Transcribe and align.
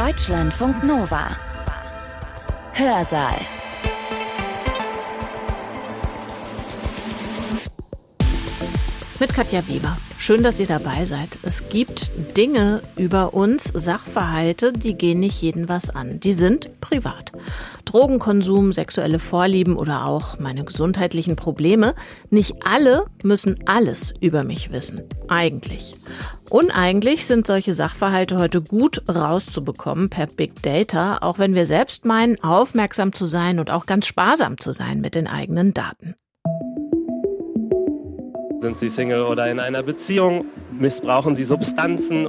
Deutschlandfunk 0.00 0.82
Nova. 0.82 1.36
Hörsaal. 2.72 3.36
Mit 9.18 9.34
Katja 9.34 9.68
Weber. 9.68 9.94
Schön, 10.22 10.42
dass 10.42 10.60
ihr 10.60 10.66
dabei 10.66 11.06
seid. 11.06 11.38
Es 11.44 11.70
gibt 11.70 12.10
Dinge 12.36 12.82
über 12.94 13.32
uns, 13.32 13.64
Sachverhalte, 13.64 14.70
die 14.70 14.92
gehen 14.92 15.18
nicht 15.18 15.40
jeden 15.40 15.66
was 15.70 15.88
an. 15.88 16.20
Die 16.20 16.34
sind 16.34 16.78
privat. 16.82 17.32
Drogenkonsum, 17.86 18.70
sexuelle 18.72 19.18
Vorlieben 19.18 19.78
oder 19.78 20.04
auch 20.04 20.38
meine 20.38 20.64
gesundheitlichen 20.64 21.36
Probleme. 21.36 21.94
Nicht 22.28 22.66
alle 22.66 23.06
müssen 23.22 23.66
alles 23.66 24.12
über 24.20 24.44
mich 24.44 24.70
wissen. 24.70 25.04
Eigentlich. 25.28 25.96
Uneigentlich 26.50 27.24
sind 27.24 27.46
solche 27.46 27.72
Sachverhalte 27.72 28.38
heute 28.38 28.60
gut 28.60 29.02
rauszubekommen 29.08 30.10
per 30.10 30.26
Big 30.26 30.60
Data, 30.60 31.16
auch 31.22 31.38
wenn 31.38 31.54
wir 31.54 31.64
selbst 31.64 32.04
meinen, 32.04 32.38
aufmerksam 32.44 33.14
zu 33.14 33.24
sein 33.24 33.58
und 33.58 33.70
auch 33.70 33.86
ganz 33.86 34.04
sparsam 34.04 34.58
zu 34.58 34.72
sein 34.72 35.00
mit 35.00 35.14
den 35.14 35.26
eigenen 35.26 35.72
Daten. 35.72 36.14
Sind 38.60 38.78
Sie 38.78 38.90
Single 38.90 39.22
oder 39.22 39.50
in 39.50 39.58
einer 39.58 39.82
Beziehung? 39.82 40.44
Missbrauchen 40.78 41.34
Sie 41.34 41.44
Substanzen? 41.44 42.28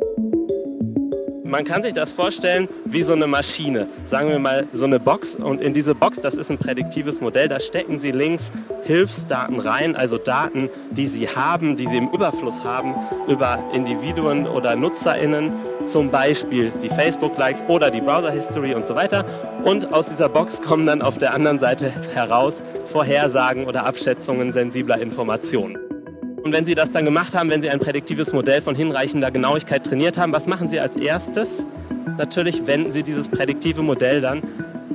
Man 1.43 1.65
kann 1.65 1.83
sich 1.83 1.91
das 1.91 2.09
vorstellen 2.09 2.69
wie 2.85 3.01
so 3.01 3.11
eine 3.11 3.27
Maschine, 3.27 3.89
sagen 4.05 4.29
wir 4.29 4.39
mal 4.39 4.65
so 4.71 4.85
eine 4.85 5.01
Box. 5.01 5.35
Und 5.35 5.59
in 5.59 5.73
diese 5.73 5.93
Box, 5.93 6.21
das 6.21 6.35
ist 6.35 6.49
ein 6.49 6.57
prädiktives 6.57 7.19
Modell, 7.19 7.49
da 7.49 7.59
stecken 7.59 7.97
Sie 7.97 8.11
links 8.11 8.49
Hilfsdaten 8.83 9.59
rein, 9.59 9.97
also 9.97 10.17
Daten, 10.17 10.69
die 10.91 11.07
Sie 11.07 11.27
haben, 11.27 11.75
die 11.75 11.87
Sie 11.87 11.97
im 11.97 12.07
Überfluss 12.07 12.63
haben 12.63 12.95
über 13.27 13.59
Individuen 13.73 14.47
oder 14.47 14.77
NutzerInnen, 14.77 15.51
zum 15.85 16.11
Beispiel 16.11 16.71
die 16.81 16.87
Facebook-Likes 16.87 17.65
oder 17.67 17.91
die 17.91 17.99
Browser-History 17.99 18.73
und 18.73 18.85
so 18.85 18.95
weiter. 18.95 19.25
Und 19.65 19.91
aus 19.91 20.07
dieser 20.07 20.29
Box 20.29 20.61
kommen 20.61 20.85
dann 20.85 21.01
auf 21.01 21.17
der 21.17 21.33
anderen 21.33 21.59
Seite 21.59 21.91
heraus 22.13 22.61
Vorhersagen 22.85 23.67
oder 23.67 23.85
Abschätzungen 23.85 24.53
sensibler 24.53 25.01
Informationen. 25.01 25.90
Und 26.43 26.53
wenn 26.53 26.65
Sie 26.65 26.75
das 26.75 26.91
dann 26.91 27.05
gemacht 27.05 27.35
haben, 27.35 27.49
wenn 27.49 27.61
Sie 27.61 27.69
ein 27.69 27.79
prädiktives 27.79 28.33
Modell 28.33 28.61
von 28.61 28.75
hinreichender 28.75 29.31
Genauigkeit 29.31 29.85
trainiert 29.85 30.17
haben, 30.17 30.33
was 30.33 30.47
machen 30.47 30.67
Sie 30.67 30.79
als 30.79 30.95
erstes? 30.95 31.65
Natürlich 32.17 32.65
wenden 32.65 32.91
Sie 32.91 33.03
dieses 33.03 33.27
prädiktive 33.27 33.81
Modell 33.83 34.21
dann 34.21 34.41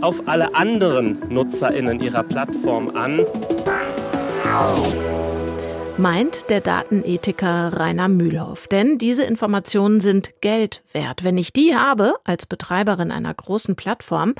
auf 0.00 0.22
alle 0.26 0.54
anderen 0.54 1.18
NutzerInnen 1.28 2.00
Ihrer 2.00 2.22
Plattform 2.22 2.90
an 2.94 3.24
meint 5.98 6.50
der 6.50 6.60
Datenethiker 6.60 7.72
Rainer 7.74 8.08
Mühlhoff. 8.08 8.68
Denn 8.68 8.98
diese 8.98 9.24
Informationen 9.24 10.00
sind 10.00 10.40
Geld 10.40 10.82
wert. 10.92 11.24
Wenn 11.24 11.38
ich 11.38 11.52
die 11.52 11.74
habe 11.74 12.14
als 12.24 12.44
Betreiberin 12.44 13.10
einer 13.10 13.32
großen 13.32 13.76
Plattform, 13.76 14.34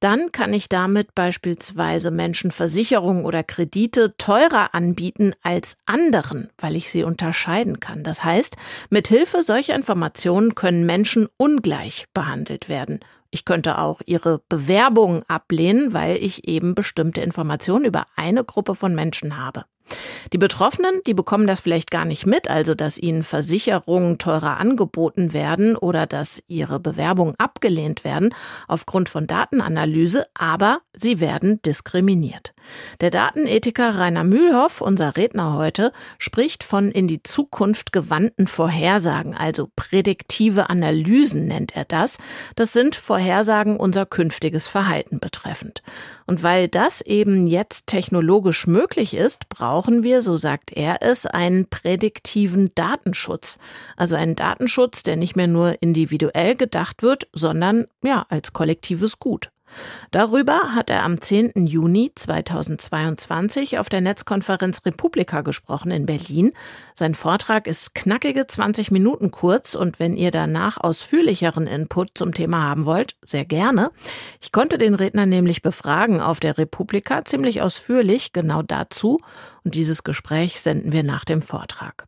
dann 0.00 0.32
kann 0.32 0.52
ich 0.52 0.68
damit 0.68 1.14
beispielsweise 1.14 2.10
Menschen 2.10 2.50
Versicherungen 2.50 3.24
oder 3.24 3.44
Kredite 3.44 4.16
teurer 4.18 4.74
anbieten 4.74 5.34
als 5.42 5.76
anderen, 5.86 6.50
weil 6.58 6.74
ich 6.74 6.90
sie 6.90 7.04
unterscheiden 7.04 7.78
kann. 7.78 8.02
Das 8.02 8.24
heißt, 8.24 8.56
mit 8.90 9.06
Hilfe 9.06 9.42
solcher 9.42 9.76
Informationen 9.76 10.54
können 10.56 10.86
Menschen 10.86 11.28
ungleich 11.36 12.06
behandelt 12.14 12.68
werden. 12.68 13.00
Ich 13.30 13.44
könnte 13.44 13.78
auch 13.78 14.00
ihre 14.06 14.40
Bewerbungen 14.48 15.22
ablehnen, 15.28 15.92
weil 15.92 16.16
ich 16.16 16.48
eben 16.48 16.74
bestimmte 16.74 17.20
Informationen 17.20 17.84
über 17.84 18.06
eine 18.16 18.44
Gruppe 18.44 18.74
von 18.74 18.94
Menschen 18.94 19.36
habe. 19.36 19.64
Die 20.32 20.38
Betroffenen, 20.38 21.00
die 21.06 21.14
bekommen 21.14 21.46
das 21.46 21.60
vielleicht 21.60 21.90
gar 21.90 22.04
nicht 22.04 22.26
mit, 22.26 22.48
also 22.48 22.74
dass 22.74 22.98
ihnen 22.98 23.22
Versicherungen 23.22 24.18
teurer 24.18 24.58
angeboten 24.58 25.32
werden 25.32 25.76
oder 25.76 26.06
dass 26.06 26.42
ihre 26.48 26.80
Bewerbungen 26.80 27.34
abgelehnt 27.38 28.04
werden 28.04 28.34
aufgrund 28.68 29.08
von 29.08 29.26
Datenanalyse, 29.26 30.26
aber 30.34 30.80
sie 30.92 31.20
werden 31.20 31.60
diskriminiert. 31.62 32.54
Der 33.00 33.10
Datenethiker 33.10 33.96
Rainer 33.96 34.24
Mühlhoff, 34.24 34.80
unser 34.80 35.16
Redner 35.16 35.54
heute, 35.54 35.92
spricht 36.18 36.64
von 36.64 36.90
in 36.90 37.08
die 37.08 37.22
Zukunft 37.22 37.92
gewandten 37.92 38.46
Vorhersagen, 38.46 39.34
also 39.34 39.68
prädiktive 39.76 40.70
Analysen 40.70 41.46
nennt 41.46 41.76
er 41.76 41.84
das. 41.84 42.18
Das 42.56 42.72
sind 42.72 42.96
Vorhersagen 42.96 43.76
unser 43.76 44.06
künftiges 44.06 44.66
Verhalten 44.66 45.20
betreffend. 45.20 45.82
Und 46.26 46.42
weil 46.42 46.68
das 46.68 47.00
eben 47.00 47.46
jetzt 47.46 47.86
technologisch 47.86 48.66
möglich 48.66 49.14
ist, 49.14 49.48
brauchen 49.48 50.02
wir, 50.02 50.20
so 50.20 50.36
sagt 50.36 50.72
er 50.72 51.02
es, 51.02 51.24
einen 51.24 51.68
prädiktiven 51.68 52.72
Datenschutz. 52.74 53.58
Also 53.96 54.16
einen 54.16 54.34
Datenschutz, 54.34 55.04
der 55.04 55.16
nicht 55.16 55.36
mehr 55.36 55.46
nur 55.46 55.80
individuell 55.80 56.56
gedacht 56.56 57.02
wird, 57.02 57.28
sondern 57.32 57.86
ja, 58.02 58.26
als 58.28 58.52
kollektives 58.52 59.20
Gut. 59.20 59.50
Darüber 60.10 60.74
hat 60.74 60.90
er 60.90 61.02
am 61.02 61.20
10. 61.20 61.66
Juni 61.66 62.12
2022 62.14 63.78
auf 63.78 63.88
der 63.88 64.00
Netzkonferenz 64.00 64.84
Republika 64.84 65.40
gesprochen 65.42 65.90
in 65.90 66.06
Berlin. 66.06 66.52
Sein 66.94 67.14
Vortrag 67.14 67.66
ist 67.66 67.94
knackige 67.94 68.46
20 68.46 68.90
Minuten 68.90 69.30
kurz 69.30 69.74
und 69.74 69.98
wenn 69.98 70.14
ihr 70.16 70.30
danach 70.30 70.78
ausführlicheren 70.78 71.66
Input 71.66 72.10
zum 72.14 72.32
Thema 72.32 72.62
haben 72.62 72.86
wollt, 72.86 73.16
sehr 73.22 73.44
gerne. 73.44 73.90
Ich 74.40 74.52
konnte 74.52 74.78
den 74.78 74.94
Redner 74.94 75.26
nämlich 75.26 75.62
befragen 75.62 76.20
auf 76.20 76.40
der 76.40 76.58
Republika 76.58 77.24
ziemlich 77.24 77.62
ausführlich 77.62 78.32
genau 78.32 78.62
dazu 78.62 79.18
und 79.64 79.74
dieses 79.74 80.04
Gespräch 80.04 80.60
senden 80.60 80.92
wir 80.92 81.02
nach 81.02 81.24
dem 81.24 81.42
Vortrag. 81.42 82.06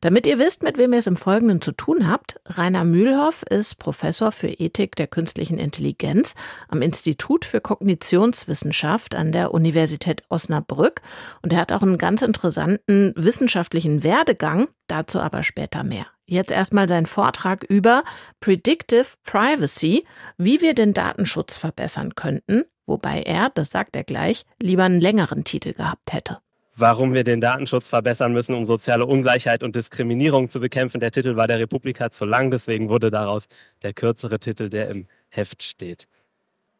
Damit 0.00 0.26
ihr 0.26 0.38
wisst, 0.38 0.62
mit 0.62 0.78
wem 0.78 0.92
ihr 0.92 1.00
es 1.00 1.06
im 1.06 1.16
Folgenden 1.16 1.60
zu 1.60 1.72
tun 1.72 2.08
habt, 2.08 2.40
Rainer 2.46 2.84
Mühlhoff 2.84 3.42
ist 3.42 3.76
Professor 3.76 4.32
für 4.32 4.48
Ethik 4.48 4.96
der 4.96 5.06
künstlichen 5.06 5.58
Intelligenz 5.58 6.34
am 6.68 6.82
Institut 6.82 7.44
für 7.44 7.60
Kognitionswissenschaft 7.60 9.14
an 9.14 9.32
der 9.32 9.52
Universität 9.52 10.22
Osnabrück 10.28 11.02
und 11.42 11.52
er 11.52 11.60
hat 11.60 11.72
auch 11.72 11.82
einen 11.82 11.98
ganz 11.98 12.22
interessanten 12.22 13.12
wissenschaftlichen 13.16 14.02
Werdegang, 14.02 14.68
dazu 14.86 15.20
aber 15.20 15.42
später 15.42 15.82
mehr. 15.82 16.06
Jetzt 16.26 16.52
erstmal 16.52 16.88
sein 16.88 17.06
Vortrag 17.06 17.64
über 17.64 18.04
Predictive 18.40 19.06
Privacy, 19.24 20.04
wie 20.36 20.60
wir 20.60 20.74
den 20.74 20.92
Datenschutz 20.92 21.56
verbessern 21.56 22.14
könnten, 22.14 22.64
wobei 22.86 23.22
er, 23.22 23.50
das 23.50 23.70
sagt 23.70 23.96
er 23.96 24.04
gleich, 24.04 24.44
lieber 24.60 24.84
einen 24.84 25.00
längeren 25.00 25.44
Titel 25.44 25.72
gehabt 25.72 26.12
hätte 26.12 26.38
warum 26.80 27.14
wir 27.14 27.24
den 27.24 27.40
Datenschutz 27.40 27.88
verbessern 27.88 28.32
müssen, 28.32 28.54
um 28.54 28.64
soziale 28.64 29.06
Ungleichheit 29.06 29.62
und 29.62 29.76
Diskriminierung 29.76 30.50
zu 30.50 30.60
bekämpfen. 30.60 31.00
Der 31.00 31.10
Titel 31.10 31.36
war 31.36 31.46
der 31.46 31.58
Republika 31.58 32.10
zu 32.10 32.24
lang, 32.24 32.50
deswegen 32.50 32.88
wurde 32.88 33.10
daraus 33.10 33.46
der 33.82 33.92
kürzere 33.92 34.38
Titel, 34.38 34.68
der 34.68 34.88
im 34.88 35.06
Heft 35.28 35.62
steht. 35.62 36.06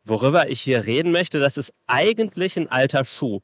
Worüber 0.05 0.49
ich 0.49 0.61
hier 0.61 0.87
reden 0.87 1.13
möchte, 1.13 1.39
das 1.39 1.57
ist 1.57 1.73
eigentlich 1.87 2.57
ein 2.57 2.71
alter 2.71 3.05
Schuh. 3.05 3.41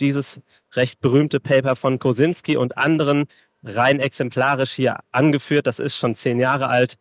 Dieses 0.00 0.40
recht 0.72 1.00
berühmte 1.00 1.40
Paper 1.40 1.76
von 1.76 1.98
Kosinski 1.98 2.56
und 2.56 2.76
anderen 2.76 3.26
rein 3.62 4.00
exemplarisch 4.00 4.72
hier 4.72 4.98
angeführt, 5.12 5.66
das 5.66 5.78
ist 5.78 5.96
schon 5.96 6.14
zehn 6.14 6.38
Jahre 6.38 6.68
alt. 6.68 6.96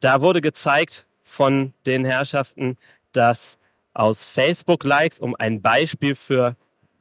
Da 0.00 0.20
wurde 0.20 0.40
gezeigt 0.40 1.06
von 1.22 1.74
den 1.84 2.04
Herrschaften, 2.04 2.76
dass 3.12 3.58
aus 3.94 4.22
Facebook-Likes, 4.22 5.20
um 5.20 5.34
ein 5.36 5.62
Beispiel 5.62 6.14
für 6.14 6.56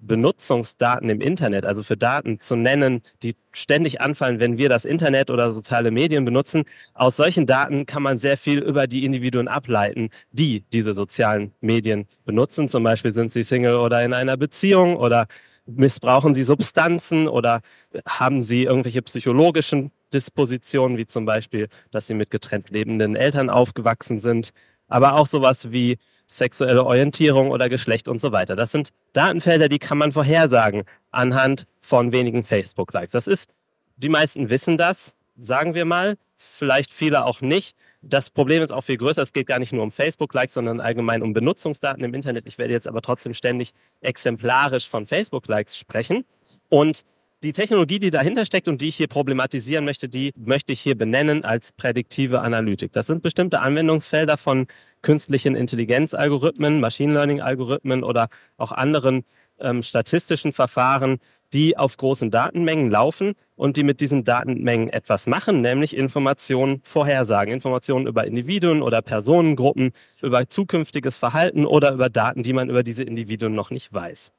Benutzungsdaten 0.08 1.10
im 1.10 1.22
Internet, 1.22 1.66
also 1.66 1.84
für 1.84 1.98
Daten 1.98 2.40
zu 2.40 2.56
nennen, 2.56 3.02
die 3.24 3.36
ständig 3.52 4.02
anfallen, 4.02 4.40
wenn 4.40 4.58
wir 4.58 4.70
das 4.70 4.86
Internet 4.86 5.30
oder 5.30 5.54
soziale 5.54 5.92
Medien 5.92 6.26
benutzen. 6.26 6.64
Aus 6.94 7.16
solchen 7.16 7.46
Daten 7.46 7.86
kann 7.86 8.04
man 8.04 8.18
sehr 8.18 8.38
viel 8.38 8.60
über 8.60 8.88
die 8.88 9.06
Individuen 9.06 9.48
ableiten, 9.48 10.10
die 10.32 10.64
diese 10.74 10.94
sozialen 10.94 11.54
Medien 11.62 12.08
benutzen. 12.26 12.68
Zum 12.68 12.84
Beispiel 12.84 13.12
sind 13.12 13.32
sie 13.32 13.44
Single 13.44 13.76
oder 13.76 14.04
in 14.04 14.14
einer 14.14 14.38
Beziehung 14.38 14.98
oder 14.98 15.28
missbrauchen 15.66 16.36
sie 16.36 16.44
Substanzen 16.44 17.28
oder 17.28 17.62
haben 18.08 18.42
sie 18.42 18.64
irgendwelche 18.64 19.02
psychologischen 19.02 19.92
Dispositionen, 20.14 20.98
wie 20.98 21.08
zum 21.08 21.26
Beispiel, 21.26 21.68
dass 21.92 22.08
sie 22.08 22.14
mit 22.14 22.30
getrennt 22.30 22.70
lebenden 22.70 23.16
Eltern 23.16 23.50
aufgewachsen 23.50 24.20
sind. 24.20 24.52
Aber 24.88 25.16
auch 25.16 25.26
sowas 25.26 25.72
wie 25.72 25.98
sexuelle 26.28 26.84
Orientierung 26.84 27.52
oder 27.52 27.70
Geschlecht 27.70 28.08
und 28.08 28.20
so 28.20 28.32
weiter. 28.32 28.56
Das 28.56 28.72
sind 28.72 28.90
Datenfelder, 29.14 29.70
die 29.70 29.80
kann 29.80 29.98
man 29.98 30.12
vorhersagen 30.12 30.84
anhand 31.12 31.66
von 31.82 32.12
wenigen 32.12 32.44
Facebook-Likes. 32.44 33.12
Das 33.12 33.28
ist, 33.28 33.50
die 33.98 34.10
meisten 34.10 34.50
wissen 34.50 34.78
das, 34.78 35.14
sagen 35.38 35.74
wir 35.74 35.86
mal, 35.86 36.18
vielleicht 36.38 36.92
viele 36.92 37.26
auch 37.26 37.42
nicht. 37.42 37.76
Das 38.02 38.30
Problem 38.30 38.62
ist 38.62 38.72
auch 38.72 38.84
viel 38.84 38.98
größer. 38.98 39.22
Es 39.22 39.34
geht 39.34 39.48
gar 39.48 39.60
nicht 39.60 39.74
nur 39.74 39.84
um 39.84 39.92
Facebook-Likes, 39.92 40.54
sondern 40.54 40.80
allgemein 40.80 41.24
um 41.24 41.34
Benutzungsdaten 41.34 42.04
im 42.04 42.14
Internet. 42.14 42.46
Ich 42.46 42.58
werde 42.58 42.74
jetzt 42.74 42.88
aber 42.88 43.02
trotzdem 43.02 43.34
ständig 43.34 43.72
exemplarisch 44.02 44.88
von 44.88 45.06
Facebook-Likes 45.06 45.78
sprechen. 45.78 46.26
Und 46.70 47.04
die 47.44 47.52
Technologie, 47.52 48.00
die 48.00 48.12
dahinter 48.12 48.46
steckt 48.46 48.68
und 48.68 48.82
die 48.82 48.88
ich 48.88 48.96
hier 48.96 49.08
problematisieren 49.08 49.86
möchte, 49.86 50.10
die 50.10 50.34
möchte 50.36 50.74
ich 50.74 50.82
hier 50.82 50.96
benennen 50.96 51.44
als 51.44 51.72
prädiktive 51.74 52.42
Analytik. 52.42 52.92
Das 52.92 53.08
sind 53.08 53.22
bestimmte 53.22 53.60
Anwendungsfelder 53.60 54.38
von 54.38 54.68
künstlichen 55.06 55.56
Intelligenzalgorithmen, 55.56 56.80
Machine 56.80 57.14
Learning 57.14 57.40
Algorithmen 57.40 58.04
oder 58.04 58.28
auch 58.58 58.72
anderen 58.72 59.24
ähm, 59.60 59.84
statistischen 59.84 60.52
Verfahren, 60.52 61.20
die 61.54 61.78
auf 61.78 61.96
großen 61.96 62.32
Datenmengen 62.32 62.90
laufen 62.90 63.36
und 63.56 63.78
die 63.78 63.84
mit 63.84 64.02
diesen 64.02 64.24
Datenmengen 64.24 64.90
etwas 64.90 65.28
machen, 65.28 65.62
nämlich 65.62 65.96
Informationen 65.96 66.82
vorhersagen, 66.84 67.54
Informationen 67.54 68.08
über 68.08 68.26
Individuen 68.26 68.82
oder 68.82 69.04
Personengruppen, 69.04 69.92
über 70.24 70.48
zukünftiges 70.48 71.16
Verhalten 71.16 71.68
oder 71.68 71.94
über 71.94 72.10
Daten, 72.10 72.42
die 72.42 72.54
man 72.54 72.68
über 72.72 72.82
diese 72.82 73.04
Individuen 73.04 73.54
noch 73.54 73.70
nicht 73.70 73.94
weiß. 73.94 74.34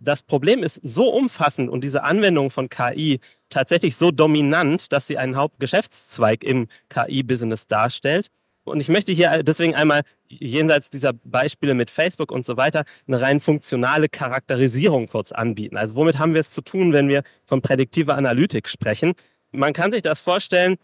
Das 0.00 0.22
Problem 0.22 0.62
ist 0.62 0.80
so 0.82 1.08
umfassend 1.10 1.70
und 1.70 1.82
diese 1.82 2.04
Anwendung 2.04 2.50
von 2.50 2.68
KI 2.68 3.20
tatsächlich 3.48 3.96
so 3.96 4.10
dominant, 4.10 4.92
dass 4.92 5.06
sie 5.06 5.16
einen 5.16 5.36
Hauptgeschäftszweig 5.36 6.44
im 6.44 6.68
KI-Business 6.90 7.66
darstellt, 7.66 8.28
und 8.70 8.80
ich 8.80 8.88
möchte 8.88 9.12
hier 9.12 9.42
deswegen 9.42 9.74
einmal 9.74 10.02
jenseits 10.28 10.90
dieser 10.90 11.12
Beispiele 11.12 11.74
mit 11.74 11.90
Facebook 11.90 12.32
und 12.32 12.44
so 12.44 12.56
weiter 12.56 12.84
eine 13.06 13.20
rein 13.20 13.40
funktionale 13.40 14.08
Charakterisierung 14.08 15.08
kurz 15.08 15.32
anbieten. 15.32 15.76
Also 15.76 15.96
womit 15.96 16.18
haben 16.18 16.34
wir 16.34 16.40
es 16.40 16.50
zu 16.50 16.62
tun, 16.62 16.92
wenn 16.92 17.08
wir 17.08 17.22
von 17.44 17.60
prädiktiver 17.62 18.16
Analytik 18.16 18.68
sprechen? 18.68 19.14
Man 19.52 19.72
kann 19.72 19.92
sich 19.92 20.02
das 20.02 20.20
vorstellen 20.20 20.76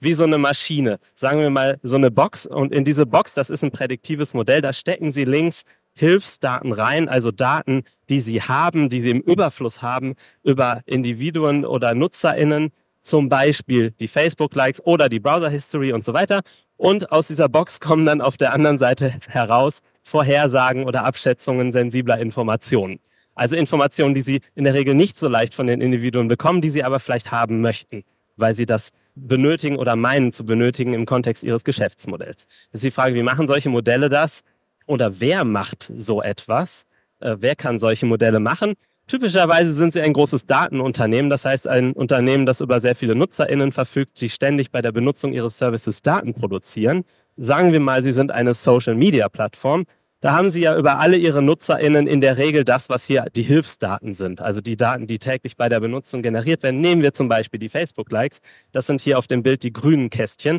wie 0.00 0.12
so 0.12 0.24
eine 0.24 0.38
Maschine. 0.38 0.98
Sagen 1.14 1.40
wir 1.40 1.50
mal 1.50 1.78
so 1.82 1.96
eine 1.96 2.10
Box 2.10 2.46
und 2.46 2.72
in 2.72 2.84
diese 2.84 3.06
Box, 3.06 3.34
das 3.34 3.50
ist 3.50 3.64
ein 3.64 3.70
prädiktives 3.70 4.34
Modell, 4.34 4.60
da 4.60 4.72
stecken 4.72 5.10
Sie 5.10 5.24
links 5.24 5.62
Hilfsdaten 5.94 6.72
rein, 6.72 7.08
also 7.08 7.32
Daten, 7.32 7.82
die 8.08 8.20
Sie 8.20 8.40
haben, 8.40 8.88
die 8.88 9.00
Sie 9.00 9.10
im 9.10 9.20
Überfluss 9.20 9.82
haben 9.82 10.14
über 10.44 10.82
Individuen 10.86 11.64
oder 11.64 11.94
NutzerInnen, 11.94 12.70
zum 13.00 13.28
Beispiel 13.28 13.92
die 13.92 14.08
Facebook-Likes 14.08 14.84
oder 14.84 15.08
die 15.08 15.20
Browser-History 15.20 15.92
und 15.92 16.04
so 16.04 16.12
weiter. 16.12 16.42
Und 16.76 17.10
aus 17.10 17.28
dieser 17.28 17.48
Box 17.48 17.80
kommen 17.80 18.06
dann 18.06 18.20
auf 18.20 18.36
der 18.36 18.52
anderen 18.52 18.78
Seite 18.78 19.14
heraus 19.28 19.80
Vorhersagen 20.02 20.84
oder 20.84 21.04
Abschätzungen 21.04 21.72
sensibler 21.72 22.18
Informationen. 22.18 23.00
Also 23.34 23.56
Informationen, 23.56 24.14
die 24.14 24.22
Sie 24.22 24.40
in 24.54 24.64
der 24.64 24.74
Regel 24.74 24.94
nicht 24.94 25.18
so 25.18 25.28
leicht 25.28 25.54
von 25.54 25.66
den 25.66 25.80
Individuen 25.80 26.28
bekommen, 26.28 26.60
die 26.60 26.70
Sie 26.70 26.82
aber 26.82 26.98
vielleicht 26.98 27.30
haben 27.30 27.60
möchten, 27.60 28.02
weil 28.36 28.54
Sie 28.54 28.66
das 28.66 28.90
benötigen 29.14 29.76
oder 29.76 29.96
meinen 29.96 30.32
zu 30.32 30.44
benötigen 30.44 30.92
im 30.92 31.06
Kontext 31.06 31.44
Ihres 31.44 31.64
Geschäftsmodells. 31.64 32.46
Das 32.72 32.78
ist 32.78 32.84
die 32.84 32.90
Frage, 32.90 33.14
wie 33.14 33.22
machen 33.22 33.46
solche 33.46 33.68
Modelle 33.68 34.08
das? 34.08 34.42
Oder 34.86 35.20
wer 35.20 35.44
macht 35.44 35.90
so 35.94 36.22
etwas? 36.22 36.86
Äh, 37.20 37.36
wer 37.38 37.54
kann 37.54 37.78
solche 37.78 38.06
Modelle 38.06 38.40
machen? 38.40 38.74
Typischerweise 39.08 39.72
sind 39.72 39.94
sie 39.94 40.02
ein 40.02 40.12
großes 40.12 40.44
Datenunternehmen, 40.44 41.30
das 41.30 41.46
heißt 41.46 41.66
ein 41.66 41.94
Unternehmen, 41.94 42.44
das 42.44 42.60
über 42.60 42.78
sehr 42.78 42.94
viele 42.94 43.14
NutzerInnen 43.14 43.72
verfügt, 43.72 44.20
die 44.20 44.28
ständig 44.28 44.70
bei 44.70 44.82
der 44.82 44.92
Benutzung 44.92 45.32
ihres 45.32 45.56
Services 45.56 46.02
Daten 46.02 46.34
produzieren. 46.34 47.04
Sagen 47.34 47.72
wir 47.72 47.80
mal, 47.80 48.02
sie 48.02 48.12
sind 48.12 48.30
eine 48.30 48.52
Social-Media-Plattform. 48.52 49.86
Da 50.20 50.32
haben 50.32 50.50
sie 50.50 50.60
ja 50.60 50.76
über 50.76 50.98
alle 50.98 51.16
ihre 51.16 51.40
NutzerInnen 51.40 52.06
in 52.06 52.20
der 52.20 52.36
Regel 52.36 52.64
das, 52.64 52.90
was 52.90 53.06
hier 53.06 53.24
die 53.34 53.44
Hilfsdaten 53.44 54.12
sind. 54.12 54.42
Also 54.42 54.60
die 54.60 54.76
Daten, 54.76 55.06
die 55.06 55.18
täglich 55.18 55.56
bei 55.56 55.70
der 55.70 55.80
Benutzung 55.80 56.20
generiert 56.20 56.62
werden. 56.62 56.82
Nehmen 56.82 57.00
wir 57.00 57.14
zum 57.14 57.28
Beispiel 57.28 57.60
die 57.60 57.70
Facebook-Likes. 57.70 58.40
Das 58.72 58.86
sind 58.86 59.00
hier 59.00 59.16
auf 59.16 59.26
dem 59.26 59.42
Bild 59.42 59.62
die 59.62 59.72
grünen 59.72 60.10
Kästchen. 60.10 60.58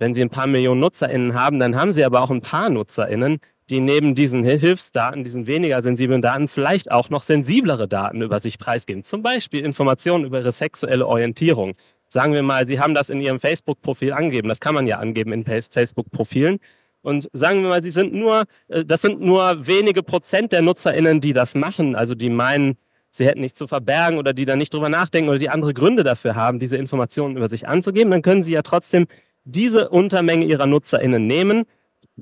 Wenn 0.00 0.14
Sie 0.14 0.22
ein 0.22 0.30
paar 0.30 0.48
Millionen 0.48 0.80
NutzerInnen 0.80 1.34
haben, 1.34 1.60
dann 1.60 1.76
haben 1.76 1.92
Sie 1.92 2.04
aber 2.04 2.22
auch 2.22 2.30
ein 2.30 2.40
paar 2.40 2.70
NutzerInnen, 2.70 3.38
die 3.70 3.80
neben 3.80 4.14
diesen 4.14 4.44
Hilfsdaten, 4.44 5.24
diesen 5.24 5.46
weniger 5.46 5.80
sensiblen 5.80 6.20
Daten, 6.20 6.48
vielleicht 6.48 6.90
auch 6.90 7.08
noch 7.08 7.22
sensiblere 7.22 7.88
Daten 7.88 8.20
über 8.20 8.40
sich 8.40 8.58
preisgeben. 8.58 9.04
Zum 9.04 9.22
Beispiel 9.22 9.64
Informationen 9.64 10.24
über 10.24 10.40
ihre 10.40 10.52
sexuelle 10.52 11.06
Orientierung. 11.06 11.74
Sagen 12.08 12.34
wir 12.34 12.42
mal, 12.42 12.66
Sie 12.66 12.78
haben 12.78 12.94
das 12.94 13.08
in 13.08 13.20
Ihrem 13.20 13.38
Facebook-Profil 13.38 14.12
angegeben. 14.12 14.48
Das 14.48 14.60
kann 14.60 14.74
man 14.74 14.86
ja 14.86 14.98
angeben 14.98 15.32
in 15.32 15.44
Facebook-Profilen. 15.44 16.58
Und 17.02 17.28
sagen 17.32 17.62
wir 17.62 17.70
mal, 17.70 17.82
Sie 17.82 17.90
sind 17.90 18.14
nur, 18.14 18.44
äh, 18.68 18.84
das 18.84 19.02
sind 19.02 19.20
nur 19.20 19.66
wenige 19.66 20.02
Prozent 20.02 20.52
der 20.52 20.62
NutzerInnen, 20.62 21.20
die 21.20 21.32
das 21.32 21.54
machen. 21.54 21.96
Also 21.96 22.14
die 22.14 22.30
meinen, 22.30 22.76
sie 23.10 23.26
hätten 23.26 23.40
nichts 23.40 23.58
zu 23.58 23.66
verbergen 23.66 24.18
oder 24.18 24.32
die 24.32 24.44
da 24.44 24.56
nicht 24.56 24.72
drüber 24.74 24.88
nachdenken 24.88 25.28
oder 25.28 25.38
die 25.38 25.50
andere 25.50 25.74
Gründe 25.74 26.02
dafür 26.02 26.34
haben, 26.34 26.58
diese 26.58 26.76
Informationen 26.76 27.36
über 27.36 27.48
sich 27.48 27.66
anzugeben. 27.66 28.10
Dann 28.10 28.22
können 28.22 28.42
Sie 28.42 28.52
ja 28.52 28.62
trotzdem 28.62 29.06
diese 29.44 29.88
Untermenge 29.88 30.44
Ihrer 30.44 30.66
NutzerInnen 30.66 31.26
nehmen 31.26 31.64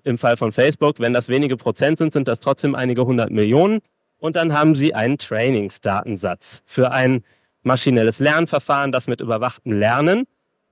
im 0.04 0.18
Fall 0.18 0.36
von 0.36 0.52
Facebook, 0.52 0.98
wenn 1.00 1.12
das 1.12 1.28
wenige 1.28 1.56
Prozent 1.56 1.98
sind, 1.98 2.12
sind 2.12 2.28
das 2.28 2.40
trotzdem 2.40 2.74
einige 2.74 3.04
hundert 3.04 3.30
Millionen. 3.30 3.80
Und 4.18 4.36
dann 4.36 4.52
haben 4.52 4.74
Sie 4.74 4.94
einen 4.94 5.18
Trainingsdatensatz 5.18 6.62
für 6.64 6.92
ein 6.92 7.24
maschinelles 7.62 8.18
Lernverfahren, 8.20 8.92
das 8.92 9.08
mit 9.08 9.20
überwachtem 9.20 9.72
Lernen 9.72 10.24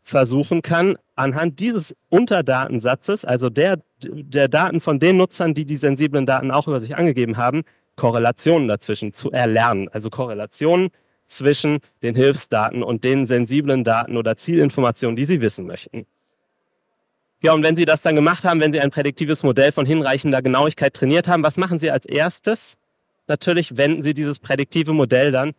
versuchen 0.03 0.63
kann, 0.63 0.97
anhand 1.15 1.61
dieses 1.61 1.95
Unterdatensatzes, 2.09 3.25
also 3.25 3.51
der, 3.51 3.81
der 4.03 4.49
Daten 4.49 4.81
von 4.81 4.99
den 4.99 5.17
Nutzern, 5.17 5.55
die 5.55 5.65
die 5.65 5.77
sensiblen 5.77 6.27
Daten 6.27 6.51
auch 6.51 6.69
über 6.69 6.81
sich 6.81 6.97
angegeben 6.97 7.37
haben, 7.37 7.63
Korrelationen 7.97 8.67
dazwischen 8.67 9.13
zu 9.13 9.31
erlernen. 9.31 9.89
Also 9.93 10.11
Korrelationen 10.11 10.89
zwischen 11.27 11.79
den 12.03 12.15
Hilfsdaten 12.15 12.83
und 12.83 13.05
den 13.05 13.27
sensiblen 13.27 13.85
Daten 13.85 14.17
oder 14.17 14.37
Zielinformationen, 14.37 15.17
die 15.17 15.27
Sie 15.27 15.41
wissen 15.41 15.67
möchten. 15.67 16.07
Ja, 17.43 17.55
und 17.55 17.63
wenn 17.63 17.75
Sie 17.75 17.87
das 17.87 18.03
dann 18.03 18.15
gemacht 18.15 18.45
haben, 18.45 18.61
wenn 18.61 18.73
Sie 18.73 18.81
ein 18.81 18.91
prädiktives 18.91 19.43
Modell 19.43 19.73
von 19.73 19.87
hinreichender 19.87 20.43
Genauigkeit 20.43 20.93
trainiert 20.93 21.27
haben, 21.27 21.43
was 21.43 21.57
machen 21.57 21.79
Sie 21.79 21.91
als 21.91 22.05
erstes? 22.05 22.77
Natürlich 23.29 23.79
wenden 23.79 24.03
Sie 24.03 24.13
dieses 24.13 24.39
prädiktive 24.39 24.93
Modell 24.93 25.33
dann 25.33 25.53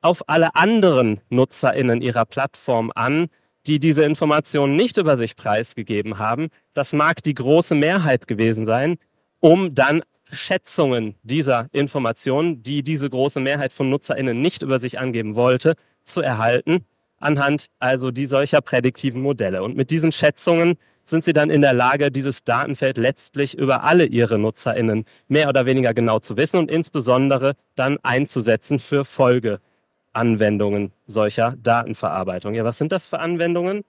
auf 0.00 0.28
alle 0.28 0.54
anderen 0.54 1.20
NutzerInnen 1.28 2.00
Ihrer 2.00 2.24
Plattform 2.24 2.90
an, 2.94 3.26
die 3.66 3.80
diese 3.80 4.04
Informationen 4.04 4.76
nicht 4.76 4.96
über 4.96 5.16
sich 5.16 5.36
preisgegeben 5.36 6.18
haben. 6.18 6.48
Das 6.72 6.92
mag 6.92 7.22
die 7.22 7.34
große 7.34 7.74
Mehrheit 7.74 8.28
gewesen 8.28 8.64
sein, 8.64 8.96
um 9.40 9.74
dann 9.74 10.02
Schätzungen 10.30 11.16
dieser 11.22 11.68
Informationen, 11.72 12.62
die 12.62 12.82
diese 12.82 13.10
große 13.10 13.40
Mehrheit 13.40 13.72
von 13.72 13.90
NutzerInnen 13.90 14.40
nicht 14.40 14.62
über 14.62 14.78
sich 14.78 14.98
angeben 14.98 15.34
wollte, 15.34 15.74
zu 16.02 16.20
erhalten, 16.20 16.86
anhand 17.18 17.66
also 17.78 18.10
die 18.10 18.26
solcher 18.26 18.60
prädiktiven 18.60 19.20
Modelle. 19.20 19.62
Und 19.62 19.76
mit 19.76 19.90
diesen 19.90 20.12
Schätzungen 20.12 20.78
sind 21.08 21.24
sie 21.24 21.32
dann 21.32 21.50
in 21.50 21.62
der 21.62 21.72
Lage, 21.72 22.10
dieses 22.10 22.42
Datenfeld 22.42 22.98
letztlich 22.98 23.56
über 23.56 23.84
alle 23.84 24.06
ihre 24.06 24.38
NutzerInnen 24.38 25.04
mehr 25.28 25.48
oder 25.48 25.64
weniger 25.64 25.94
genau 25.94 26.18
zu 26.18 26.36
wissen 26.36 26.58
und 26.58 26.70
insbesondere 26.70 27.54
dann 27.76 27.98
einzusetzen 28.02 28.80
für 28.80 29.04
Folgeanwendungen 29.04 30.92
solcher 31.06 31.54
Datenverarbeitung. 31.62 32.54
Ja, 32.54 32.64
was 32.64 32.78
sind 32.78 32.90
das 32.90 33.06
für 33.06 33.20
Anwendungen? 33.20 33.84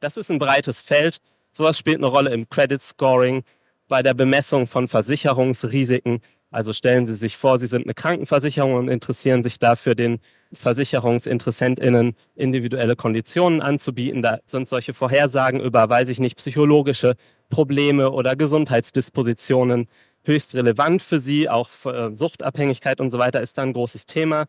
Das 0.00 0.16
ist 0.16 0.30
ein 0.30 0.40
breites 0.40 0.80
Feld. 0.80 1.18
Sowas 1.52 1.78
spielt 1.78 1.98
eine 1.98 2.06
Rolle 2.06 2.30
im 2.30 2.48
Credit 2.48 2.82
Scoring, 2.82 3.44
bei 3.86 4.02
der 4.02 4.14
Bemessung 4.14 4.66
von 4.66 4.88
Versicherungsrisiken. 4.88 6.20
Also 6.50 6.72
stellen 6.72 7.06
Sie 7.06 7.14
sich 7.14 7.36
vor, 7.36 7.58
Sie 7.58 7.66
sind 7.66 7.86
eine 7.86 7.94
Krankenversicherung 7.94 8.74
und 8.74 8.88
interessieren 8.88 9.42
sich 9.42 9.58
dafür, 9.58 9.94
den 9.94 10.20
VersicherungsinteressentInnen 10.52 12.14
individuelle 12.34 12.96
Konditionen 12.96 13.60
anzubieten. 13.60 14.22
Da 14.22 14.38
sind 14.46 14.68
solche 14.68 14.94
Vorhersagen 14.94 15.60
über, 15.60 15.88
weiß 15.88 16.08
ich 16.08 16.20
nicht, 16.20 16.36
psychologische 16.36 17.14
Probleme 17.50 18.10
oder 18.10 18.36
Gesundheitsdispositionen 18.36 19.88
höchst 20.24 20.54
relevant 20.54 21.02
für 21.02 21.18
sie. 21.18 21.48
Auch 21.48 21.68
für 21.68 22.10
äh, 22.10 22.16
Suchtabhängigkeit 22.16 23.00
und 23.00 23.10
so 23.10 23.18
weiter 23.18 23.40
ist 23.40 23.58
da 23.58 23.62
ein 23.62 23.72
großes 23.72 24.06
Thema. 24.06 24.46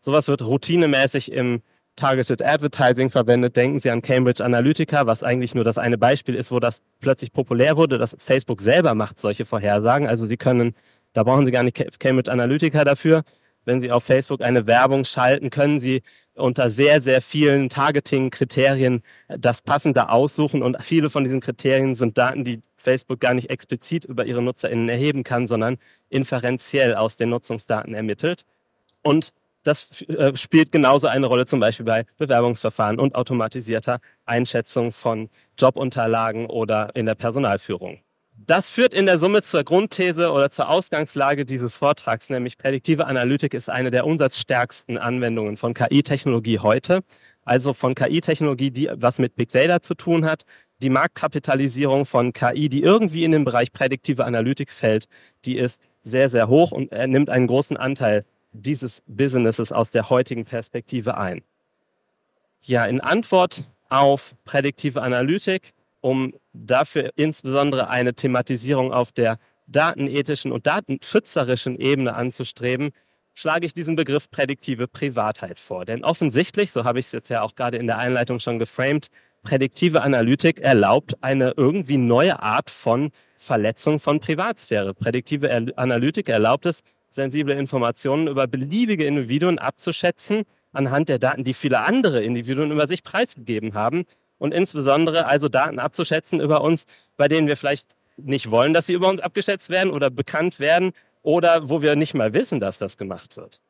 Sowas 0.00 0.28
wird 0.28 0.42
routinemäßig 0.42 1.32
im 1.32 1.62
Targeted 1.96 2.42
Advertising 2.42 3.10
verwendet. 3.10 3.56
Denken 3.56 3.80
Sie 3.80 3.90
an 3.90 4.02
Cambridge 4.02 4.44
Analytica, 4.44 5.06
was 5.06 5.22
eigentlich 5.22 5.54
nur 5.54 5.64
das 5.64 5.78
eine 5.78 5.98
Beispiel 5.98 6.36
ist, 6.36 6.52
wo 6.52 6.60
das 6.60 6.80
plötzlich 7.00 7.32
populär 7.32 7.76
wurde. 7.76 7.98
Das 7.98 8.16
Facebook 8.20 8.60
selber 8.60 8.94
macht 8.94 9.18
solche 9.18 9.44
Vorhersagen. 9.44 10.06
Also 10.06 10.24
Sie 10.24 10.36
können, 10.36 10.74
da 11.12 11.24
brauchen 11.24 11.44
Sie 11.44 11.50
gar 11.50 11.64
nicht 11.64 11.98
Cambridge 11.98 12.30
Analytica 12.30 12.84
dafür 12.84 13.24
wenn 13.68 13.80
Sie 13.80 13.92
auf 13.92 14.02
Facebook 14.02 14.40
eine 14.40 14.66
Werbung 14.66 15.04
schalten, 15.04 15.50
können 15.50 15.78
Sie 15.78 16.02
unter 16.34 16.70
sehr, 16.70 17.00
sehr 17.02 17.20
vielen 17.20 17.68
Targeting-Kriterien 17.68 19.02
das 19.28 19.60
Passende 19.62 20.08
aussuchen. 20.08 20.62
Und 20.62 20.82
viele 20.82 21.10
von 21.10 21.24
diesen 21.24 21.40
Kriterien 21.40 21.94
sind 21.94 22.16
Daten, 22.16 22.44
die 22.44 22.62
Facebook 22.76 23.20
gar 23.20 23.34
nicht 23.34 23.50
explizit 23.50 24.04
über 24.04 24.24
ihre 24.24 24.40
NutzerInnen 24.40 24.88
erheben 24.88 25.22
kann, 25.22 25.46
sondern 25.46 25.76
inferenziell 26.08 26.94
aus 26.94 27.16
den 27.16 27.28
Nutzungsdaten 27.28 27.94
ermittelt. 27.94 28.44
Und 29.02 29.32
das 29.64 30.02
äh, 30.02 30.34
spielt 30.34 30.72
genauso 30.72 31.08
eine 31.08 31.26
Rolle 31.26 31.44
zum 31.44 31.60
Beispiel 31.60 31.84
bei 31.84 32.06
Bewerbungsverfahren 32.16 32.98
und 32.98 33.14
automatisierter 33.16 34.00
Einschätzung 34.24 34.92
von 34.92 35.28
Jobunterlagen 35.58 36.46
oder 36.46 36.94
in 36.96 37.04
der 37.04 37.16
Personalführung. 37.16 38.00
Das 38.46 38.70
führt 38.70 38.94
in 38.94 39.06
der 39.06 39.18
Summe 39.18 39.42
zur 39.42 39.64
Grundthese 39.64 40.30
oder 40.30 40.48
zur 40.48 40.68
Ausgangslage 40.68 41.44
dieses 41.44 41.76
Vortrags, 41.76 42.30
nämlich 42.30 42.56
prädiktive 42.56 43.06
Analytik 43.06 43.52
ist 43.52 43.68
eine 43.68 43.90
der 43.90 44.06
umsatzstärksten 44.06 44.96
Anwendungen 44.96 45.56
von 45.56 45.74
KI-Technologie 45.74 46.60
heute. 46.60 47.02
Also 47.44 47.72
von 47.72 47.94
KI-Technologie, 47.94 48.70
die 48.70 48.90
was 48.94 49.18
mit 49.18 49.34
Big 49.34 49.50
Data 49.50 49.82
zu 49.82 49.94
tun 49.94 50.24
hat. 50.24 50.44
Die 50.80 50.90
Marktkapitalisierung 50.90 52.06
von 52.06 52.32
KI, 52.32 52.68
die 52.68 52.82
irgendwie 52.82 53.24
in 53.24 53.32
den 53.32 53.44
Bereich 53.44 53.72
prädiktive 53.72 54.24
Analytik 54.24 54.70
fällt, 54.70 55.08
die 55.44 55.56
ist 55.56 55.82
sehr, 56.04 56.28
sehr 56.28 56.48
hoch 56.48 56.70
und 56.70 56.92
nimmt 56.92 57.30
einen 57.30 57.48
großen 57.48 57.76
Anteil 57.76 58.24
dieses 58.52 59.02
Businesses 59.06 59.72
aus 59.72 59.90
der 59.90 60.10
heutigen 60.10 60.44
Perspektive 60.44 61.18
ein. 61.18 61.42
Ja, 62.62 62.86
in 62.86 63.00
Antwort 63.00 63.64
auf 63.88 64.34
prädiktive 64.44 65.02
Analytik 65.02 65.74
um 66.00 66.34
dafür 66.52 67.10
insbesondere 67.16 67.88
eine 67.88 68.14
Thematisierung 68.14 68.92
auf 68.92 69.12
der 69.12 69.38
datenethischen 69.66 70.52
und 70.52 70.66
datenschützerischen 70.66 71.78
Ebene 71.78 72.14
anzustreben, 72.14 72.90
schlage 73.34 73.66
ich 73.66 73.74
diesen 73.74 73.96
Begriff 73.96 74.30
prädiktive 74.30 74.88
Privatheit 74.88 75.60
vor. 75.60 75.84
Denn 75.84 76.04
offensichtlich, 76.04 76.72
so 76.72 76.84
habe 76.84 76.98
ich 76.98 77.06
es 77.06 77.12
jetzt 77.12 77.28
ja 77.28 77.42
auch 77.42 77.54
gerade 77.54 77.76
in 77.76 77.86
der 77.86 77.98
Einleitung 77.98 78.40
schon 78.40 78.58
geframed, 78.58 79.08
prädiktive 79.42 80.02
Analytik 80.02 80.60
erlaubt 80.60 81.16
eine 81.22 81.54
irgendwie 81.56 81.98
neue 81.98 82.42
Art 82.42 82.70
von 82.70 83.10
Verletzung 83.36 84.00
von 84.00 84.18
Privatsphäre. 84.18 84.94
Prädiktive 84.94 85.72
Analytik 85.76 86.28
erlaubt 86.28 86.66
es, 86.66 86.80
sensible 87.10 87.54
Informationen 87.54 88.26
über 88.26 88.46
beliebige 88.46 89.04
Individuen 89.06 89.58
abzuschätzen 89.58 90.42
anhand 90.72 91.08
der 91.08 91.18
Daten, 91.18 91.44
die 91.44 91.54
viele 91.54 91.80
andere 91.80 92.22
Individuen 92.22 92.70
über 92.72 92.86
sich 92.86 93.02
preisgegeben 93.02 93.74
haben 93.74 94.04
und 94.38 94.52
insbesondere 94.52 95.26
also 95.26 95.48
Daten 95.48 95.78
abzuschätzen 95.78 96.40
über 96.40 96.62
uns, 96.62 96.86
bei 97.16 97.28
denen 97.28 97.46
wir 97.46 97.56
vielleicht 97.56 97.96
nicht 98.16 98.50
wollen, 98.50 98.74
dass 98.74 98.86
sie 98.86 98.94
über 98.94 99.08
uns 99.08 99.20
abgeschätzt 99.20 99.70
werden 99.70 99.92
oder 99.92 100.10
bekannt 100.10 100.58
werden 100.58 100.92
oder 101.22 101.68
wo 101.68 101.82
wir 101.82 101.96
nicht 101.96 102.14
mal 102.14 102.32
wissen, 102.32 102.60
dass 102.60 102.78
das 102.78 102.96
gemacht 102.96 103.36
wird. 103.36 103.60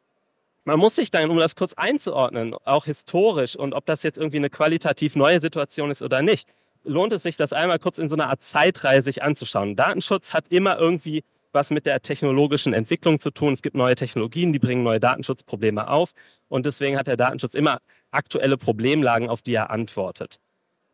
Man 0.64 0.78
muss 0.78 0.96
sich 0.96 1.10
dann, 1.10 1.30
um 1.30 1.38
das 1.38 1.56
kurz 1.56 1.72
einzuordnen, 1.74 2.54
auch 2.64 2.84
historisch 2.84 3.56
und 3.56 3.72
ob 3.72 3.86
das 3.86 4.02
jetzt 4.02 4.18
irgendwie 4.18 4.36
eine 4.36 4.50
qualitativ 4.50 5.16
neue 5.16 5.40
Situation 5.40 5.90
ist 5.90 6.02
oder 6.02 6.22
nicht, 6.22 6.48
lohnt 6.84 7.12
es 7.12 7.22
sich, 7.22 7.36
das 7.36 7.52
einmal 7.52 7.78
kurz 7.78 7.98
in 7.98 8.08
so 8.08 8.16
einer 8.16 8.28
Art 8.28 8.42
Zeitreihe 8.42 9.02
sich 9.02 9.22
anzuschauen. 9.22 9.76
Datenschutz 9.76 10.34
hat 10.34 10.44
immer 10.50 10.78
irgendwie 10.78 11.24
was 11.52 11.70
mit 11.70 11.86
der 11.86 12.02
technologischen 12.02 12.72
Entwicklung 12.74 13.18
zu 13.18 13.30
tun. 13.30 13.54
Es 13.54 13.62
gibt 13.62 13.76
neue 13.76 13.94
Technologien, 13.94 14.52
die 14.52 14.58
bringen 14.58 14.82
neue 14.82 15.00
Datenschutzprobleme 15.00 15.88
auf. 15.88 16.12
Und 16.48 16.66
deswegen 16.66 16.96
hat 16.98 17.06
der 17.06 17.16
Datenschutz 17.16 17.54
immer 17.54 17.78
aktuelle 18.10 18.56
Problemlagen, 18.56 19.28
auf 19.28 19.42
die 19.42 19.54
er 19.54 19.70
antwortet. 19.70 20.38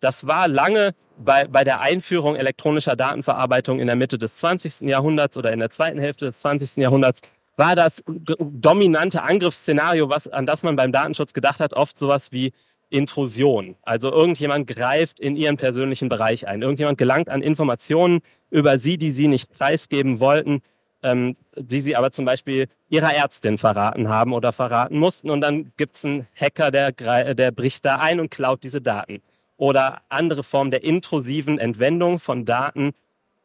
Das 0.04 0.26
war 0.26 0.48
lange 0.48 0.94
bei, 1.16 1.46
bei 1.46 1.64
der 1.64 1.80
Einführung 1.80 2.36
elektronischer 2.36 2.94
Datenverarbeitung 2.94 3.80
in 3.80 3.86
der 3.86 3.96
Mitte 3.96 4.18
des 4.18 4.36
20. 4.36 4.82
Jahrhunderts 4.82 5.38
oder 5.38 5.50
in 5.50 5.60
der 5.60 5.70
zweiten 5.70 5.98
Hälfte 5.98 6.26
des 6.26 6.40
20. 6.40 6.76
Jahrhunderts 6.76 7.22
war 7.56 7.74
das 7.74 8.04
dominante 8.06 9.22
Angriffsszenario, 9.22 10.10
was, 10.10 10.28
an 10.28 10.44
das 10.44 10.62
man 10.62 10.76
beim 10.76 10.92
Datenschutz 10.92 11.32
gedacht 11.32 11.58
hat, 11.58 11.72
oft 11.72 11.96
sowas 11.96 12.32
wie 12.32 12.52
Intrusion. 12.90 13.76
Also 13.80 14.12
irgendjemand 14.12 14.66
greift 14.66 15.20
in 15.20 15.36
ihren 15.36 15.56
persönlichen 15.56 16.10
Bereich 16.10 16.46
ein. 16.46 16.60
Irgendjemand 16.60 16.98
gelangt 16.98 17.30
an 17.30 17.40
Informationen 17.40 18.20
über 18.50 18.78
sie, 18.78 18.98
die 18.98 19.10
sie 19.10 19.28
nicht 19.28 19.56
preisgeben 19.56 20.20
wollten, 20.20 20.60
ähm, 21.02 21.34
die 21.56 21.80
sie 21.80 21.96
aber 21.96 22.10
zum 22.10 22.26
Beispiel 22.26 22.66
ihrer 22.90 23.14
Ärztin 23.14 23.56
verraten 23.56 24.10
haben 24.10 24.34
oder 24.34 24.52
verraten 24.52 24.98
mussten. 24.98 25.30
Und 25.30 25.40
dann 25.40 25.72
gibt 25.78 25.96
es 25.96 26.04
einen 26.04 26.26
Hacker, 26.38 26.70
der, 26.70 26.92
der 26.92 27.50
bricht 27.52 27.86
da 27.86 27.96
ein 27.96 28.20
und 28.20 28.30
klaut 28.30 28.64
diese 28.64 28.82
Daten. 28.82 29.22
Oder 29.56 30.02
andere 30.08 30.42
Formen 30.42 30.70
der 30.70 30.84
intrusiven 30.84 31.58
Entwendung 31.58 32.18
von 32.18 32.44
Daten 32.44 32.92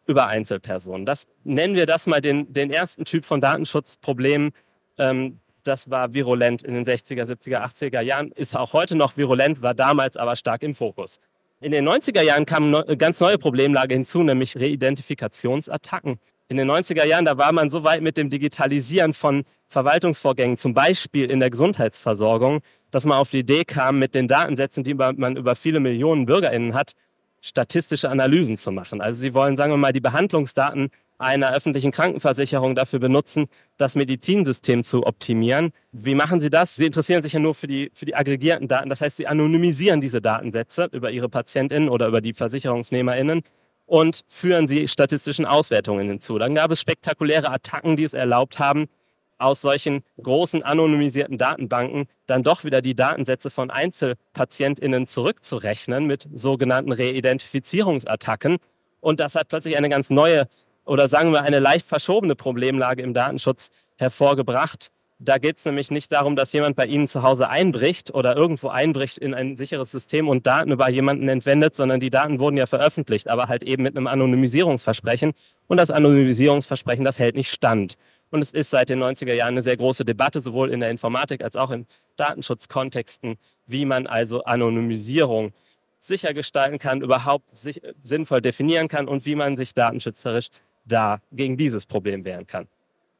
über 0.07 0.27
Einzelpersonen. 0.27 1.05
Das 1.05 1.27
nennen 1.43 1.75
wir 1.75 1.85
das 1.85 2.07
mal 2.07 2.19
den, 2.19 2.51
den 2.51 2.71
ersten 2.71 3.05
Typ 3.05 3.25
von 3.25 3.41
Datenschutzproblemen. 3.41 4.51
Ähm, 4.97 5.39
das 5.63 5.89
war 5.89 6.13
virulent 6.13 6.63
in 6.63 6.73
den 6.73 6.83
60er, 6.83 7.25
70er, 7.25 7.63
80er 7.63 8.01
Jahren, 8.01 8.31
ist 8.31 8.55
auch 8.55 8.73
heute 8.73 8.95
noch 8.95 9.17
virulent, 9.17 9.61
war 9.61 9.75
damals 9.75 10.17
aber 10.17 10.35
stark 10.35 10.63
im 10.63 10.73
Fokus. 10.73 11.19
In 11.61 11.71
den 11.71 11.87
90er 11.87 12.21
Jahren 12.21 12.45
kam 12.45 12.73
eine 12.73 12.97
ganz 12.97 13.19
neue 13.19 13.37
Problemlage 13.37 13.93
hinzu, 13.93 14.23
nämlich 14.23 14.55
Reidentifikationsattacken. 14.55 16.19
In 16.47 16.57
den 16.57 16.71
90er 16.71 17.03
Jahren, 17.03 17.25
da 17.25 17.37
war 17.37 17.51
man 17.51 17.69
so 17.69 17.83
weit 17.83 18.01
mit 18.01 18.17
dem 18.17 18.29
Digitalisieren 18.29 19.13
von 19.13 19.43
Verwaltungsvorgängen, 19.67 20.57
zum 20.57 20.73
Beispiel 20.73 21.29
in 21.29 21.39
der 21.39 21.51
Gesundheitsversorgung, 21.51 22.61
dass 22.91 23.05
man 23.05 23.17
auf 23.17 23.29
die 23.29 23.39
Idee 23.39 23.65
kam, 23.65 23.99
mit 23.99 24.15
den 24.15 24.27
Datensätzen, 24.27 24.83
die 24.83 24.93
man 24.93 25.35
über 25.35 25.55
viele 25.55 25.79
Millionen 25.79 26.25
BürgerInnen 26.25 26.73
hat, 26.73 26.93
statistische 27.41 28.09
Analysen 28.09 28.57
zu 28.57 28.71
machen. 28.71 29.01
Also 29.01 29.19
sie 29.21 29.33
wollen, 29.33 29.55
sagen 29.55 29.71
wir 29.71 29.77
mal, 29.77 29.93
die 29.93 30.01
Behandlungsdaten 30.01 30.89
einer 31.17 31.53
öffentlichen 31.53 31.91
Krankenversicherung 31.91 32.75
dafür 32.75 32.99
benutzen, 32.99 33.47
das 33.77 33.95
Medizinsystem 33.95 34.83
zu 34.83 35.05
optimieren. 35.05 35.71
Wie 35.91 36.15
machen 36.15 36.39
Sie 36.39 36.49
das? 36.49 36.77
Sie 36.77 36.85
interessieren 36.85 37.21
sich 37.21 37.33
ja 37.33 37.39
nur 37.39 37.53
für 37.53 37.67
die, 37.67 37.91
für 37.93 38.05
die 38.05 38.15
aggregierten 38.15 38.69
Daten. 38.69 38.89
Das 38.89 39.01
heißt, 39.01 39.17
Sie 39.17 39.27
anonymisieren 39.27 39.99
diese 39.99 40.21
Datensätze 40.21 40.87
über 40.91 41.11
Ihre 41.11 41.27
PatientInnen 41.27 41.89
oder 41.89 42.07
über 42.07 42.21
die 42.21 42.33
VersicherungsnehmerInnen 42.33 43.43
und 43.89 44.23
führen 44.27 44.67
sie 44.67 44.87
statistischen 44.87 45.45
Auswertungen 45.45 46.07
hinzu. 46.07 46.37
Dann 46.37 46.55
gab 46.55 46.71
es 46.71 46.79
spektakuläre 46.79 47.49
Attacken, 47.49 47.97
die 47.97 48.03
es 48.03 48.13
erlaubt 48.13 48.59
haben, 48.59 48.85
aus 49.39 49.61
solchen 49.61 50.03
großen 50.21 50.63
anonymisierten 50.63 51.37
Datenbanken 51.37 52.07
dann 52.27 52.43
doch 52.43 52.63
wieder 52.63 52.81
die 52.81 52.95
Datensätze 52.95 53.49
von 53.49 53.71
EinzelpatientInnen 53.71 55.07
zurückzurechnen 55.07 56.05
mit 56.05 56.27
sogenannten 56.33 56.91
Reidentifizierungsattacken. 56.91 58.57
Und 59.01 59.19
das 59.19 59.35
hat 59.35 59.47
plötzlich 59.47 59.77
eine 59.77 59.89
ganz 59.89 60.09
neue 60.09 60.47
oder 60.85 61.07
sagen 61.07 61.31
wir 61.31 61.43
eine 61.43 61.59
leicht 61.59 61.85
verschobene 61.85 62.35
Problemlage 62.35 63.03
im 63.03 63.13
Datenschutz 63.13 63.69
hervorgebracht. 63.97 64.91
Da 65.21 65.37
geht 65.37 65.57
es 65.57 65.65
nämlich 65.65 65.91
nicht 65.91 66.13
darum, 66.13 66.37
dass 66.37 66.53
jemand 66.53 66.77
bei 66.77 66.85
Ihnen 66.85 67.09
zu 67.09 67.23
Hause 67.23 67.49
einbricht 67.49 68.13
oder 68.13 68.37
irgendwo 68.37 68.69
einbricht 68.69 69.17
in 69.17 69.33
ein 69.33 69.57
sicheres 69.57 69.91
System 69.91 70.29
und 70.29 70.47
Daten 70.47 70.71
über 70.71 70.89
jemanden 70.89 71.27
entwendet, 71.27 71.75
sondern 71.75 71.99
die 71.99 72.09
Daten 72.09 72.39
wurden 72.39 72.55
ja 72.55 72.65
veröffentlicht, 72.65 73.27
aber 73.27 73.49
halt 73.49 73.61
eben 73.61 73.83
mit 73.83 73.97
einem 73.97 74.07
Anonymisierungsversprechen. 74.07 75.33
Und 75.67 75.75
das 75.75 75.91
Anonymisierungsversprechen, 75.91 77.03
das 77.03 77.19
hält 77.19 77.35
nicht 77.35 77.51
stand. 77.51 77.97
Und 78.31 78.41
es 78.41 78.51
ist 78.51 78.69
seit 78.69 78.89
den 78.89 79.01
90er 79.01 79.33
Jahren 79.33 79.53
eine 79.53 79.61
sehr 79.61 79.77
große 79.77 80.05
Debatte, 80.05 80.41
sowohl 80.41 80.71
in 80.71 80.79
der 80.79 80.89
Informatik 80.89 81.43
als 81.43 81.55
auch 81.55 81.71
in 81.71 81.87
Datenschutzkontexten, 82.15 83.37
wie 83.65 83.85
man 83.85 84.07
also 84.07 84.43
Anonymisierung 84.43 85.53
sicher 85.99 86.33
gestalten 86.33 86.77
kann, 86.77 87.01
überhaupt 87.01 87.57
sich 87.57 87.81
sinnvoll 88.03 88.41
definieren 88.41 88.87
kann 88.87 89.07
und 89.07 89.25
wie 89.25 89.35
man 89.35 89.57
sich 89.57 89.73
datenschützerisch 89.73 90.49
da 90.85 91.21
gegen 91.31 91.57
dieses 91.57 91.85
Problem 91.85 92.23
wehren 92.23 92.47
kann. 92.47 92.67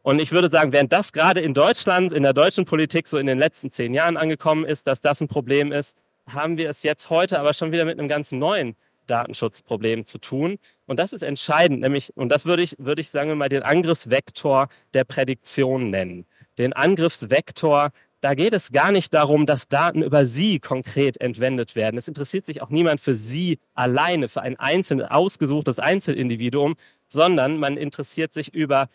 Und 0.02 0.20
ich 0.20 0.32
würde 0.32 0.50
sagen, 0.50 0.72
während 0.72 0.94
das 0.94 1.12
gerade 1.12 1.42
in 1.42 1.54
Deutschland, 1.54 2.14
in 2.14 2.24
der 2.24 2.34
deutschen 2.34 2.66
Politik 2.66 3.08
so 3.08 3.18
in 3.18 3.28
den 3.28 3.38
letzten 3.38 3.70
zehn 3.70 3.94
Jahren 3.94 4.16
angekommen 4.16 4.64
ist, 4.64 4.88
dass 4.88 5.02
das 5.02 5.22
ein 5.22 5.28
Problem 5.28 5.72
ist, 5.72 5.98
haben 6.28 6.58
wir 6.58 6.70
es 6.70 6.84
jetzt 6.84 7.10
heute 7.10 7.40
aber 7.40 7.54
schon 7.54 7.72
wieder 7.72 7.86
mit 7.86 8.00
einem 8.00 8.08
ganz 8.08 8.32
neuen 8.32 8.76
Datenschutzproblem 9.10 10.06
zu 10.06 10.20
tun. 10.20 10.60
Und 10.86 11.00
das 11.00 11.14
ist 11.14 11.22
entscheidend, 11.22 11.82
nämlich, 11.82 12.16
und 12.16 12.30
das 12.30 12.46
würde 12.46 12.64
ich, 12.64 12.76
würde 12.78 13.02
ich 13.02 13.10
sagen 13.10 13.30
wir 13.30 13.36
mal, 13.36 13.50
den 13.50 13.64
Angriffsvektor 13.64 14.70
der 14.94 15.04
Prädiktion 15.04 15.90
nennen. 15.90 16.26
Den 16.58 16.74
Angriffsvektor, 16.74 17.92
da 18.22 18.34
geht 18.34 18.54
es 18.54 18.72
gar 18.72 18.92
nicht 18.92 19.14
darum, 19.14 19.46
dass 19.46 19.68
Daten 19.68 20.04
über 20.04 20.26
Sie 20.26 20.60
konkret 20.60 21.20
entwendet 21.22 21.76
werden. 21.76 21.98
Es 21.98 22.08
interessiert 22.08 22.46
sich 22.46 22.62
auch 22.62 22.70
niemand 22.70 23.00
für 23.00 23.14
Sie 23.14 23.60
alleine, 23.74 24.28
für 24.28 24.42
ein 24.42 24.60
einzelnes, 24.60 25.10
ausgesuchtes 25.10 25.80
Einzelindividuum, 25.80 26.76
sondern 27.08 27.58
man 27.58 27.78
interessiert 27.78 28.34
sich 28.34 28.54
über 28.54 28.90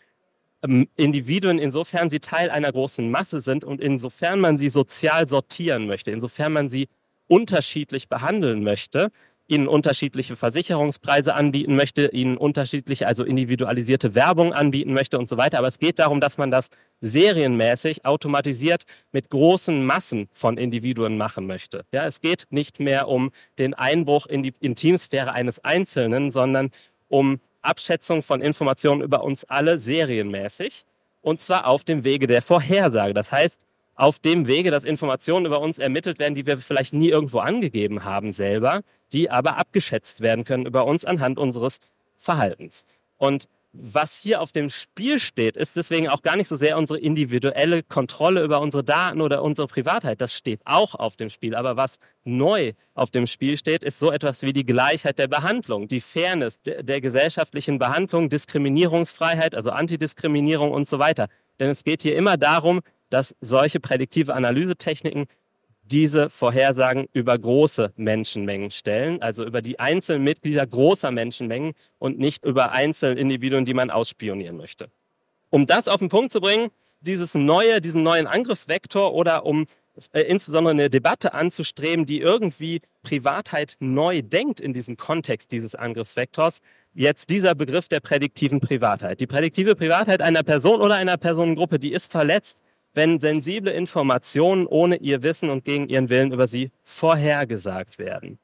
ähm, 0.65 0.87
Individuen, 0.95 1.59
insofern 1.59 2.09
sie 2.09 2.19
Teil 2.19 2.49
einer 2.49 2.71
großen 2.71 3.09
Masse 3.09 3.41
sind 3.41 3.63
und 3.63 3.81
insofern 3.81 4.39
man 4.39 4.57
sie 4.57 4.69
sozial 4.69 5.27
sortieren 5.27 5.85
möchte, 5.85 6.11
insofern 6.11 6.53
man 6.53 6.69
sie 6.69 6.87
unterschiedlich 7.27 8.09
behandeln 8.09 8.63
möchte, 8.63 9.11
ihnen 9.47 9.67
unterschiedliche 9.67 10.35
Versicherungspreise 10.35 11.35
anbieten 11.35 11.75
möchte, 11.75 12.07
ihnen 12.07 12.37
unterschiedliche, 12.37 13.07
also 13.07 13.23
individualisierte 13.23 14.15
Werbung 14.15 14.53
anbieten 14.53 14.93
möchte 14.93 15.19
und 15.19 15.29
so 15.29 15.37
weiter. 15.37 15.59
Aber 15.59 15.67
es 15.67 15.79
geht 15.79 15.99
darum, 15.99 16.19
dass 16.19 16.37
man 16.37 16.51
das 16.51 16.69
serienmäßig 17.01 18.05
automatisiert 18.05 18.83
mit 19.11 19.29
großen 19.29 19.85
Massen 19.85 20.27
von 20.31 20.57
Individuen 20.57 21.17
machen 21.17 21.45
möchte. 21.45 21.85
Ja, 21.91 22.05
es 22.05 22.21
geht 22.21 22.47
nicht 22.49 22.79
mehr 22.79 23.07
um 23.07 23.31
den 23.59 23.73
Einbruch 23.73 24.25
in 24.25 24.43
die 24.43 24.53
Intimsphäre 24.59 25.33
eines 25.33 25.63
Einzelnen, 25.63 26.31
sondern 26.31 26.71
um 27.07 27.39
Abschätzung 27.61 28.23
von 28.23 28.41
Informationen 28.41 29.01
über 29.01 29.23
uns 29.23 29.43
alle 29.45 29.77
serienmäßig. 29.77 30.85
Und 31.21 31.41
zwar 31.41 31.67
auf 31.67 31.83
dem 31.83 32.03
Wege 32.03 32.27
der 32.27 32.41
Vorhersage. 32.41 33.13
Das 33.13 33.31
heißt, 33.31 33.65
auf 33.95 34.19
dem 34.19 34.45
Wege, 34.45 34.71
dass 34.71 34.83
Informationen 34.83 35.45
über 35.45 35.61
uns 35.61 35.79
ermittelt 35.79 36.19
werden, 36.19 36.35
die 36.35 36.45
wir 36.45 36.57
vielleicht 36.57 36.93
nie 36.93 37.09
irgendwo 37.09 37.39
angegeben 37.39 38.03
haben 38.03 38.33
selber, 38.33 38.81
die 39.15 39.31
aber 39.31 39.57
abgeschätzt 39.57 40.19
werden 40.19 40.43
können 40.43 40.65
über 40.65 40.85
uns 40.85 41.05
anhand 41.05 41.39
unseres 41.39 41.79
Verhaltens. 42.17 42.83
Und 43.17 43.47
was 43.71 44.19
hier 44.19 44.41
auf 44.41 44.51
dem 44.51 44.69
Spiel 44.69 45.19
steht, 45.19 45.55
ist 45.55 45.77
deswegen 45.77 46.09
auch 46.09 46.21
gar 46.21 46.35
nicht 46.35 46.49
so 46.49 46.55
sehr 46.57 46.77
unsere 46.77 46.99
individuelle 46.99 47.81
Kontrolle 47.83 48.43
über 48.43 48.59
unsere 48.59 48.83
Daten 48.83 49.21
oder 49.21 49.41
unsere 49.41 49.67
Privatheit. 49.67 50.19
Das 50.19 50.33
steht 50.33 50.61
auch 50.65 50.95
auf 50.95 51.15
dem 51.15 51.29
Spiel. 51.29 51.55
Aber 51.55 51.77
was 51.77 51.97
neu 52.25 52.73
auf 52.93 53.09
dem 53.09 53.25
Spiel 53.25 53.57
steht, 53.57 53.83
ist 53.83 53.99
so 53.99 54.11
etwas 54.11 54.41
wie 54.43 54.53
die 54.53 54.65
Gleichheit 54.65 55.17
der 55.17 55.27
Behandlung, 55.27 55.87
die 55.87 56.01
Fairness 56.01 56.59
der, 56.61 57.01
gesellschaftlichen 57.01 57.79
Behandlung, 57.79 58.29
Diskriminierungsfreiheit, 58.29 59.55
also 59.55 59.71
Antidiskriminierung 59.71 60.71
und 60.71 60.87
so 60.87 60.99
weiter. 60.99 61.27
Denn 61.59 61.69
es 61.69 61.83
geht 61.83 62.01
hier 62.01 62.15
immer 62.15 62.37
darum, 62.37 62.81
dass 63.09 63.35
solche 63.41 63.79
prädiktive 63.79 64.33
Analysetechniken 64.33 65.25
diese 65.85 66.29
Vorhersagen 66.29 67.07
über 67.13 67.37
große 67.37 67.93
Menschenmengen 67.95 68.71
stellen, 68.71 69.21
also 69.21 69.45
über 69.45 69.61
die 69.61 69.79
einzelnen 69.79 70.23
Mitglieder 70.23 70.65
großer 70.65 71.11
Menschenmengen 71.11 71.73
und 71.99 72.17
nicht 72.19 72.43
über 72.43 72.71
einzelne 72.71 73.19
Individuen, 73.19 73.65
die 73.65 73.73
man 73.73 73.91
ausspionieren 73.91 74.57
möchte. 74.57 74.89
Um 75.49 75.67
das 75.67 75.87
auf 75.87 75.99
den 75.99 76.09
Punkt 76.09 76.31
zu 76.31 76.41
bringen, 76.41 76.69
dieses 77.01 77.35
neue, 77.35 77.81
diesen 77.81 78.03
neuen 78.03 78.25
Angriffsvektor 78.25 79.13
oder 79.13 79.45
um 79.45 79.67
äh, 80.11 80.21
insbesondere 80.21 80.71
eine 80.71 80.89
Debatte 80.89 81.33
anzustreben, 81.33 82.05
die 82.05 82.19
irgendwie 82.19 82.81
Privatheit 83.03 83.77
neu 83.79 84.21
denkt 84.21 84.59
in 84.59 84.73
diesem 84.73 84.97
Kontext 84.97 85.51
dieses 85.51 85.75
Angriffsvektors, 85.75 86.59
jetzt 86.93 87.29
dieser 87.29 87.55
Begriff 87.55 87.87
der 87.87 87.99
prädiktiven 87.99 88.59
Privatheit. 88.59 89.21
Die 89.21 89.27
prädiktive 89.27 89.75
Privatheit 89.75 90.21
einer 90.21 90.43
Person 90.43 90.81
oder 90.81 90.95
einer 90.95 91.17
Personengruppe, 91.17 91.79
die 91.79 91.93
ist 91.93 92.11
verletzt, 92.11 92.59
wenn 92.95 93.19
sensible 93.19 93.71
Informationen 93.71 94.65
ohne 94.65 94.95
ihr 94.95 95.21
Wissen 95.21 95.49
und 95.49 95.65
gegen 95.65 95.87
ihren 95.87 96.09
Willen 96.09 96.31
über 96.31 96.47
sie 96.47 96.71
vorhergesagt 96.83 97.99
werden. 97.99 98.39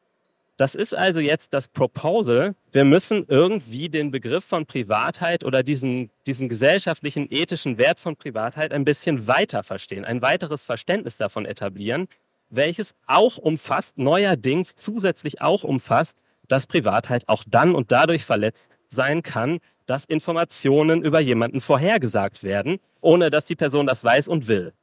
Das 0.58 0.76
ist 0.76 0.94
also 0.94 1.20
jetzt 1.20 1.54
das 1.54 1.70
Proposal. 1.70 2.54
Wir 2.72 2.86
müssen 2.86 3.26
irgendwie 3.28 3.90
den 3.90 4.12
Begriff 4.12 4.46
von 4.46 4.68
Privatheit 4.68 5.44
oder 5.44 5.64
diesen, 5.64 6.12
diesen 6.28 6.50
gesellschaftlichen 6.50 7.28
ethischen 7.32 7.80
Wert 7.80 8.00
von 8.00 8.16
Privatheit 8.16 8.72
ein 8.72 8.86
bisschen 8.86 9.28
weiter 9.28 9.64
verstehen, 9.64 10.06
ein 10.06 10.22
weiteres 10.22 10.64
Verständnis 10.64 11.18
davon 11.18 11.48
etablieren, 11.48 12.08
welches 12.52 12.94
auch 13.08 13.38
umfasst, 13.38 13.98
neuerdings 13.98 14.76
zusätzlich 14.76 15.42
auch 15.42 15.64
umfasst, 15.64 16.20
dass 16.48 16.68
Privatheit 16.68 17.28
auch 17.28 17.44
dann 17.48 17.74
und 17.74 17.92
dadurch 17.92 18.24
verletzt 18.24 18.78
sein 18.90 19.24
kann, 19.24 19.62
dass 19.88 20.06
Informationen 20.06 21.02
über 21.02 21.22
jemanden 21.22 21.60
vorhergesagt 21.60 22.44
werden, 22.44 22.78
ohne 23.02 23.30
dass 23.30 23.46
die 23.46 23.56
Person 23.56 23.88
das 23.88 24.04
weiß 24.04 24.28
und 24.28 24.48
will. 24.48 24.74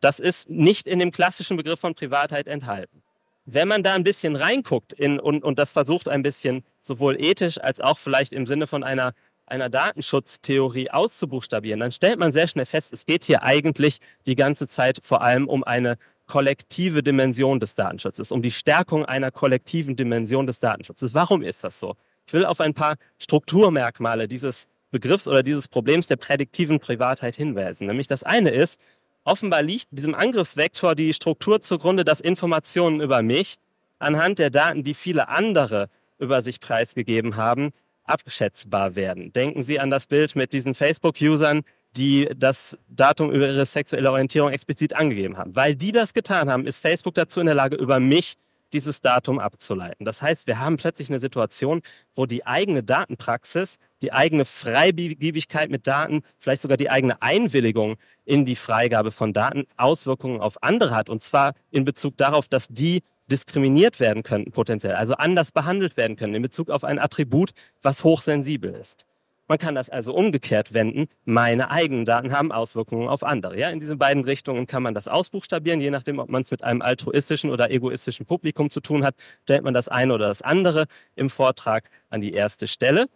Das 0.00 0.18
ist 0.18 0.48
nicht 0.48 0.86
in 0.86 0.98
dem 0.98 1.10
klassischen 1.10 1.56
Begriff 1.56 1.80
von 1.80 1.94
Privatheit 1.94 2.48
enthalten. 2.48 3.02
Wenn 3.46 3.68
man 3.68 3.82
da 3.82 3.94
ein 3.94 4.04
bisschen 4.04 4.36
reinguckt 4.36 4.92
in, 4.92 5.20
und, 5.20 5.44
und 5.44 5.58
das 5.58 5.70
versucht 5.70 6.08
ein 6.08 6.22
bisschen 6.22 6.64
sowohl 6.80 7.20
ethisch 7.20 7.58
als 7.58 7.80
auch 7.80 7.98
vielleicht 7.98 8.32
im 8.32 8.46
Sinne 8.46 8.66
von 8.66 8.82
einer, 8.82 9.12
einer 9.46 9.68
Datenschutztheorie 9.68 10.90
auszubuchstabieren, 10.90 11.80
dann 11.80 11.92
stellt 11.92 12.18
man 12.18 12.32
sehr 12.32 12.48
schnell 12.48 12.64
fest, 12.64 12.92
es 12.92 13.04
geht 13.04 13.24
hier 13.24 13.42
eigentlich 13.42 13.98
die 14.24 14.34
ganze 14.34 14.66
Zeit 14.66 14.98
vor 15.02 15.20
allem 15.20 15.46
um 15.46 15.62
eine 15.62 15.98
kollektive 16.26 17.02
Dimension 17.02 17.60
des 17.60 17.74
Datenschutzes, 17.74 18.32
um 18.32 18.40
die 18.40 18.50
Stärkung 18.50 19.04
einer 19.04 19.30
kollektiven 19.30 19.94
Dimension 19.94 20.46
des 20.46 20.58
Datenschutzes. 20.58 21.12
Warum 21.14 21.42
ist 21.42 21.64
das 21.64 21.78
so? 21.78 21.96
Ich 22.26 22.32
will 22.32 22.46
auf 22.46 22.60
ein 22.60 22.72
paar 22.72 22.96
Strukturmerkmale 23.18 24.26
dieses 24.26 24.66
Begriffs 24.94 25.26
oder 25.26 25.42
dieses 25.42 25.66
Problems 25.66 26.06
der 26.06 26.14
prädiktiven 26.14 26.78
Privatheit 26.78 27.34
hinweisen. 27.34 27.88
Nämlich 27.88 28.06
das 28.06 28.22
eine 28.22 28.50
ist, 28.50 28.80
offenbar 29.24 29.60
liegt 29.60 29.88
diesem 29.90 30.14
Angriffsvektor 30.14 30.94
die 30.94 31.12
Struktur 31.12 31.60
zugrunde, 31.60 32.04
dass 32.04 32.20
Informationen 32.20 33.00
über 33.00 33.20
mich 33.22 33.56
anhand 33.98 34.38
der 34.38 34.50
Daten, 34.50 34.84
die 34.84 34.94
viele 34.94 35.28
andere 35.28 35.88
über 36.20 36.42
sich 36.42 36.60
preisgegeben 36.60 37.34
haben, 37.34 37.72
abschätzbar 38.04 38.94
werden. 38.94 39.32
Denken 39.32 39.64
Sie 39.64 39.80
an 39.80 39.90
das 39.90 40.06
Bild 40.06 40.36
mit 40.36 40.52
diesen 40.52 40.76
Facebook-Usern, 40.76 41.62
die 41.96 42.28
das 42.36 42.78
Datum 42.88 43.32
über 43.32 43.48
ihre 43.48 43.66
sexuelle 43.66 44.12
Orientierung 44.12 44.50
explizit 44.50 44.94
angegeben 44.94 45.36
haben. 45.36 45.56
Weil 45.56 45.74
die 45.74 45.90
das 45.90 46.14
getan 46.14 46.48
haben, 46.48 46.66
ist 46.66 46.78
Facebook 46.78 47.14
dazu 47.14 47.40
in 47.40 47.46
der 47.46 47.56
Lage, 47.56 47.74
über 47.74 47.98
mich 47.98 48.34
dieses 48.74 49.00
Datum 49.00 49.38
abzuleiten. 49.38 50.04
Das 50.04 50.20
heißt, 50.20 50.46
wir 50.46 50.58
haben 50.58 50.76
plötzlich 50.76 51.08
eine 51.08 51.20
Situation, 51.20 51.80
wo 52.14 52.26
die 52.26 52.44
eigene 52.46 52.82
Datenpraxis, 52.82 53.76
die 54.02 54.12
eigene 54.12 54.44
Freigebigkeit 54.44 55.70
mit 55.70 55.86
Daten, 55.86 56.22
vielleicht 56.38 56.62
sogar 56.62 56.76
die 56.76 56.90
eigene 56.90 57.22
Einwilligung 57.22 57.96
in 58.24 58.44
die 58.44 58.56
Freigabe 58.56 59.10
von 59.10 59.32
Daten 59.32 59.64
Auswirkungen 59.76 60.40
auf 60.40 60.62
andere 60.62 60.94
hat. 60.94 61.08
Und 61.08 61.22
zwar 61.22 61.54
in 61.70 61.84
Bezug 61.84 62.16
darauf, 62.16 62.48
dass 62.48 62.68
die 62.68 63.02
diskriminiert 63.30 64.00
werden 64.00 64.22
könnten 64.22 64.52
potenziell, 64.52 64.96
also 64.96 65.14
anders 65.14 65.52
behandelt 65.52 65.96
werden 65.96 66.16
können 66.16 66.34
in 66.34 66.42
Bezug 66.42 66.68
auf 66.68 66.84
ein 66.84 66.98
Attribut, 66.98 67.52
was 67.82 68.04
hochsensibel 68.04 68.74
ist. 68.74 69.06
Man 69.46 69.58
kann 69.58 69.74
das 69.74 69.90
also 69.90 70.14
umgekehrt 70.14 70.72
wenden. 70.72 71.06
Meine 71.26 71.70
eigenen 71.70 72.06
Daten 72.06 72.32
haben 72.32 72.50
Auswirkungen 72.50 73.08
auf 73.08 73.22
andere. 73.22 73.58
Ja, 73.58 73.68
in 73.68 73.78
diesen 73.78 73.98
beiden 73.98 74.24
Richtungen 74.24 74.66
kann 74.66 74.82
man 74.82 74.94
das 74.94 75.06
ausbuchstabieren. 75.06 75.82
Je 75.82 75.90
nachdem, 75.90 76.18
ob 76.18 76.30
man 76.30 76.42
es 76.42 76.50
mit 76.50 76.64
einem 76.64 76.80
altruistischen 76.80 77.50
oder 77.50 77.70
egoistischen 77.70 78.24
Publikum 78.24 78.70
zu 78.70 78.80
tun 78.80 79.04
hat, 79.04 79.14
stellt 79.42 79.62
man 79.62 79.74
das 79.74 79.88
eine 79.88 80.14
oder 80.14 80.28
das 80.28 80.40
andere 80.40 80.86
im 81.14 81.28
Vortrag 81.28 81.90
an 82.08 82.22
die 82.22 82.32
erste 82.32 82.66
Stelle. 82.66 83.06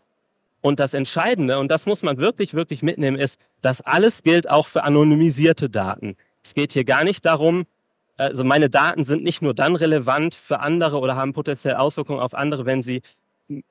Und 0.61 0.81
das 0.81 0.93
Entscheidende, 0.93 1.59
und 1.59 1.71
das 1.71 1.87
muss 1.87 2.03
man 2.03 2.19
wirklich, 2.19 2.53
wirklich 2.53 2.83
mitnehmen, 2.83 3.17
ist, 3.17 3.41
dass 3.63 3.81
alles 3.81 4.23
gilt 4.23 4.51
auch 4.51 4.67
für 4.67 4.85
anonymisierte 4.85 5.71
Daten. 5.71 6.17
Es 6.43 6.53
geht 6.53 6.73
hier 6.73 6.85
gar 6.85 7.05
nicht 7.05 7.25
darum, 7.25 7.65
also 8.19 8.43
meine 8.43 8.69
Daten 8.69 9.05
sind 9.05 9.23
nicht 9.23 9.43
nur 9.43 9.55
dann 9.55 9.77
relevant 9.77 10.35
für 10.35 10.59
andere 10.59 10.99
oder 10.99 11.15
haben 11.15 11.33
potenziell 11.33 11.77
Auswirkungen 11.77 12.19
auf 12.19 12.35
andere, 12.35 12.67
wenn 12.67 12.83
sie 12.83 13.03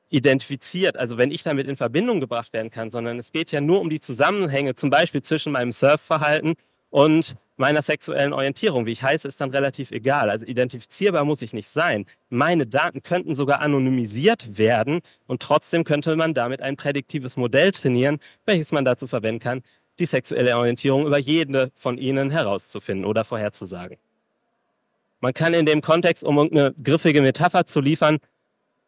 identifiziert, 0.09 0.97
also 0.97 1.17
wenn 1.17 1.31
ich 1.31 1.43
damit 1.43 1.67
in 1.67 1.77
Verbindung 1.77 2.19
gebracht 2.19 2.53
werden 2.53 2.69
kann, 2.69 2.89
sondern 2.89 3.19
es 3.19 3.31
geht 3.31 3.51
ja 3.51 3.61
nur 3.61 3.81
um 3.81 3.89
die 3.89 3.99
Zusammenhänge, 3.99 4.75
zum 4.75 4.89
Beispiel 4.89 5.21
zwischen 5.21 5.51
meinem 5.51 5.71
Surfverhalten 5.71 6.55
und 6.89 7.35
meiner 7.57 7.81
sexuellen 7.81 8.33
Orientierung. 8.33 8.85
Wie 8.85 8.91
ich 8.91 9.03
heiße, 9.03 9.27
ist 9.27 9.41
dann 9.41 9.49
relativ 9.49 9.91
egal. 9.91 10.29
Also 10.29 10.45
identifizierbar 10.45 11.25
muss 11.25 11.41
ich 11.41 11.53
nicht 11.53 11.69
sein. 11.69 12.05
Meine 12.29 12.67
Daten 12.67 13.03
könnten 13.03 13.35
sogar 13.35 13.61
anonymisiert 13.61 14.57
werden 14.57 15.01
und 15.25 15.41
trotzdem 15.41 15.83
könnte 15.83 16.15
man 16.15 16.33
damit 16.33 16.61
ein 16.61 16.77
prädiktives 16.77 17.35
Modell 17.35 17.71
trainieren, 17.71 18.19
welches 18.45 18.71
man 18.71 18.85
dazu 18.85 19.07
verwenden 19.07 19.39
kann, 19.39 19.63
die 19.99 20.05
sexuelle 20.05 20.55
Orientierung 20.55 21.07
über 21.07 21.17
jede 21.17 21.71
von 21.75 21.97
ihnen 21.97 22.29
herauszufinden 22.29 23.05
oder 23.05 23.23
vorherzusagen. 23.23 23.97
Man 25.19 25.33
kann 25.33 25.55
in 25.55 25.65
dem 25.65 25.81
Kontext, 25.81 26.23
um 26.23 26.37
irgendeine 26.37 26.75
griffige 26.83 27.21
Metapher 27.21 27.65
zu 27.65 27.81
liefern, 27.81 28.19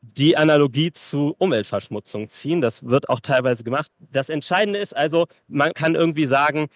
die 0.01 0.37
Analogie 0.37 0.91
zu 0.91 1.35
Umweltverschmutzung 1.37 2.29
ziehen. 2.29 2.61
Das 2.61 2.85
wird 2.85 3.09
auch 3.09 3.19
teilweise 3.19 3.63
gemacht. 3.63 3.91
Das 3.99 4.29
Entscheidende 4.29 4.79
ist 4.79 4.95
also, 4.95 5.27
man 5.47 5.73
kann 5.73 5.95
irgendwie 5.95 6.25
sagen, 6.25 6.67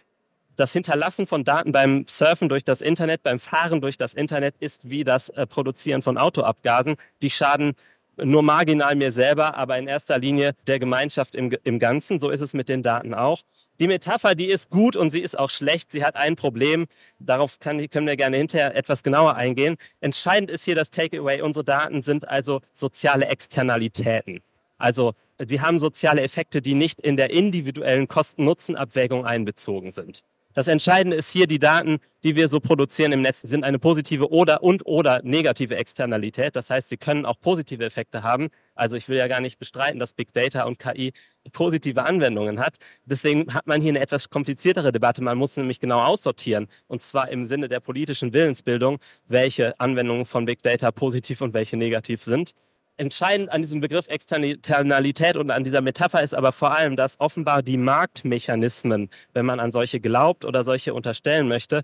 das 0.56 0.74
Hinterlassen 0.74 1.26
von 1.26 1.44
Daten 1.44 1.72
beim 1.72 2.06
Surfen 2.08 2.50
durch 2.50 2.64
das 2.64 2.82
Internet, 2.82 3.24
beim 3.24 3.40
Fahren 3.40 3.82
durch 3.82 3.98
das 3.98 4.14
Internet 4.14 4.56
ist 4.60 4.90
wie 4.90 5.04
das 5.04 5.30
äh, 5.30 5.48
Produzieren 5.48 6.02
von 6.02 6.18
Autoabgasen. 6.18 6.96
Die 7.22 7.30
schaden 7.30 7.74
nur 8.18 8.44
marginal 8.44 8.96
mir 8.96 9.12
selber, 9.12 9.56
aber 9.56 9.78
in 9.78 9.88
erster 9.88 10.20
Linie 10.20 10.54
der 10.68 10.78
Gemeinschaft 10.78 11.36
im, 11.36 11.56
im 11.64 11.80
Ganzen. 11.80 12.20
So 12.20 12.30
ist 12.30 12.42
es 12.42 12.54
mit 12.54 12.70
den 12.70 12.84
Daten 12.84 13.14
auch. 13.14 13.42
Die 13.80 13.88
Metapher, 13.88 14.36
die 14.36 14.46
ist 14.46 14.70
gut 14.70 14.96
und 14.96 15.10
sie 15.10 15.22
ist 15.22 15.38
auch 15.38 15.50
schlecht. 15.50 15.92
Sie 15.92 16.06
hat 16.06 16.16
ein 16.16 16.36
Problem. 16.36 16.86
Darauf 17.20 17.60
kann, 17.60 17.90
können 17.90 18.08
wir 18.08 18.18
gerne 18.18 18.38
hinterher 18.38 18.76
etwas 18.76 19.02
genauer 19.02 19.36
eingehen. 19.36 19.78
Entscheidend 20.00 20.50
ist 20.52 20.64
hier 20.64 20.76
das 20.76 20.92
Takeaway. 20.92 21.42
Unsere 21.42 21.64
Daten 21.64 22.04
sind 22.04 22.28
also 22.28 22.62
soziale 22.72 23.26
Externalitäten. 23.26 24.42
Also 24.78 25.14
sie 25.44 25.62
haben 25.62 25.80
soziale 25.80 26.22
Effekte, 26.22 26.62
die 26.62 26.76
nicht 26.76 27.00
in 27.00 27.18
der 27.18 27.32
individuellen 27.32 28.08
Kosten-Nutzen-Abwägung 28.08 29.26
einbezogen 29.26 29.92
sind. 29.92 30.24
Das 30.54 30.68
Entscheidende 30.68 31.18
ist 31.18 31.32
hier, 31.32 31.48
die 31.48 31.58
Daten, 31.58 31.98
die 32.22 32.36
wir 32.36 32.48
so 32.48 32.60
produzieren 32.60 33.12
im 33.12 33.22
Netz, 33.22 33.42
sind 33.42 33.64
eine 33.64 33.80
positive 33.80 34.32
oder 34.32 34.62
und 34.62 34.86
oder 34.86 35.22
negative 35.24 35.76
Externalität. 35.76 36.56
Das 36.56 36.70
heißt, 36.70 36.90
sie 36.90 36.98
können 36.98 37.26
auch 37.26 37.40
positive 37.40 37.84
Effekte 37.84 38.22
haben. 38.22 38.50
Also 38.76 38.96
ich 38.96 39.10
will 39.10 39.18
ja 39.18 39.28
gar 39.28 39.40
nicht 39.40 39.58
bestreiten, 39.58 40.00
dass 40.00 40.14
Big 40.14 40.32
Data 40.32 40.64
und 40.64 40.78
KI 40.78 41.14
positive 41.54 42.04
Anwendungen 42.04 42.60
hat. 42.60 42.76
Deswegen 43.06 43.52
hat 43.54 43.66
man 43.66 43.82
hier 43.82 43.90
eine 43.90 44.00
etwas 44.00 44.30
kompliziertere 44.30 44.92
Debatte. 44.92 45.24
Man 45.24 45.40
muss 45.40 45.58
nämlich 45.58 45.80
genau 45.80 46.02
aussortieren, 46.04 46.68
und 46.88 47.02
zwar 47.02 47.30
im 47.30 47.46
Sinne 47.48 47.68
der 47.68 47.80
politischen 47.80 48.32
Willensbildung, 48.32 49.00
welche 49.28 49.80
Anwendungen 49.80 50.26
von 50.26 50.46
Big 50.46 50.62
Data 50.62 50.92
positiv 50.92 51.42
und 51.42 51.54
welche 51.56 51.78
negativ 51.78 52.22
sind 52.22 52.54
entscheidend 52.98 53.52
an 53.52 53.62
diesem 53.62 53.82
Begriff 53.82 54.08
Externalität 54.08 55.38
und 55.38 55.52
an 55.52 55.64
dieser 55.64 55.82
Metapher 55.82 56.22
ist 56.22 56.34
aber 56.34 56.52
vor 56.52 56.72
allem, 56.72 56.96
dass 56.96 57.20
offenbar 57.20 57.64
die 57.64 57.78
Marktmechanismen, 57.78 59.10
wenn 59.34 59.46
man 59.46 59.60
an 59.60 59.72
solche 59.72 60.00
glaubt 60.00 60.46
oder 60.46 60.64
solche 60.64 60.94
unterstellen 60.94 61.48
möchte, 61.48 61.84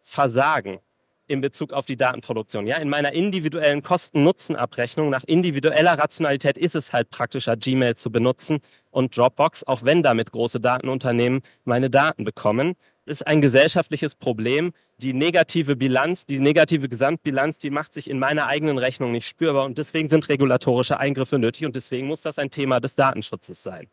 versagen 0.00 0.78
in 1.26 1.42
Bezug 1.42 1.72
auf 1.74 1.84
die 1.84 1.96
Datenproduktion. 1.96 2.66
Ja, 2.66 2.76
in 2.76 2.88
meiner 2.88 3.12
individuellen 3.12 3.82
Kosten-Nutzen-Abrechnung 3.82 5.10
nach 5.10 5.24
individueller 5.24 5.98
Rationalität 5.98 6.56
ist 6.56 6.74
es 6.74 6.92
halt 6.94 7.10
praktischer, 7.10 7.56
Gmail 7.56 7.96
zu 7.96 8.10
benutzen 8.10 8.60
und 8.90 9.14
Dropbox, 9.14 9.64
auch 9.64 9.84
wenn 9.84 10.02
damit 10.02 10.32
große 10.32 10.60
Datenunternehmen 10.60 11.42
meine 11.64 11.90
Daten 11.90 12.24
bekommen 12.24 12.76
ist 13.08 13.26
ein 13.26 13.40
gesellschaftliches 13.40 14.14
Problem. 14.14 14.72
Die 15.00 15.12
negative 15.12 15.76
Bilanz, 15.76 16.26
die 16.26 16.40
negative 16.40 16.88
Gesamtbilanz, 16.88 17.58
die 17.58 17.70
macht 17.70 17.94
sich 17.94 18.10
in 18.10 18.18
meiner 18.18 18.46
eigenen 18.46 18.78
Rechnung 18.78 19.12
nicht 19.12 19.28
spürbar 19.28 19.64
und 19.64 19.78
deswegen 19.78 20.08
sind 20.08 20.28
regulatorische 20.28 20.98
Eingriffe 20.98 21.38
nötig 21.38 21.66
und 21.66 21.76
deswegen 21.76 22.08
muss 22.08 22.22
das 22.22 22.38
ein 22.38 22.50
Thema 22.50 22.80
des 22.80 22.96
Datenschutzes 22.96 23.62
sein. 23.62 23.88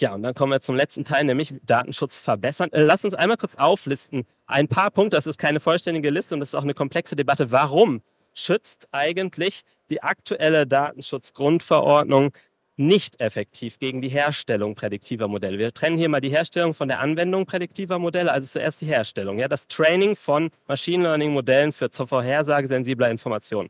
Ja, 0.00 0.14
und 0.14 0.22
dann 0.22 0.34
kommen 0.34 0.52
wir 0.52 0.60
zum 0.60 0.76
letzten 0.76 1.04
Teil, 1.04 1.24
nämlich 1.24 1.52
Datenschutz 1.66 2.16
verbessern. 2.16 2.70
Äh, 2.72 2.82
lass 2.82 3.04
uns 3.04 3.14
einmal 3.14 3.36
kurz 3.36 3.56
auflisten. 3.56 4.24
Ein 4.46 4.68
paar 4.68 4.92
Punkte, 4.92 5.16
das 5.16 5.26
ist 5.26 5.38
keine 5.38 5.58
vollständige 5.58 6.10
Liste 6.10 6.34
und 6.34 6.40
das 6.40 6.50
ist 6.50 6.54
auch 6.54 6.62
eine 6.62 6.74
komplexe 6.74 7.16
Debatte. 7.16 7.50
Warum 7.50 8.00
schützt 8.32 8.86
eigentlich 8.92 9.62
die 9.90 10.00
aktuelle 10.00 10.68
Datenschutzgrundverordnung 10.68 12.30
nicht 12.78 13.20
effektiv 13.20 13.80
gegen 13.80 14.00
die 14.00 14.08
Herstellung 14.08 14.76
prädiktiver 14.76 15.26
Modelle. 15.26 15.58
Wir 15.58 15.74
trennen 15.74 15.98
hier 15.98 16.08
mal 16.08 16.20
die 16.20 16.30
Herstellung 16.30 16.74
von 16.74 16.86
der 16.86 17.00
Anwendung 17.00 17.44
prädiktiver 17.44 17.98
Modelle, 17.98 18.30
also 18.30 18.46
zuerst 18.46 18.80
die 18.80 18.86
Herstellung, 18.86 19.38
ja, 19.38 19.48
das 19.48 19.66
Training 19.66 20.14
von 20.14 20.50
Machine 20.68 21.02
Learning 21.02 21.32
Modellen 21.32 21.72
für 21.72 21.90
zur 21.90 22.06
Vorhersage 22.06 22.68
sensibler 22.68 23.10
Informationen. 23.10 23.68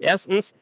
Erstens, 0.00 0.54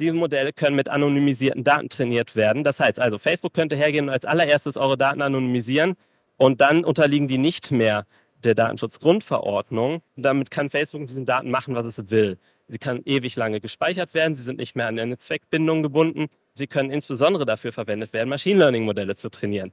diese 0.00 0.14
Modelle 0.14 0.52
können 0.52 0.74
mit 0.74 0.88
anonymisierten 0.88 1.62
Daten 1.62 1.88
trainiert 1.88 2.34
werden. 2.34 2.64
Das 2.64 2.80
heißt 2.80 2.98
also, 2.98 3.18
Facebook 3.18 3.54
könnte 3.54 3.76
hergehen 3.76 4.06
und 4.06 4.10
als 4.10 4.24
allererstes 4.24 4.76
eure 4.76 4.98
Daten 4.98 5.22
anonymisieren 5.22 5.94
und 6.36 6.60
dann 6.60 6.84
unterliegen 6.84 7.28
die 7.28 7.38
nicht 7.38 7.70
mehr 7.70 8.04
der 8.42 8.56
Datenschutzgrundverordnung. 8.56 10.02
Damit 10.16 10.50
kann 10.50 10.70
Facebook 10.70 11.02
mit 11.02 11.10
diesen 11.10 11.24
Daten 11.26 11.50
machen, 11.50 11.76
was 11.76 11.86
es 11.86 12.10
will. 12.10 12.38
Sie 12.66 12.78
kann 12.78 13.00
ewig 13.04 13.36
lange 13.36 13.60
gespeichert 13.60 14.12
werden, 14.12 14.34
sie 14.34 14.42
sind 14.42 14.58
nicht 14.58 14.76
mehr 14.76 14.88
an 14.88 14.98
eine 14.98 15.18
Zweckbindung 15.18 15.82
gebunden 15.82 16.28
Sie 16.58 16.66
können 16.66 16.90
insbesondere 16.90 17.46
dafür 17.46 17.72
verwendet 17.72 18.12
werden, 18.12 18.28
Machine 18.28 18.58
Learning 18.58 18.84
Modelle 18.84 19.16
zu 19.16 19.30
trainieren. 19.30 19.72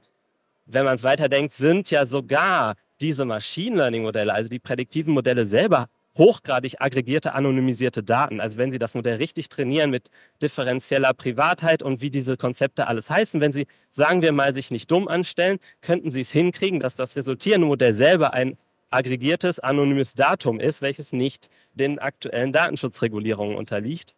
Wenn 0.64 0.84
man 0.84 0.94
es 0.94 1.02
weiterdenkt, 1.02 1.52
sind 1.52 1.90
ja 1.90 2.06
sogar 2.06 2.74
diese 3.00 3.24
Machine 3.24 3.76
Learning 3.76 4.02
Modelle, 4.02 4.32
also 4.32 4.48
die 4.48 4.58
prädiktiven 4.58 5.12
Modelle 5.12 5.44
selber 5.44 5.88
hochgradig 6.16 6.80
aggregierte, 6.80 7.34
anonymisierte 7.34 8.02
Daten. 8.02 8.40
Also 8.40 8.56
wenn 8.56 8.70
Sie 8.70 8.78
das 8.78 8.94
Modell 8.94 9.16
richtig 9.16 9.48
trainieren 9.48 9.90
mit 9.90 10.10
differenzieller 10.42 11.12
Privatheit 11.12 11.82
und 11.82 12.00
wie 12.00 12.10
diese 12.10 12.36
Konzepte 12.36 12.86
alles 12.86 13.10
heißen, 13.10 13.40
wenn 13.40 13.52
Sie, 13.52 13.66
sagen 13.90 14.22
wir 14.22 14.32
mal, 14.32 14.54
sich 14.54 14.70
nicht 14.70 14.90
dumm 14.90 15.08
anstellen, 15.08 15.58
könnten 15.82 16.10
Sie 16.10 16.22
es 16.22 16.32
hinkriegen, 16.32 16.80
dass 16.80 16.94
das 16.94 17.16
resultierende 17.16 17.66
Modell 17.66 17.92
selber 17.92 18.32
ein 18.32 18.56
aggregiertes, 18.90 19.60
anonymes 19.60 20.14
Datum 20.14 20.58
ist, 20.58 20.80
welches 20.80 21.12
nicht 21.12 21.50
den 21.74 21.98
aktuellen 21.98 22.52
Datenschutzregulierungen 22.52 23.56
unterliegt. 23.56 24.14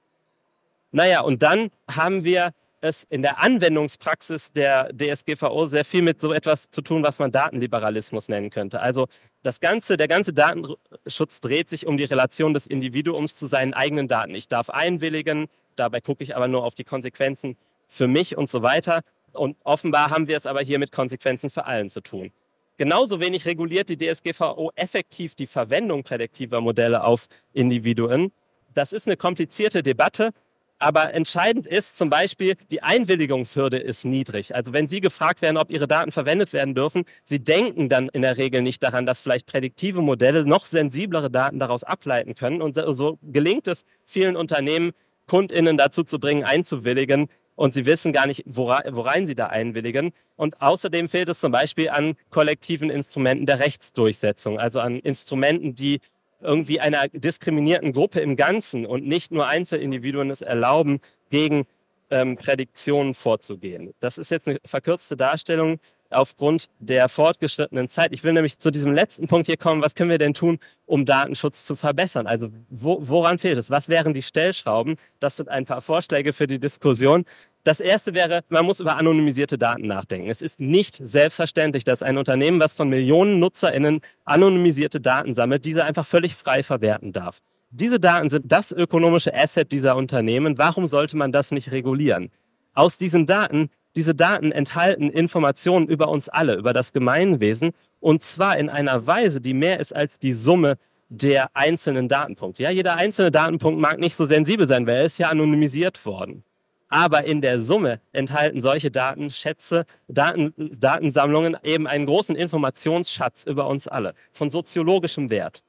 Naja, 0.91 1.21
und 1.21 1.43
dann 1.43 1.71
haben 1.91 2.25
wir 2.25 2.53
es 2.81 3.05
in 3.11 3.23
der 3.23 3.41
Anwendungspraxis 3.43 4.53
der 4.53 4.91
DSGVO 4.93 5.67
sehr 5.67 5.85
viel 5.85 6.03
mit 6.03 6.21
so 6.21 6.33
etwas 6.33 6.71
zu 6.71 6.81
tun, 6.81 7.03
was 7.03 7.19
man 7.19 7.33
Datenliberalismus 7.33 8.29
nennen 8.29 8.51
könnte. 8.51 8.81
Also 8.81 9.09
das 9.43 9.61
ganze, 9.61 9.97
der 9.97 10.09
ganze 10.09 10.33
Datenschutz 10.33 11.41
dreht 11.41 11.69
sich 11.69 11.87
um 11.87 11.97
die 11.97 12.05
Relation 12.05 12.55
des 12.55 12.67
Individuums 12.67 13.35
zu 13.35 13.47
seinen 13.47 13.75
eigenen 13.75 14.09
Daten. 14.09 14.35
Ich 14.35 14.49
darf 14.49 14.71
einwilligen, 14.71 15.49
dabei 15.77 16.01
gucke 16.01 16.23
ich 16.23 16.37
aber 16.37 16.49
nur 16.49 16.65
auf 16.65 16.75
die 16.75 16.85
Konsequenzen 16.85 17.57
für 17.87 18.07
mich 18.07 18.37
und 18.37 18.49
so 18.49 18.63
weiter. 18.63 19.01
Und 19.33 19.57
offenbar 19.65 20.11
haben 20.11 20.29
wir 20.29 20.37
es 20.37 20.47
aber 20.47 20.61
hier 20.61 20.79
mit 20.79 20.93
Konsequenzen 20.93 21.51
für 21.51 21.67
allen 21.67 21.91
zu 21.91 22.01
tun. 22.01 22.33
Genauso 22.77 23.19
wenig 23.19 23.45
reguliert 23.45 23.89
die 23.89 23.97
DSGVO 23.97 24.71
effektiv 24.77 25.35
die 25.35 25.47
Verwendung 25.47 26.05
prädiktiver 26.05 26.61
Modelle 26.61 27.03
auf 27.03 27.27
Individuen. 27.53 28.33
Das 28.73 28.93
ist 28.93 29.07
eine 29.09 29.17
komplizierte 29.17 29.83
Debatte, 29.83 30.31
aber 30.79 31.13
entscheidend 31.15 31.67
ist 31.67 31.99
zum 31.99 32.09
Beispiel, 32.09 32.57
die 32.71 32.83
Einwilligungshürde 32.83 33.79
ist 33.79 34.05
niedrig. 34.05 34.55
Also 34.55 34.73
wenn 34.73 34.87
Sie 34.87 35.01
gefragt 35.01 35.43
werden, 35.43 35.57
ob 35.57 35.71
Ihre 35.71 35.89
Daten 35.89 36.13
verwendet 36.13 36.53
werden 36.53 36.75
dürfen, 36.75 37.05
Sie 37.25 37.41
denken 37.41 37.89
dann 37.89 38.09
in 38.09 38.23
der 38.23 38.37
Regel 38.37 38.63
nicht 38.63 38.83
daran, 38.83 39.05
dass 39.05 39.21
vielleicht 39.21 39.47
prädiktive 39.47 40.01
Modelle 40.01 40.45
noch 40.45 40.67
sensiblere 40.67 41.31
Daten 41.31 41.59
daraus 41.59 41.83
ableiten 41.85 42.35
können. 42.35 42.63
Und 42.63 42.79
so 42.89 43.19
gelingt 43.23 43.67
es 43.67 43.85
vielen 44.05 44.37
Unternehmen, 44.37 44.93
KundInnen 45.27 45.77
dazu 45.77 46.05
zu 46.05 46.19
bringen, 46.19 46.45
einzuwilligen. 46.45 47.29
Und 47.57 47.75
sie 47.75 47.87
wissen 47.87 48.13
gar 48.13 48.29
nicht, 48.29 48.45
worein 48.47 49.27
sie 49.27 49.35
da 49.35 49.47
einwilligen. 49.47 50.13
Und 50.37 50.63
außerdem 50.63 51.09
fehlt 51.09 51.29
es 51.29 51.41
zum 51.41 51.51
Beispiel 51.51 51.89
an 51.89 52.15
kollektiven 52.31 52.89
Instrumenten 52.89 53.47
der 53.47 53.59
Rechtsdurchsetzung, 53.59 54.61
also 54.61 54.79
an 54.79 54.97
Instrumenten, 54.97 55.75
die 55.75 55.99
irgendwie 56.41 56.81
einer 56.81 57.09
diskriminierten 57.09 57.93
Gruppe 57.93 58.21
im 58.21 58.37
Ganzen 58.37 58.87
und 58.87 59.07
nicht 59.07 59.33
nur 59.33 59.47
Einzelindividuen 59.47 60.31
es 60.31 60.43
erlauben, 60.43 61.01
gegen 61.31 61.67
ähm, 62.11 62.37
Prädiktionen 62.37 63.15
vorzugehen. 63.15 63.95
Das 64.01 64.19
ist 64.19 64.31
jetzt 64.31 64.49
eine 64.49 64.59
verkürzte 64.65 65.17
Darstellung 65.17 65.81
aufgrund 66.11 66.69
der 66.79 67.09
fortgeschrittenen 67.09 67.89
Zeit. 67.89 68.13
Ich 68.13 68.25
will 68.25 68.33
nämlich 68.33 68.59
zu 68.59 68.71
diesem 68.71 68.93
letzten 68.93 69.27
Punkt 69.27 69.47
hier 69.47 69.57
kommen. 69.57 69.83
Was 69.83 69.95
können 69.95 70.11
wir 70.11 70.19
denn 70.19 70.35
tun, 70.35 70.59
um 70.87 71.05
Datenschutz 71.05 71.67
zu 71.67 71.77
verbessern? 71.77 72.27
Also 72.27 72.49
wo, 72.71 72.99
woran 73.01 73.39
fehlt 73.39 73.59
es? 73.59 73.71
Was 73.71 73.89
wären 73.89 74.15
die 74.15 74.23
Stellschrauben? 74.23 74.97
Das 75.21 75.37
sind 75.37 75.49
ein 75.49 75.67
paar 75.67 75.83
Vorschläge 75.83 76.33
für 76.33 76.47
die 76.47 76.59
Diskussion. 76.59 77.25
Das 77.69 77.81
erste 77.81 78.15
wäre, 78.15 78.45
man 78.49 78.65
muss 78.65 78.81
über 78.81 78.97
anonymisierte 78.97 79.59
Daten 79.59 79.89
nachdenken. 79.89 80.31
Es 80.31 80.41
ist 80.41 80.59
nicht 80.59 80.97
selbstverständlich, 81.07 81.85
dass 81.85 82.03
ein 82.03 82.17
Unternehmen, 82.17 82.61
was 82.61 82.73
von 82.73 82.89
Millionen 82.89 83.41
NutzerInnen 83.41 84.01
anonymisierte 84.25 85.03
Daten 85.03 85.35
sammelt, 85.35 85.67
diese 85.67 85.85
einfach 85.85 86.07
völlig 86.07 86.35
frei 86.35 86.63
verwerten 86.63 87.13
darf. 87.13 87.41
Diese 87.69 88.01
Daten 88.01 88.31
sind 88.31 88.51
das 88.51 88.73
ökonomische 88.73 89.35
Asset 89.35 89.71
dieser 89.71 89.97
Unternehmen. 89.97 90.57
Warum 90.57 90.87
sollte 90.87 91.19
man 91.19 91.31
das 91.31 91.51
nicht 91.51 91.71
regulieren? 91.71 92.31
Aus 92.73 92.97
diesen 92.97 93.27
Daten, 93.27 93.69
diese 93.97 94.15
Daten 94.15 94.51
enthalten 94.51 95.11
Informationen 95.11 95.89
über 95.89 96.09
uns 96.09 96.31
alle, 96.31 96.55
über 96.55 96.73
das 96.73 96.95
Gemeinwesen 96.95 97.73
und 98.01 98.23
zwar 98.23 98.57
in 98.57 98.71
einer 98.71 99.07
Weise, 99.07 99.43
die 99.43 99.53
mehr 99.53 99.79
ist 99.79 99.95
als 99.95 100.19
die 100.19 100.33
Summe 100.33 100.79
der 101.11 101.51
einzelnen 101.55 102.09
Datenpunkte. 102.09 102.63
Ja, 102.63 102.71
jeder 102.71 102.97
einzelne 102.97 103.31
Datenpunkt 103.31 103.79
mag 103.79 103.99
nicht 103.99 104.17
so 104.17 104.25
sensibel 104.25 104.67
sein, 104.67 104.87
weil 104.87 104.97
er 104.97 105.05
ist 105.05 105.19
ja 105.19 105.29
anonymisiert 105.29 106.07
worden. 106.07 106.45
Aber 106.89 107.25
in 107.25 107.41
der 107.41 107.61
Summe 107.61 108.01
enthalten 108.13 108.61
solche 108.61 108.91
Datenschätze, 108.91 109.85
Daten, 110.09 110.55
Datensammlungen 110.57 111.57
eben 111.63 111.87
einen 111.87 112.07
großen 112.07 112.35
Informationsschatz 112.35 113.45
über 113.45 113.67
uns 113.67 113.89
alle 113.89 114.15
von 114.33 114.51
soziologischem 114.51 115.29
Wert. 115.29 115.63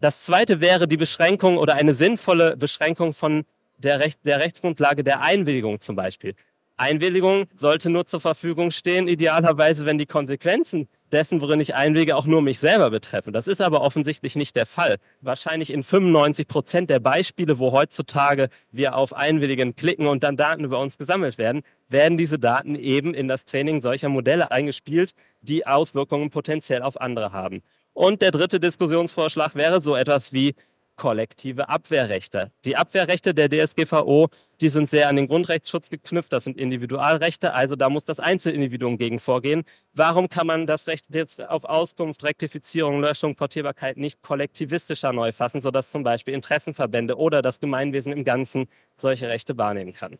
Das 0.00 0.22
zweite 0.22 0.60
wäre 0.60 0.88
die 0.88 0.96
Beschränkung 0.96 1.58
oder 1.58 1.74
eine 1.74 1.94
sinnvolle 1.94 2.56
Beschränkung 2.56 3.12
von 3.12 3.44
der, 3.78 4.00
Recht, 4.00 4.24
der 4.24 4.40
Rechtsgrundlage 4.40 5.04
der 5.04 5.20
Einwilligung 5.20 5.80
zum 5.80 5.96
Beispiel. 5.96 6.34
Einwilligung 6.76 7.46
sollte 7.54 7.90
nur 7.90 8.06
zur 8.06 8.20
Verfügung 8.20 8.70
stehen, 8.70 9.06
idealerweise, 9.06 9.86
wenn 9.86 9.98
die 9.98 10.06
Konsequenzen 10.06 10.88
dessen, 11.14 11.40
worin 11.40 11.60
ich 11.60 11.74
einwillige, 11.74 12.16
auch 12.16 12.26
nur 12.26 12.42
mich 12.42 12.58
selber 12.58 12.90
betreffen. 12.90 13.32
Das 13.32 13.46
ist 13.46 13.62
aber 13.62 13.80
offensichtlich 13.80 14.36
nicht 14.36 14.56
der 14.56 14.66
Fall. 14.66 14.98
Wahrscheinlich 15.22 15.72
in 15.72 15.82
95 15.82 16.46
Prozent 16.46 16.90
der 16.90 17.00
Beispiele, 17.00 17.58
wo 17.58 17.72
heutzutage 17.72 18.50
wir 18.70 18.96
auf 18.96 19.14
Einwilligen 19.14 19.76
klicken 19.76 20.06
und 20.06 20.24
dann 20.24 20.36
Daten 20.36 20.64
über 20.64 20.78
uns 20.80 20.98
gesammelt 20.98 21.38
werden, 21.38 21.62
werden 21.88 22.18
diese 22.18 22.38
Daten 22.38 22.74
eben 22.74 23.14
in 23.14 23.28
das 23.28 23.44
Training 23.44 23.80
solcher 23.80 24.08
Modelle 24.08 24.50
eingespielt, 24.50 25.12
die 25.40 25.66
Auswirkungen 25.66 26.30
potenziell 26.30 26.82
auf 26.82 27.00
andere 27.00 27.32
haben. 27.32 27.62
Und 27.94 28.20
der 28.20 28.32
dritte 28.32 28.58
Diskussionsvorschlag 28.58 29.54
wäre 29.54 29.80
so 29.80 29.94
etwas 29.94 30.32
wie 30.32 30.54
kollektive 30.96 31.68
Abwehrrechte. 31.68 32.50
Die 32.64 32.76
Abwehrrechte 32.76 33.34
der 33.34 33.48
DSGVO, 33.48 34.28
die 34.60 34.68
sind 34.68 34.88
sehr 34.88 35.08
an 35.08 35.16
den 35.16 35.26
Grundrechtsschutz 35.26 35.90
geknüpft, 35.90 36.32
das 36.32 36.44
sind 36.44 36.56
Individualrechte, 36.56 37.52
also 37.52 37.76
da 37.76 37.88
muss 37.88 38.04
das 38.04 38.20
Einzelindividuum 38.20 38.98
gegen 38.98 39.18
vorgehen. 39.18 39.64
Warum 39.92 40.28
kann 40.28 40.46
man 40.46 40.66
das 40.66 40.86
Recht 40.86 41.06
jetzt 41.14 41.42
auf 41.42 41.64
Auskunft, 41.64 42.22
Rektifizierung, 42.22 43.00
Löschung, 43.00 43.34
Portierbarkeit 43.34 43.96
nicht 43.96 44.22
kollektivistischer 44.22 45.12
neu 45.12 45.32
fassen, 45.32 45.60
sodass 45.60 45.90
zum 45.90 46.04
Beispiel 46.04 46.34
Interessenverbände 46.34 47.16
oder 47.16 47.42
das 47.42 47.60
Gemeinwesen 47.60 48.12
im 48.12 48.24
Ganzen 48.24 48.68
solche 48.96 49.28
Rechte 49.28 49.58
wahrnehmen 49.58 49.92
kann? 49.92 50.18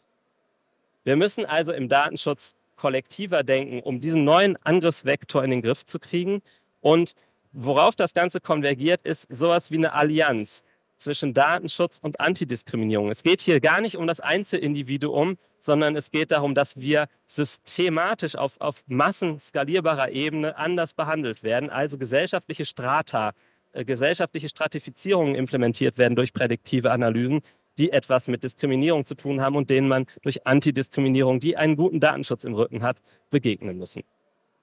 Wir 1.05 1.17
müssen 1.17 1.45
also 1.45 1.73
im 1.73 1.89
Datenschutz 1.89 2.55
kollektiver 2.77 3.45
denken, 3.45 3.81
um 3.81 4.01
diesen 4.01 4.25
neuen 4.25 4.57
Angriffsvektor 4.65 5.45
in 5.45 5.51
den 5.51 5.63
Griff 5.63 5.85
zu 5.85 5.99
kriegen 5.99 6.43
und 6.81 7.15
Worauf 7.57 7.95
das 7.95 8.15
Ganze 8.15 8.41
konvergiert, 8.41 9.07
ist 9.07 9.29
sowas 9.31 9.71
wie 9.71 9.77
eine 9.77 9.93
Allianz 9.93 10.64
zwischen 10.97 11.35
Datenschutz 11.35 11.99
und 12.01 12.21
Antidiskriminierung. 12.21 13.11
Es 13.11 13.23
geht 13.23 13.41
hier 13.41 13.61
gar 13.61 13.81
nicht 13.81 13.97
um 13.97 14.07
das 14.07 14.21
Einzelindividuum, 14.21 15.37
sondern 15.61 15.97
es 15.97 16.11
geht 16.11 16.31
darum, 16.31 16.55
dass 16.55 16.77
wir 16.77 17.07
systematisch 17.27 18.37
auf, 18.37 18.61
auf 18.61 18.85
massenskalierbarer 18.87 20.11
Ebene 20.11 20.57
anders 20.57 20.95
behandelt 20.95 21.43
werden, 21.43 21.71
also 21.71 21.97
gesellschaftliche 21.97 22.67
Strata, 22.67 23.33
äh, 23.73 23.85
gesellschaftliche 23.85 24.49
Stratifizierungen 24.49 25.35
implementiert 25.35 25.99
werden 25.99 26.17
durch 26.17 26.33
prädiktive 26.33 26.91
Analysen, 26.91 27.41
die 27.79 27.91
etwas 27.91 28.29
mit 28.29 28.45
Diskriminierung 28.45 29.05
zu 29.05 29.15
tun 29.15 29.41
haben 29.41 29.57
und 29.57 29.71
denen 29.71 29.89
man 29.89 30.07
durch 30.23 30.47
Antidiskriminierung, 30.47 31.41
die 31.41 31.57
einen 31.57 31.77
guten 31.77 31.99
Datenschutz 31.99 32.45
im 32.45 32.55
Rücken 32.55 32.83
hat, 32.83 32.99
begegnen 33.31 33.79
müssen. 33.79 34.05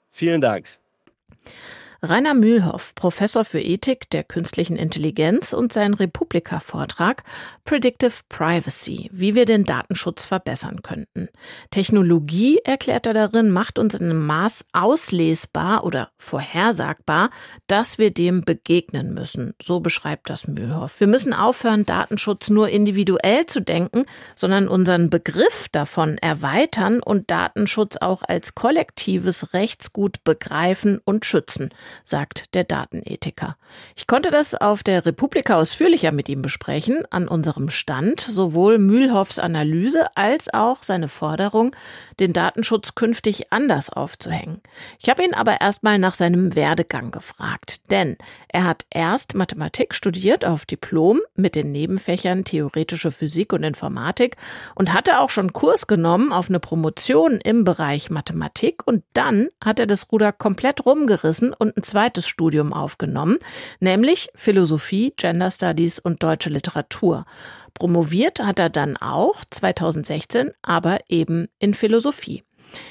Vielen 0.09 0.39
Dank. 0.39 0.67
Rainer 2.03 2.33
Mühlhoff, 2.33 2.95
Professor 2.95 3.45
für 3.45 3.61
Ethik 3.61 4.09
der 4.09 4.23
künstlichen 4.23 4.75
Intelligenz 4.75 5.53
und 5.53 5.71
sein 5.71 5.93
Republika-Vortrag 5.93 7.23
Predictive 7.63 8.21
Privacy, 8.27 9.07
wie 9.13 9.35
wir 9.35 9.45
den 9.45 9.65
Datenschutz 9.65 10.25
verbessern 10.25 10.81
könnten. 10.81 11.29
Technologie, 11.69 12.57
erklärt 12.63 13.05
er 13.05 13.13
darin, 13.13 13.51
macht 13.51 13.77
uns 13.77 13.93
in 13.93 14.05
einem 14.05 14.25
Maß 14.25 14.65
auslesbar 14.73 15.83
oder 15.83 16.09
vorhersagbar, 16.17 17.29
dass 17.67 17.99
wir 17.99 18.09
dem 18.09 18.41
begegnen 18.45 19.13
müssen. 19.13 19.53
So 19.61 19.79
beschreibt 19.79 20.27
das 20.31 20.47
Mühlhoff. 20.47 20.99
Wir 20.99 21.05
müssen 21.05 21.33
aufhören, 21.35 21.85
Datenschutz 21.85 22.49
nur 22.49 22.69
individuell 22.69 23.45
zu 23.45 23.61
denken, 23.61 24.05
sondern 24.35 24.67
unseren 24.67 25.11
Begriff 25.11 25.67
davon 25.71 26.17
erweitern 26.17 26.99
und 26.99 27.29
Datenschutz 27.29 27.97
auch 27.97 28.23
als 28.27 28.55
kollektives 28.55 29.53
Rechtsgut 29.53 30.23
begreifen 30.23 30.99
und 31.05 31.25
schützen 31.25 31.69
sagt 32.03 32.53
der 32.53 32.63
Datenethiker. 32.63 33.57
Ich 33.95 34.07
konnte 34.07 34.31
das 34.31 34.55
auf 34.55 34.83
der 34.83 35.05
Republika 35.05 35.55
ausführlicher 35.55 36.11
mit 36.11 36.29
ihm 36.29 36.41
besprechen, 36.41 37.03
an 37.09 37.27
unserem 37.27 37.69
Stand, 37.69 38.21
sowohl 38.21 38.77
Mühlhoffs 38.77 39.39
Analyse 39.39 40.05
als 40.15 40.53
auch 40.53 40.83
seine 40.83 41.07
Forderung, 41.07 41.75
den 42.19 42.33
Datenschutz 42.33 42.95
künftig 42.95 43.51
anders 43.51 43.89
aufzuhängen. 43.91 44.61
Ich 44.99 45.09
habe 45.09 45.23
ihn 45.23 45.33
aber 45.33 45.61
erstmal 45.61 45.99
nach 45.99 46.13
seinem 46.13 46.55
Werdegang 46.55 47.11
gefragt, 47.11 47.91
denn 47.91 48.17
er 48.47 48.65
hat 48.65 48.85
erst 48.89 49.35
Mathematik 49.35 49.93
studiert 49.93 50.45
auf 50.45 50.65
Diplom 50.65 51.21
mit 51.35 51.55
den 51.55 51.71
Nebenfächern 51.71 52.43
theoretische 52.43 53.11
Physik 53.11 53.53
und 53.53 53.63
Informatik 53.63 54.37
und 54.75 54.93
hatte 54.93 55.19
auch 55.19 55.29
schon 55.29 55.53
Kurs 55.53 55.87
genommen 55.87 56.31
auf 56.31 56.49
eine 56.49 56.59
Promotion 56.59 57.39
im 57.41 57.63
Bereich 57.63 58.09
Mathematik 58.09 58.85
und 58.85 59.03
dann 59.13 59.49
hat 59.63 59.79
er 59.79 59.87
das 59.87 60.11
Ruder 60.11 60.31
komplett 60.31 60.85
rumgerissen 60.85 61.53
und 61.53 61.80
ein 61.81 61.83
zweites 61.83 62.27
Studium 62.27 62.73
aufgenommen, 62.73 63.37
nämlich 63.79 64.29
Philosophie, 64.35 65.13
Gender 65.17 65.49
Studies 65.49 65.99
und 65.99 66.21
deutsche 66.23 66.49
Literatur. 66.49 67.25
Promoviert 67.73 68.39
hat 68.39 68.59
er 68.59 68.69
dann 68.69 68.97
auch 68.97 69.43
2016, 69.49 70.51
aber 70.61 70.99
eben 71.09 71.47
in 71.59 71.73
Philosophie. 71.73 72.43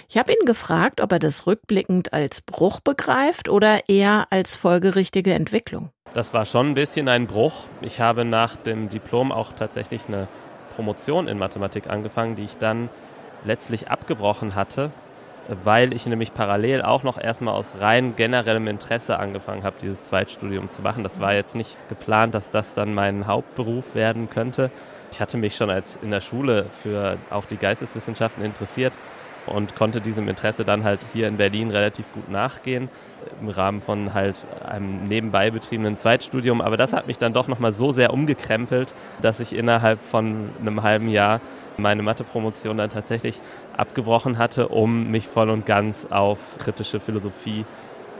Ich 0.09 0.19
habe 0.19 0.33
ihn 0.33 0.45
gefragt, 0.45 1.01
ob 1.01 1.13
er 1.13 1.19
das 1.19 1.47
rückblickend 1.47 2.13
als 2.13 2.41
Bruch 2.41 2.81
begreift 2.81 3.49
oder 3.49 3.89
eher 3.89 4.27
als 4.31 4.57
folgerichtige 4.57 5.33
Entwicklung. 5.33 5.91
Das 6.13 6.35
war 6.35 6.45
schon 6.45 6.71
ein 6.71 6.75
bisschen 6.75 7.09
ein 7.09 7.27
Bruch. 7.27 7.65
Ich 7.81 8.01
habe 8.01 8.25
nach 8.25 8.57
dem 8.57 8.91
Diplom 8.91 9.31
auch 9.31 9.53
tatsächlich 9.53 10.03
eine 10.09 10.27
Promotion 10.75 11.29
in 11.29 11.39
Mathematik 11.39 11.89
angefangen, 11.89 12.35
die 12.35 12.45
ich 12.45 12.57
dann 12.57 12.91
letztlich 13.45 13.89
abgebrochen 13.89 14.55
hatte, 14.55 14.91
weil 15.49 15.93
ich 15.93 16.07
nämlich 16.07 16.35
parallel 16.35 16.83
auch 16.83 17.03
noch 17.03 17.19
erstmal 17.19 17.55
aus 17.55 17.73
rein 17.81 18.15
generellem 18.17 18.69
Interesse 18.69 19.19
angefangen 19.19 19.65
habe, 19.65 19.77
dieses 19.81 20.05
Zweitstudium 20.05 20.71
zu 20.71 20.83
machen. 20.83 21.03
Das 21.03 21.21
war 21.21 21.35
jetzt 21.35 21.55
nicht 21.55 21.77
geplant, 21.89 22.35
dass 22.35 22.51
das 22.51 22.75
dann 22.75 22.95
mein 22.95 23.27
Hauptberuf 23.27 23.95
werden 23.95 24.31
könnte. 24.31 24.71
Ich 25.13 25.21
hatte 25.21 25.39
mich 25.39 25.57
schon 25.57 25.71
als 25.71 25.99
in 26.03 26.11
der 26.11 26.21
Schule 26.21 26.67
für 26.83 27.19
auch 27.31 27.45
die 27.45 27.57
Geisteswissenschaften 27.57 28.45
interessiert 28.45 28.93
und 29.47 29.75
konnte 29.75 30.01
diesem 30.01 30.29
Interesse 30.29 30.65
dann 30.65 30.85
halt 30.85 31.01
hier 31.13 31.27
in 31.27 31.37
Berlin 31.37 31.71
relativ 31.71 32.13
gut 32.13 32.31
nachgehen 32.31 32.89
im 33.41 33.49
Rahmen 33.49 33.81
von 33.81 34.15
halt 34.15 34.45
einem 34.65 35.09
nebenbei 35.09 35.51
betriebenen 35.51 35.97
Zweitstudium. 35.97 36.61
Aber 36.61 36.77
das 36.77 36.93
hat 36.93 37.07
mich 37.07 37.19
dann 37.19 37.33
doch 37.33 37.49
nochmal 37.49 37.73
so 37.73 37.91
sehr 37.91 38.13
umgekrempelt, 38.13 38.95
dass 39.21 39.41
ich 39.41 39.55
innerhalb 39.55 40.01
von 40.01 40.51
einem 40.61 40.83
halben 40.83 41.09
Jahr 41.09 41.41
meine 41.77 42.03
Mathe-Promotion 42.03 42.77
dann 42.77 42.91
tatsächlich 42.91 43.41
abgebrochen 43.77 44.39
hatte, 44.39 44.69
um 44.69 45.11
mich 45.11 45.29
voll 45.29 45.51
und 45.51 45.67
ganz 45.67 46.07
auf 46.11 46.39
kritische 46.59 47.01
Philosophie 47.01 47.65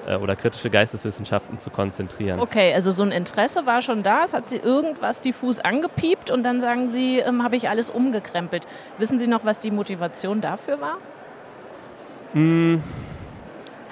äh, 0.07 0.17
oder 0.17 0.37
kritische 0.37 0.71
Geisteswissenschaften 0.71 1.59
zu 1.59 1.71
konzentrieren. 1.71 2.41
Okay, 2.41 2.73
also 2.73 2.91
so 2.91 3.03
ein 3.03 3.13
Interesse 3.13 3.67
war 3.67 3.83
schon 3.83 4.03
da, 4.03 4.25
es 4.25 4.35
hat 4.35 4.49
Sie 4.49 4.57
irgendwas 4.57 5.21
diffus 5.21 5.61
angepiept 5.61 6.31
und 6.31 6.43
dann 6.43 6.61
sagen 6.61 6.89
Sie, 6.89 7.19
ähm, 7.19 7.43
habe 7.43 7.57
ich 7.57 7.69
alles 7.69 7.91
umgekrempelt. 7.91 8.67
Wissen 8.99 9.19
Sie 9.19 9.27
noch, 9.27 9.45
was 9.45 9.61
die 9.61 9.71
Motivation 9.71 10.41
dafür 10.41 10.81
war? 10.81 10.99
Mm. 12.35 12.81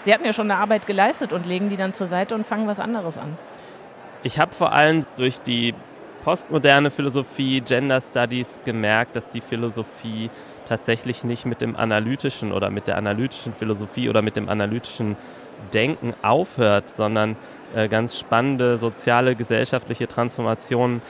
Sie 0.01 0.15
hatten 0.15 0.25
ja 0.25 0.33
schon 0.33 0.51
eine 0.51 0.61
Arbeit 0.61 0.87
geleistet 0.87 1.33
und 1.33 1.47
legen 1.47 1.71
die 1.71 1.77
dann 1.77 1.93
zur 1.93 2.07
Seite 2.07 2.35
und 2.35 2.47
fangen 2.47 2.67
was 2.67 2.81
anderes 2.81 3.19
an. 3.19 3.37
Ich 4.23 4.39
habe 4.39 4.55
vor 4.55 4.73
allem 4.73 5.07
durch 5.17 5.41
die 5.41 5.75
postmoderne 6.25 6.91
Philosophie, 6.91 7.61
Gender 7.61 8.01
Studies 8.01 8.61
gemerkt, 8.65 9.17
dass 9.17 9.31
die 9.31 9.41
Philosophie 9.41 10.31
tatsächlich 10.69 11.25
nicht 11.25 11.47
mit 11.47 11.61
dem 11.61 11.77
analytischen 11.77 12.53
oder 12.53 12.71
mit 12.71 12.87
der 12.87 12.99
analytischen 12.99 13.55
Philosophie 13.55 14.09
oder 14.09 14.23
mit 14.23 14.37
dem 14.37 14.49
analytischen 14.49 15.17
Denken 15.73 16.15
aufhört, 16.23 16.95
sondern 16.95 17.37
äh, 17.75 17.89
ganz 17.89 18.19
spannende 18.19 18.79
soziale, 18.79 19.35
gesellschaftliche 19.35 20.07
Transformationen 20.07 21.03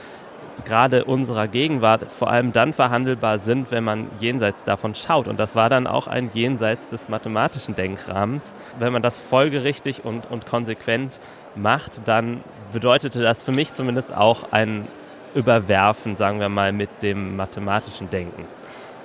gerade 0.65 1.05
unserer 1.05 1.47
Gegenwart 1.47 2.11
vor 2.11 2.29
allem 2.29 2.51
dann 2.51 2.73
verhandelbar 2.73 3.39
sind, 3.39 3.71
wenn 3.71 3.83
man 3.83 4.07
jenseits 4.19 4.63
davon 4.63 4.95
schaut. 4.95 5.27
Und 5.27 5.39
das 5.39 5.55
war 5.55 5.69
dann 5.69 5.87
auch 5.87 6.07
ein 6.07 6.29
Jenseits 6.33 6.89
des 6.89 7.09
mathematischen 7.09 7.75
Denkrahmens. 7.75 8.53
Wenn 8.77 8.93
man 8.93 9.01
das 9.01 9.19
folgerichtig 9.19 10.03
und, 10.03 10.29
und 10.29 10.45
konsequent 10.45 11.19
macht, 11.55 12.07
dann 12.07 12.43
bedeutete 12.71 13.21
das 13.21 13.41
für 13.41 13.51
mich 13.51 13.73
zumindest 13.73 14.13
auch 14.13 14.51
ein 14.51 14.87
Überwerfen, 15.35 16.15
sagen 16.17 16.39
wir 16.39 16.49
mal, 16.49 16.71
mit 16.71 16.89
dem 17.01 17.35
mathematischen 17.35 18.09
Denken. 18.09 18.45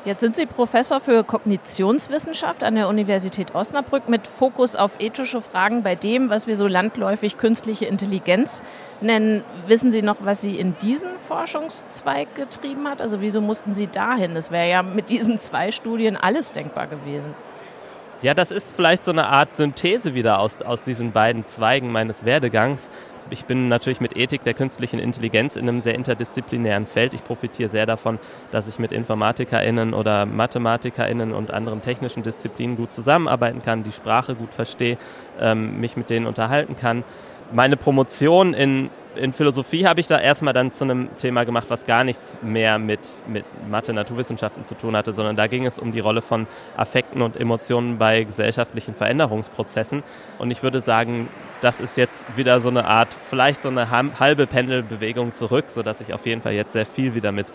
Jetzt 0.04 0.20
sind 0.20 0.36
Sie 0.36 0.44
Professor 0.44 1.00
für 1.00 1.24
Kognitionswissenschaft 1.24 2.62
an 2.62 2.74
der 2.74 2.88
Universität 2.88 3.54
Osnabrück 3.54 4.06
mit 4.06 4.26
Fokus 4.26 4.76
auf 4.76 5.00
ethische 5.00 5.40
Fragen 5.40 5.82
bei 5.82 5.94
dem, 5.94 6.28
was 6.28 6.46
wir 6.46 6.58
so 6.58 6.66
landläufig 6.66 7.38
künstliche 7.38 7.86
Intelligenz 7.86 8.62
nennen. 9.00 9.42
Wissen 9.66 9.92
Sie 9.92 10.02
noch, 10.02 10.16
was 10.20 10.42
Sie 10.42 10.58
in 10.58 10.76
diesen 10.76 11.12
Forschungszweig 11.26 12.34
getrieben 12.34 12.86
hat? 12.86 13.00
Also 13.00 13.22
wieso 13.22 13.40
mussten 13.40 13.72
Sie 13.72 13.86
dahin? 13.86 14.36
Es 14.36 14.50
wäre 14.50 14.68
ja 14.68 14.82
mit 14.82 15.08
diesen 15.08 15.40
zwei 15.40 15.70
Studien 15.70 16.18
alles 16.18 16.52
denkbar 16.52 16.86
gewesen. 16.86 17.32
Ja, 18.20 18.34
das 18.34 18.50
ist 18.50 18.74
vielleicht 18.76 19.06
so 19.06 19.10
eine 19.10 19.26
Art 19.28 19.56
Synthese 19.56 20.14
wieder 20.14 20.38
aus, 20.38 20.60
aus 20.60 20.82
diesen 20.82 21.12
beiden 21.12 21.46
Zweigen 21.46 21.90
meines 21.90 22.26
Werdegangs. 22.26 22.90
Ich 23.30 23.46
bin 23.46 23.68
natürlich 23.68 24.00
mit 24.00 24.16
Ethik 24.16 24.42
der 24.44 24.52
künstlichen 24.52 24.98
Intelligenz 24.98 25.56
in 25.56 25.68
einem 25.68 25.80
sehr 25.80 25.94
interdisziplinären 25.94 26.86
Feld. 26.86 27.14
Ich 27.14 27.24
profitiere 27.24 27.70
sehr 27.70 27.86
davon, 27.86 28.18
dass 28.50 28.68
ich 28.68 28.78
mit 28.78 28.92
InformatikerInnen 28.92 29.94
oder 29.94 30.26
MathematikerInnen 30.26 31.32
und 31.32 31.50
anderen 31.50 31.80
technischen 31.80 32.22
Disziplinen 32.22 32.76
gut 32.76 32.92
zusammenarbeiten 32.92 33.62
kann, 33.62 33.82
die 33.82 33.92
Sprache 33.92 34.34
gut 34.34 34.52
verstehe, 34.52 34.98
ähm, 35.40 35.80
mich 35.80 35.96
mit 35.96 36.10
denen 36.10 36.26
unterhalten 36.26 36.76
kann. 36.76 37.02
Meine 37.50 37.76
Promotion 37.76 38.52
in 38.52 38.90
in 39.16 39.32
Philosophie 39.32 39.86
habe 39.86 40.00
ich 40.00 40.06
da 40.06 40.18
erstmal 40.18 40.52
dann 40.52 40.72
zu 40.72 40.84
einem 40.84 41.08
Thema 41.18 41.44
gemacht, 41.44 41.66
was 41.68 41.86
gar 41.86 42.04
nichts 42.04 42.34
mehr 42.42 42.78
mit, 42.78 43.00
mit 43.26 43.44
Mathe, 43.68 43.92
Naturwissenschaften 43.92 44.64
zu 44.64 44.74
tun 44.74 44.96
hatte, 44.96 45.12
sondern 45.12 45.36
da 45.36 45.46
ging 45.46 45.66
es 45.66 45.78
um 45.78 45.92
die 45.92 46.00
Rolle 46.00 46.22
von 46.22 46.46
Affekten 46.76 47.22
und 47.22 47.36
Emotionen 47.36 47.98
bei 47.98 48.24
gesellschaftlichen 48.24 48.94
Veränderungsprozessen. 48.94 50.02
Und 50.38 50.50
ich 50.50 50.62
würde 50.62 50.80
sagen, 50.80 51.28
das 51.60 51.80
ist 51.80 51.96
jetzt 51.96 52.24
wieder 52.36 52.60
so 52.60 52.68
eine 52.68 52.84
Art, 52.86 53.08
vielleicht 53.30 53.62
so 53.62 53.68
eine 53.68 53.90
halbe 53.90 54.46
Pendelbewegung 54.46 55.34
zurück, 55.34 55.66
sodass 55.68 56.00
ich 56.00 56.12
auf 56.12 56.26
jeden 56.26 56.42
Fall 56.42 56.52
jetzt 56.52 56.72
sehr 56.72 56.86
viel 56.86 57.14
wieder 57.14 57.32
mit 57.32 57.46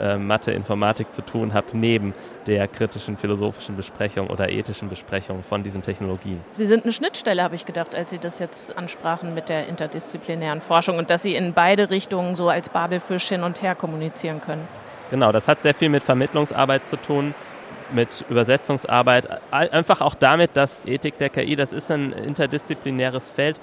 äh, 0.00 0.16
Mathe, 0.16 0.52
Informatik 0.52 1.12
zu 1.12 1.22
tun 1.22 1.54
habe, 1.54 1.66
neben 1.72 2.14
der 2.46 2.68
kritischen 2.68 3.16
philosophischen 3.16 3.76
Besprechung 3.76 4.28
oder 4.28 4.50
ethischen 4.50 4.88
Besprechung 4.88 5.42
von 5.42 5.62
diesen 5.62 5.82
Technologien. 5.82 6.40
Sie 6.54 6.66
sind 6.66 6.84
eine 6.84 6.92
Schnittstelle, 6.92 7.42
habe 7.42 7.54
ich 7.54 7.66
gedacht, 7.66 7.94
als 7.94 8.10
Sie 8.10 8.18
das 8.18 8.38
jetzt 8.38 8.76
ansprachen 8.76 9.34
mit 9.34 9.48
der 9.48 9.66
interdisziplinären 9.66 10.60
Forschung 10.60 10.98
und 10.98 11.10
dass 11.10 11.22
Sie 11.22 11.34
in 11.34 11.52
beide 11.52 11.90
Richtungen 11.90 12.36
so 12.36 12.48
als 12.48 12.68
Babelfisch 12.68 13.28
hin 13.28 13.42
und 13.42 13.62
her 13.62 13.74
kommunizieren 13.74 14.40
können. 14.40 14.66
Genau, 15.10 15.32
das 15.32 15.46
hat 15.48 15.62
sehr 15.62 15.74
viel 15.74 15.88
mit 15.88 16.02
Vermittlungsarbeit 16.02 16.88
zu 16.88 16.96
tun 16.96 17.34
mit 17.92 18.24
Übersetzungsarbeit, 18.28 19.28
einfach 19.52 20.00
auch 20.00 20.14
damit, 20.14 20.56
dass 20.56 20.86
Ethik 20.86 21.18
der 21.18 21.28
KI, 21.28 21.56
das 21.56 21.72
ist 21.72 21.90
ein 21.90 22.12
interdisziplinäres 22.12 23.30
Feld, 23.30 23.60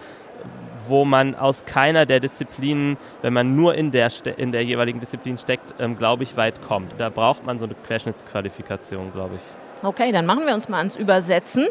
wo 0.88 1.06
man 1.06 1.36
aus 1.36 1.66
keiner 1.66 2.06
der 2.06 2.20
Disziplinen, 2.20 2.98
wenn 3.22 3.34
man 3.34 3.56
nur 3.56 3.76
in 3.76 3.92
der, 3.92 4.10
in 4.38 4.52
der 4.52 4.64
jeweiligen 4.64 5.00
Disziplin 5.00 5.38
steckt, 5.38 5.76
ähm, 5.80 5.98
glaube 5.98 6.24
ich, 6.24 6.38
weit 6.38 6.62
kommt. 6.62 6.94
Da 6.98 7.10
braucht 7.10 7.46
man 7.46 7.60
so 7.60 7.66
eine 7.66 7.76
Querschnittsqualifikation, 7.76 9.12
glaube 9.12 9.36
ich. 9.36 9.63
Okay, 9.84 10.14
dann 10.14 10.26
machen 10.26 10.46
wir 10.46 10.54
uns 10.54 10.70
mal 10.70 10.78
ans 10.78 10.96
Übersetzen. 10.96 11.68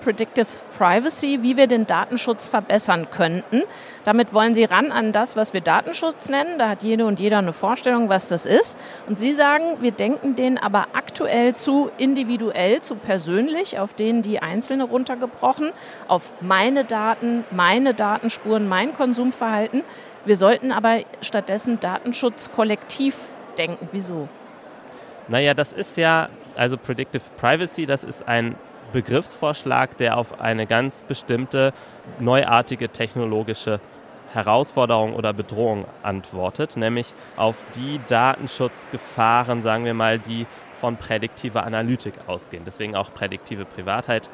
Predictive 0.00 0.46
Privacy, 0.78 1.40
wie 1.42 1.56
wir 1.56 1.66
den 1.66 1.84
Datenschutz 1.84 2.46
verbessern 2.46 3.08
könnten. 3.10 3.64
Damit 4.04 4.32
wollen 4.32 4.54
Sie 4.54 4.62
ran 4.62 4.92
an 4.92 5.10
das, 5.10 5.34
was 5.34 5.52
wir 5.52 5.60
Datenschutz 5.60 6.28
nennen. 6.28 6.60
Da 6.60 6.68
hat 6.68 6.84
jede 6.84 7.06
und 7.06 7.18
jeder 7.18 7.38
eine 7.38 7.52
Vorstellung, 7.52 8.08
was 8.08 8.28
das 8.28 8.46
ist. 8.46 8.78
Und 9.08 9.18
Sie 9.18 9.32
sagen, 9.32 9.78
wir 9.80 9.90
denken 9.90 10.36
den 10.36 10.58
aber 10.58 10.86
aktuell 10.92 11.56
zu 11.56 11.90
individuell, 11.98 12.82
zu 12.82 12.94
persönlich, 12.94 13.80
auf 13.80 13.94
denen 13.94 14.22
die 14.22 14.38
Einzelne 14.38 14.84
runtergebrochen, 14.84 15.72
auf 16.06 16.30
meine 16.40 16.84
Daten, 16.84 17.44
meine 17.50 17.94
Datenspuren, 17.94 18.68
mein 18.68 18.94
Konsumverhalten. 18.94 19.82
Wir 20.24 20.36
sollten 20.36 20.70
aber 20.70 21.00
stattdessen 21.20 21.80
Datenschutz 21.80 22.52
kollektiv 22.52 23.16
denken. 23.58 23.88
Wieso? 23.90 24.28
Naja, 25.26 25.54
das 25.54 25.72
ist 25.72 25.96
ja 25.96 26.28
also 26.56 26.76
Predictive 26.76 27.22
Privacy, 27.36 27.86
das 27.86 28.04
ist 28.04 28.26
ein 28.26 28.56
Begriffsvorschlag, 28.92 29.96
der 29.98 30.16
auf 30.16 30.40
eine 30.40 30.66
ganz 30.66 31.04
bestimmte 31.04 31.72
neuartige 32.18 32.88
technologische 32.88 33.80
Herausforderung 34.32 35.14
oder 35.14 35.32
Bedrohung 35.32 35.86
antwortet, 36.02 36.76
nämlich 36.76 37.14
auf 37.36 37.64
die 37.74 38.00
Datenschutzgefahren, 38.08 39.62
sagen 39.62 39.84
wir 39.84 39.94
mal, 39.94 40.18
die 40.18 40.46
von 40.80 40.96
prädiktiver 40.96 41.64
Analytik 41.64 42.14
ausgehen. 42.26 42.64
Deswegen 42.66 42.96
auch 42.96 43.12
prädiktive 43.12 43.64
Privatheit 43.64 44.28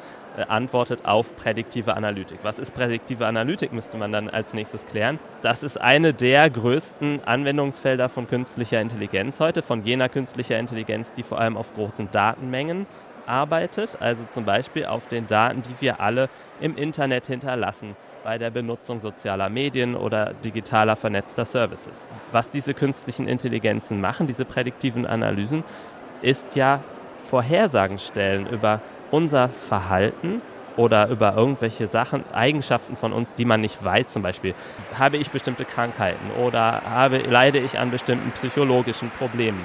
antwortet 0.47 1.05
auf 1.05 1.35
prädiktive 1.35 1.95
Analytik. 1.95 2.39
Was 2.43 2.59
ist 2.59 2.73
prädiktive 2.73 3.25
Analytik, 3.27 3.71
müsste 3.71 3.97
man 3.97 4.11
dann 4.11 4.29
als 4.29 4.53
nächstes 4.53 4.85
klären. 4.85 5.19
Das 5.41 5.63
ist 5.63 5.79
eine 5.79 6.13
der 6.13 6.49
größten 6.49 7.21
Anwendungsfelder 7.25 8.09
von 8.09 8.27
künstlicher 8.27 8.81
Intelligenz 8.81 9.39
heute, 9.39 9.61
von 9.61 9.83
jener 9.83 10.09
künstlicher 10.09 10.57
Intelligenz, 10.57 11.11
die 11.13 11.23
vor 11.23 11.39
allem 11.39 11.57
auf 11.57 11.73
großen 11.75 12.09
Datenmengen 12.11 12.87
arbeitet, 13.25 13.97
also 13.99 14.23
zum 14.25 14.45
Beispiel 14.45 14.85
auf 14.85 15.07
den 15.07 15.27
Daten, 15.27 15.61
die 15.61 15.75
wir 15.79 16.01
alle 16.01 16.29
im 16.59 16.75
Internet 16.75 17.27
hinterlassen 17.27 17.95
bei 18.23 18.37
der 18.37 18.49
Benutzung 18.49 18.99
sozialer 18.99 19.49
Medien 19.49 19.95
oder 19.95 20.33
digitaler 20.33 20.95
vernetzter 20.95 21.45
Services. 21.45 22.07
Was 22.31 22.49
diese 22.49 22.73
künstlichen 22.73 23.27
Intelligenzen 23.27 23.99
machen, 24.01 24.27
diese 24.27 24.45
prädiktiven 24.45 25.05
Analysen, 25.05 25.63
ist 26.21 26.55
ja 26.55 26.81
Vorhersagen 27.29 27.99
stellen 27.99 28.47
über 28.47 28.81
unser 29.13 29.49
Verhalten 29.49 30.41
oder 30.75 31.07
über 31.07 31.35
irgendwelche 31.35 31.85
Sachen, 31.85 32.23
Eigenschaften 32.33 32.97
von 32.97 33.13
uns, 33.13 33.35
die 33.35 33.45
man 33.45 33.61
nicht 33.61 33.83
weiß, 33.83 34.09
zum 34.09 34.23
Beispiel, 34.23 34.55
habe 34.97 35.17
ich 35.17 35.29
bestimmte 35.29 35.65
Krankheiten 35.65 36.31
oder 36.43 36.81
habe, 36.89 37.19
leide 37.19 37.59
ich 37.59 37.77
an 37.77 37.91
bestimmten 37.91 38.31
psychologischen 38.31 39.11
Problemen 39.11 39.63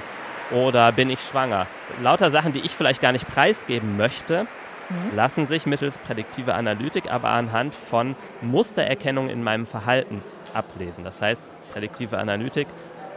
oder 0.51 0.91
bin 0.91 1.09
ich 1.09 1.19
schwanger. 1.19 1.65
Lauter 2.03 2.29
Sachen, 2.29 2.53
die 2.53 2.59
ich 2.59 2.71
vielleicht 2.71 3.01
gar 3.01 3.11
nicht 3.11 3.27
preisgeben 3.27 3.97
möchte, 3.97 4.43
mhm. 4.89 5.15
lassen 5.15 5.47
sich 5.47 5.65
mittels 5.65 5.97
prädiktiver 5.97 6.53
Analytik 6.53 7.11
aber 7.11 7.29
anhand 7.29 7.73
von 7.73 8.15
Mustererkennung 8.41 9.29
in 9.29 9.43
meinem 9.43 9.65
Verhalten 9.65 10.23
ablesen. 10.53 11.03
Das 11.03 11.23
heißt, 11.23 11.51
prädiktive 11.71 12.19
Analytik 12.19 12.67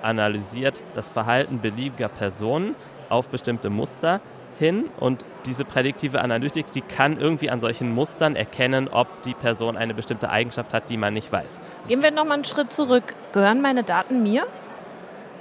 analysiert 0.01 0.83
das 0.95 1.11
Verhalten 1.11 1.61
beliebiger 1.61 2.09
Personen 2.09 2.75
auf 3.11 3.29
bestimmte 3.29 3.69
Muster 3.69 4.23
hin 4.59 4.85
und 4.99 5.25
diese 5.47 5.65
prädiktive 5.65 6.21
Analytik, 6.21 6.67
die 6.73 6.81
kann 6.81 7.19
irgendwie 7.19 7.51
an 7.51 7.61
solchen 7.61 7.93
Mustern 7.93 8.37
erkennen, 8.37 8.89
ob 8.89 9.23
die 9.23 9.35
Person 9.35 9.77
eine 9.77 9.95
bestimmte 9.95 10.31
Eigenschaft 10.31 10.73
hat, 10.73 10.89
die 10.89 10.97
man 10.97 11.15
nicht 11.15 11.33
weiß. 11.33 11.61
Gehen 11.89 12.03
wir 12.03 12.11
nochmal 12.11 12.35
einen 12.35 12.45
Schritt 12.45 12.73
zurück. 12.73 13.15
Gehören 13.33 13.61
meine 13.61 13.83
Daten 13.83 14.23
mir? 14.23 14.47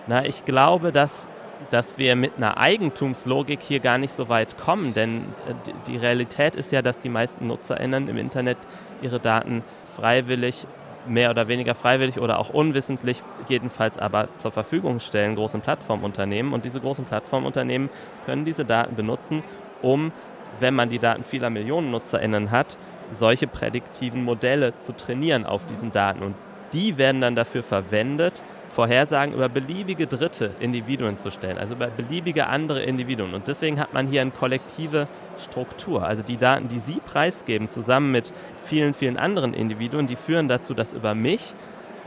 Na, 0.07 0.25
ich 0.25 0.45
glaube, 0.45 0.91
dass, 0.91 1.27
dass 1.69 1.97
wir 1.97 2.15
mit 2.15 2.33
einer 2.37 2.57
Eigentumslogik 2.57 3.61
hier 3.61 3.79
gar 3.79 3.97
nicht 3.97 4.15
so 4.15 4.29
weit 4.29 4.57
kommen, 4.57 4.93
denn 4.93 5.25
äh, 5.47 5.71
die 5.87 5.97
Realität 5.97 6.55
ist 6.55 6.71
ja, 6.71 6.81
dass 6.81 6.99
die 6.99 7.09
meisten 7.09 7.47
NutzerInnen 7.47 8.07
im 8.07 8.17
Internet 8.17 8.57
ihre 9.01 9.19
Daten 9.19 9.63
freiwillig 9.95 10.65
mehr 11.07 11.29
oder 11.29 11.47
weniger 11.47 11.75
freiwillig 11.75 12.19
oder 12.19 12.39
auch 12.39 12.49
unwissentlich 12.49 13.23
jedenfalls 13.47 13.97
aber 13.97 14.27
zur 14.37 14.51
Verfügung 14.51 14.99
stellen 14.99 15.35
großen 15.35 15.61
Plattformunternehmen. 15.61 16.53
Und 16.53 16.65
diese 16.65 16.79
großen 16.79 17.05
Plattformunternehmen 17.05 17.89
können 18.25 18.45
diese 18.45 18.65
Daten 18.65 18.95
benutzen, 18.95 19.43
um, 19.81 20.11
wenn 20.59 20.73
man 20.73 20.89
die 20.89 20.99
Daten 20.99 21.23
vieler 21.23 21.49
Millionen 21.49 21.91
NutzerInnen 21.91 22.51
hat, 22.51 22.77
solche 23.11 23.47
prädiktiven 23.47 24.23
Modelle 24.23 24.77
zu 24.79 24.93
trainieren 24.95 25.45
auf 25.45 25.65
diesen 25.65 25.91
Daten. 25.91 26.23
Und 26.23 26.35
die 26.73 26.97
werden 26.97 27.21
dann 27.21 27.35
dafür 27.35 27.63
verwendet, 27.63 28.43
Vorhersagen 28.71 29.33
über 29.33 29.49
beliebige 29.49 30.07
dritte 30.07 30.51
Individuen 30.59 31.17
zu 31.17 31.29
stellen, 31.29 31.57
also 31.57 31.75
über 31.75 31.87
beliebige 31.87 32.47
andere 32.47 32.81
Individuen. 32.81 33.33
Und 33.33 33.47
deswegen 33.47 33.79
hat 33.79 33.93
man 33.93 34.07
hier 34.07 34.21
eine 34.21 34.31
kollektive 34.31 35.07
Struktur. 35.37 36.03
Also 36.05 36.23
die 36.23 36.37
Daten, 36.37 36.69
die 36.69 36.79
Sie 36.79 37.01
preisgeben, 37.05 37.69
zusammen 37.69 38.11
mit 38.11 38.31
vielen, 38.65 38.93
vielen 38.93 39.17
anderen 39.17 39.53
Individuen, 39.53 40.07
die 40.07 40.15
führen 40.15 40.47
dazu, 40.47 40.73
dass 40.73 40.93
über 40.93 41.13
mich 41.13 41.53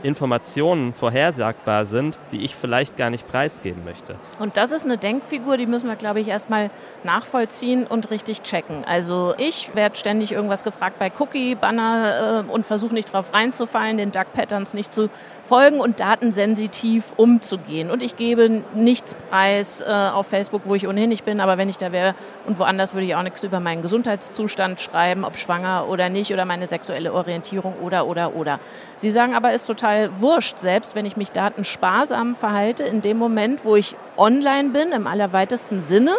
Informationen 0.03 0.93
vorhersagbar 0.93 1.85
sind, 1.85 2.19
die 2.31 2.43
ich 2.43 2.55
vielleicht 2.55 2.97
gar 2.97 3.09
nicht 3.09 3.27
preisgeben 3.27 3.83
möchte. 3.83 4.15
Und 4.39 4.57
das 4.57 4.71
ist 4.71 4.85
eine 4.85 4.97
Denkfigur, 4.97 5.57
die 5.57 5.65
müssen 5.65 5.87
wir, 5.87 5.95
glaube 5.95 6.19
ich, 6.19 6.27
erstmal 6.27 6.69
nachvollziehen 7.03 7.87
und 7.87 8.11
richtig 8.11 8.43
checken. 8.43 8.83
Also 8.85 9.33
ich 9.37 9.75
werde 9.75 9.95
ständig 9.95 10.31
irgendwas 10.31 10.63
gefragt 10.63 10.99
bei 10.99 11.11
Cookie, 11.19 11.55
Banner 11.55 12.45
äh, 12.47 12.51
und 12.51 12.65
versuche 12.65 12.93
nicht 12.93 13.13
drauf 13.13 13.33
reinzufallen, 13.33 13.97
den 13.97 14.11
Dark 14.11 14.33
Patterns 14.33 14.73
nicht 14.73 14.93
zu 14.93 15.09
folgen 15.45 15.79
und 15.79 15.99
datensensitiv 15.99 17.13
umzugehen. 17.17 17.89
Und 17.91 18.03
ich 18.03 18.17
gebe 18.17 18.61
nichts 18.73 19.15
preis 19.29 19.81
äh, 19.81 19.85
auf 19.85 20.27
Facebook, 20.27 20.63
wo 20.65 20.75
ich 20.75 20.87
ohnehin 20.87 21.09
nicht 21.09 21.25
bin, 21.25 21.39
aber 21.39 21.57
wenn 21.57 21.69
ich 21.69 21.77
da 21.77 21.91
wäre 21.91 22.15
und 22.45 22.59
woanders 22.59 22.93
würde 22.93 23.07
ich 23.07 23.15
auch 23.15 23.23
nichts 23.23 23.43
über 23.43 23.59
meinen 23.59 23.81
Gesundheitszustand 23.81 24.81
schreiben, 24.81 25.23
ob 25.23 25.37
schwanger 25.37 25.87
oder 25.89 26.09
nicht 26.09 26.33
oder 26.33 26.45
meine 26.45 26.67
sexuelle 26.67 27.13
Orientierung 27.13 27.75
oder 27.81 28.07
oder 28.07 28.35
oder. 28.35 28.59
Sie 28.97 29.11
sagen 29.11 29.35
aber, 29.35 29.53
ist 29.53 29.65
total 29.65 29.84
total 29.85 30.09
wurscht, 30.19 30.57
selbst 30.57 30.95
wenn 30.95 31.05
ich 31.05 31.15
mich 31.15 31.31
datensparsam 31.31 32.33
verhalte, 32.33 32.83
in 32.83 33.01
dem 33.01 33.17
Moment, 33.17 33.63
wo 33.63 33.75
ich 33.75 33.95
online 34.17 34.69
bin, 34.69 34.91
im 34.91 35.05
allerweitesten 35.05 35.79
Sinne, 35.79 36.15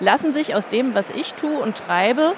lassen 0.00 0.32
sich 0.32 0.54
aus 0.56 0.66
dem, 0.66 0.96
was 0.96 1.10
ich 1.10 1.34
tue 1.34 1.56
und 1.58 1.76
treibe, 1.76 2.32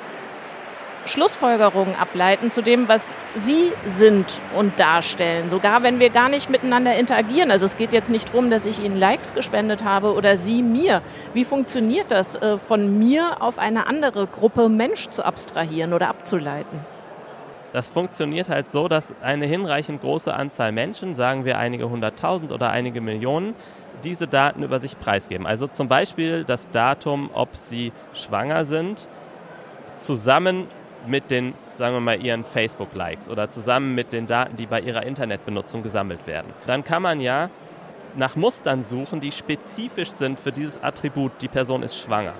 Schlussfolgerungen 1.06 1.94
ableiten 1.94 2.50
zu 2.50 2.62
dem, 2.62 2.88
was 2.88 3.14
Sie 3.36 3.72
sind 3.86 4.40
und 4.54 4.78
darstellen. 4.78 5.48
Sogar 5.48 5.82
wenn 5.82 5.98
wir 5.98 6.10
gar 6.10 6.28
nicht 6.28 6.50
miteinander 6.50 6.96
interagieren. 6.96 7.50
Also 7.50 7.64
es 7.64 7.76
geht 7.76 7.92
jetzt 7.92 8.10
nicht 8.10 8.30
darum, 8.30 8.50
dass 8.50 8.66
ich 8.66 8.82
Ihnen 8.82 8.98
Likes 8.98 9.32
gespendet 9.32 9.84
habe 9.84 10.14
oder 10.14 10.36
Sie 10.36 10.62
mir. 10.62 11.00
Wie 11.32 11.44
funktioniert 11.44 12.10
das, 12.10 12.34
äh, 12.34 12.58
von 12.58 12.98
mir 12.98 13.40
auf 13.40 13.58
eine 13.58 13.86
andere 13.86 14.26
Gruppe 14.26 14.68
Mensch 14.68 15.08
zu 15.10 15.24
abstrahieren 15.24 15.94
oder 15.94 16.08
abzuleiten? 16.08 16.95
Das 17.72 17.88
funktioniert 17.88 18.48
halt 18.48 18.70
so, 18.70 18.88
dass 18.88 19.14
eine 19.20 19.46
hinreichend 19.46 20.00
große 20.00 20.32
Anzahl 20.32 20.72
Menschen, 20.72 21.14
sagen 21.14 21.44
wir 21.44 21.58
einige 21.58 21.90
hunderttausend 21.90 22.52
oder 22.52 22.70
einige 22.70 23.00
Millionen, 23.00 23.54
diese 24.04 24.26
Daten 24.26 24.62
über 24.62 24.78
sich 24.78 24.98
preisgeben. 24.98 25.46
Also 25.46 25.66
zum 25.66 25.88
Beispiel 25.88 26.44
das 26.44 26.70
Datum, 26.70 27.30
ob 27.32 27.56
sie 27.56 27.92
schwanger 28.12 28.64
sind, 28.64 29.08
zusammen 29.96 30.68
mit 31.06 31.30
den, 31.30 31.54
sagen 31.74 31.94
wir 31.94 32.00
mal, 32.00 32.20
ihren 32.22 32.44
Facebook-Likes 32.44 33.28
oder 33.28 33.48
zusammen 33.48 33.94
mit 33.94 34.12
den 34.12 34.26
Daten, 34.26 34.56
die 34.56 34.66
bei 34.66 34.80
ihrer 34.80 35.04
Internetbenutzung 35.04 35.82
gesammelt 35.82 36.26
werden. 36.26 36.52
Dann 36.66 36.84
kann 36.84 37.02
man 37.02 37.20
ja 37.20 37.50
nach 38.16 38.36
Mustern 38.36 38.82
suchen, 38.82 39.20
die 39.20 39.32
spezifisch 39.32 40.10
sind 40.10 40.40
für 40.40 40.52
dieses 40.52 40.82
Attribut, 40.82 41.32
die 41.40 41.48
Person 41.48 41.82
ist 41.82 41.98
schwanger. 41.98 42.32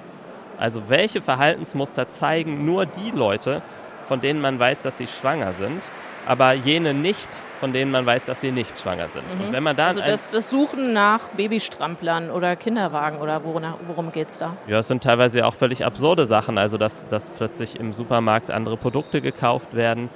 Also 0.59 0.89
welche 0.89 1.21
Verhaltensmuster 1.21 2.09
zeigen 2.09 2.65
nur 2.65 2.87
die 2.87 3.11
Leute, 3.11 3.63
von 4.07 4.21
denen 4.21 4.41
man 4.41 4.59
weiß, 4.59 4.83
dass 4.83 4.99
sie 4.99 5.07
schwanger 5.07 5.53
sind, 5.53 5.91
aber 6.27 6.53
jene 6.53 6.93
nicht, 6.93 7.29
von 7.61 7.73
denen 7.73 7.91
man 7.91 8.05
weiß, 8.05 8.25
dass 8.25 8.41
sie 8.41 8.51
nicht 8.51 8.79
schwanger 8.79 9.09
sind. 9.09 9.23
Mhm. 9.35 9.47
Und 9.47 9.53
wenn 9.53 9.63
man 9.63 9.77
da 9.77 9.89
also 9.89 10.01
das, 10.01 10.31
das, 10.31 10.51
Suchen 10.51 10.93
nach 10.93 11.29
Babystramplern 11.29 12.31
oder 12.31 12.57
Kinderwagen 12.57 13.19
oder 13.19 13.45
worum, 13.45 13.63
worum 13.87 14.13
geht 14.13 14.29
es 14.29 14.39
da? 14.39 14.57
Ja, 14.67 14.81
es 14.81 14.89
sind 14.89 15.03
teilweise 15.03 15.47
auch 15.47 15.55
völlig 15.55 15.85
absurde 15.85 16.27
Sachen, 16.27 16.59
also 16.59 16.79
dass, 16.79 17.07
dass 17.09 17.31
plötzlich 17.31 17.79
im 17.79 17.93
Supermarkt 17.93 18.51
andere 18.51 18.77
Produkte 18.77 19.21
gekauft 19.21 19.75
werden 19.75 20.11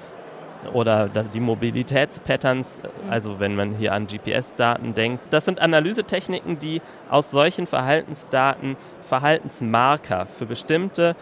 oder 0.73 1.09
die 1.09 1.41
Mobilitätspatterns, 1.41 2.81
mhm. 2.83 3.11
also 3.11 3.41
wenn 3.41 3.57
man 3.57 3.75
hier 3.75 3.95
an 3.95 4.07
GPS-Daten 4.07 4.95
denkt. 4.95 5.23
Das 5.31 5.45
sind 5.45 5.61
Analysetechniken, 5.61 6.59
die 6.59 6.83
aus 7.09 7.31
solchen 7.31 7.67
Verhaltensdaten 7.67 8.77
Verhaltensmarker 9.01 10.27
für 10.27 10.47
bestimmte 10.47 11.17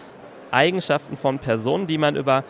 Eigenschaften 0.51 1.17
von 1.17 1.39
Personen, 1.39 1.87
die 1.87 1.99
man 1.99 2.17
über 2.17 2.45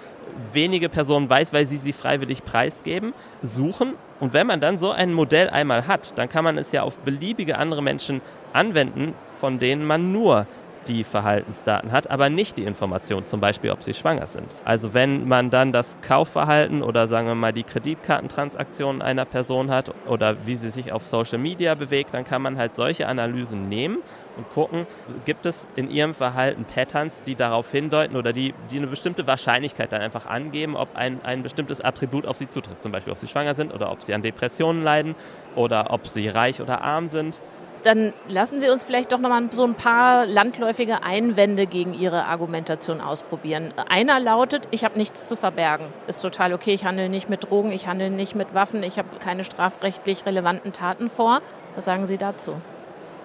wenige 0.53 0.89
Personen 0.89 1.29
weiß, 1.29 1.53
weil 1.53 1.67
sie 1.67 1.79
sie 1.79 1.93
freiwillig 1.93 2.45
preisgeben, 2.45 3.15
suchen. 3.43 3.95
Und 4.21 4.33
wenn 4.33 4.47
man 4.47 4.61
dann 4.61 4.79
so 4.79 4.91
ein 4.91 5.13
Modell 5.13 5.49
einmal 5.51 5.87
hat, 5.87 6.17
dann 6.17 6.29
kann 6.29 6.45
man 6.45 6.59
es 6.59 6.73
ja 6.73 6.83
auf 6.83 6.99
beliebige 6.99 7.59
andere 7.59 7.83
Menschen 7.83 8.21
anwenden, 8.53 9.15
von 9.39 9.59
denen 9.59 9.85
man 9.85 10.13
nur 10.13 10.47
die 10.89 11.05
Verhaltensdaten 11.05 11.93
hat, 11.93 12.11
aber 12.11 12.31
nicht 12.31 12.57
die 12.57 12.65
Information, 12.65 13.27
zum 13.27 13.41
Beispiel, 13.41 13.71
ob 13.71 13.83
sie 13.83 13.95
schwanger 13.95 14.27
sind. 14.27 14.47
Also 14.65 14.95
wenn 14.95 15.29
man 15.29 15.51
dann 15.51 15.73
das 15.73 15.97
Kaufverhalten 16.01 16.83
oder 16.83 17.07
sagen 17.07 17.27
wir 17.27 17.35
mal 17.35 17.53
die 17.53 17.63
Kreditkartentransaktionen 17.63 19.03
einer 19.03 19.27
Person 19.27 19.71
hat 19.71 19.93
oder 20.07 20.47
wie 20.47 20.55
sie 20.55 20.71
sich 20.71 20.93
auf 20.93 21.05
Social 21.05 21.39
Media 21.39 21.75
bewegt, 21.75 22.15
dann 22.15 22.25
kann 22.25 22.43
man 22.43 22.57
halt 22.57 22.75
solche 22.75 23.07
Analysen 23.07 23.69
nehmen 23.69 23.99
und 24.38 24.51
gucken, 24.55 24.87
gibt 25.24 25.44
es 25.44 25.66
in 25.77 25.90
ihrem 25.90 26.14
Verhalten 26.14 26.64
Patterns, 26.64 27.20
die 27.27 27.35
darauf 27.35 27.70
hindeuten 27.70 28.16
oder 28.16 28.33
die, 28.33 28.55
die 28.70 28.79
eine 28.79 28.87
bestimmte 28.87 29.27
Wahrscheinlichkeit 29.27 29.92
dann 29.92 30.01
einfach 30.01 30.27
angeben, 30.27 30.77
ob 30.77 30.96
ein, 30.96 31.20
ein 31.24 31.42
bestimmtes 31.42 31.81
Attribut 31.83 32.27
auf 32.27 32.37
sie 32.37 32.48
zutrifft. 32.48 32.83
Zum 32.83 32.92
Beispiel, 32.92 33.12
ob 33.12 33.18
sie 33.18 33.29
schwanger 33.29 33.55
sind 33.55 33.74
oder 33.74 33.92
ob 33.92 34.03
sie 34.03 34.14
an 34.14 34.22
Depressionen 34.22 34.83
leiden 34.83 35.14
oder 35.57 35.90
ob 35.90 36.07
sie 36.07 36.29
reich 36.29 36.62
oder 36.62 36.81
arm 36.81 37.09
sind. 37.09 37.40
Dann 37.85 38.12
lassen 38.29 38.61
Sie 38.61 38.68
uns 38.68 38.83
vielleicht 38.83 39.12
doch 39.12 39.18
nochmal 39.18 39.44
so 39.51 39.64
ein 39.64 39.74
paar 39.74 40.27
landläufige 40.27 41.03
Einwände 41.05 41.66
gegen 41.66 41.94
Ihre 41.94 42.24
Argumentation 42.24 43.01
ausprobieren. 43.01 43.72
Einer 43.88 44.18
lautet, 44.18 44.66
ich 44.70 44.85
habe 44.85 44.98
nichts 44.98 45.27
zu 45.27 45.37
verbergen. 45.37 45.87
Ist 46.07 46.20
total 46.20 46.53
okay, 46.55 46.74
ich 46.74 46.85
handle 46.85 47.09
nicht 47.09 47.29
mit 47.29 47.48
Drogen, 47.48 47.70
ich 47.70 47.87
handle 47.87 48.11
nicht 48.11 48.35
mit 48.35 48.53
Waffen, 48.53 48.83
ich 48.83 48.98
habe 48.98 49.09
keine 49.18 49.44
strafrechtlich 49.44 50.27
relevanten 50.27 50.72
Taten 50.72 51.09
vor. 51.09 51.40
Was 51.77 51.85
sagen 51.85 52.07
Sie 52.07 52.18
dazu? 52.18 52.55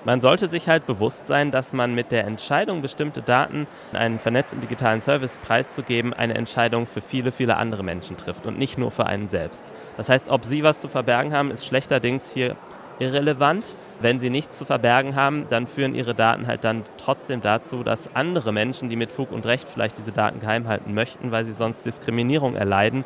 Man 0.06 0.20
sollte 0.20 0.50
sich 0.50 0.68
halt 0.68 0.86
bewusst 0.86 1.28
sein, 1.28 1.52
dass 1.52 1.72
man 1.72 1.96
mit 1.96 2.12
der 2.12 2.26
Entscheidung, 2.26 2.82
bestimmte 2.82 3.22
Daten 3.22 3.68
in 3.92 3.98
einen 3.98 4.20
vernetzten 4.20 4.60
digitalen 4.60 5.02
Service 5.02 5.38
preiszugeben, 5.38 6.14
eine 6.14 6.34
Entscheidung 6.34 6.88
für 6.88 7.00
viele, 7.00 7.32
viele 7.32 7.56
andere 7.56 7.84
Menschen 7.84 8.18
trifft 8.18 8.46
und 8.46 8.60
nicht 8.60 8.78
nur 8.78 8.92
für 8.92 9.06
einen 9.06 9.30
selbst. 9.30 9.72
Das 9.96 10.10
heißt, 10.10 10.28
ob 10.30 10.44
Sie 10.44 10.64
was 10.64 10.82
zu 10.82 10.90
verbergen 10.90 11.34
haben, 11.34 11.52
ist 11.52 11.66
schlechterdings 11.66 12.34
hier 12.34 12.58
irrelevant. 13.00 13.76
Wenn 14.02 14.20
Sie 14.20 14.30
nichts 14.30 14.58
zu 14.58 14.66
verbergen 14.66 15.16
haben, 15.16 15.46
dann 15.50 15.68
führen 15.68 15.96
Ihre 15.96 16.14
Daten 16.14 16.48
halt 16.48 16.66
dann 16.66 16.84
trotzdem 16.98 17.42
dazu, 17.42 17.84
dass 17.84 18.14
andere 18.14 18.52
Menschen, 18.52 18.90
die 18.90 18.98
mit 18.98 19.12
Fug 19.12 19.32
und 19.32 19.46
Recht 19.46 19.70
vielleicht 19.70 19.98
diese 19.98 20.12
Daten 20.12 20.40
geheim 20.40 20.68
halten 20.68 20.94
möchten, 20.94 21.32
weil 21.32 21.46
sie 21.46 21.54
sonst 21.54 21.86
Diskriminierung 21.86 22.56
erleiden, 22.56 23.06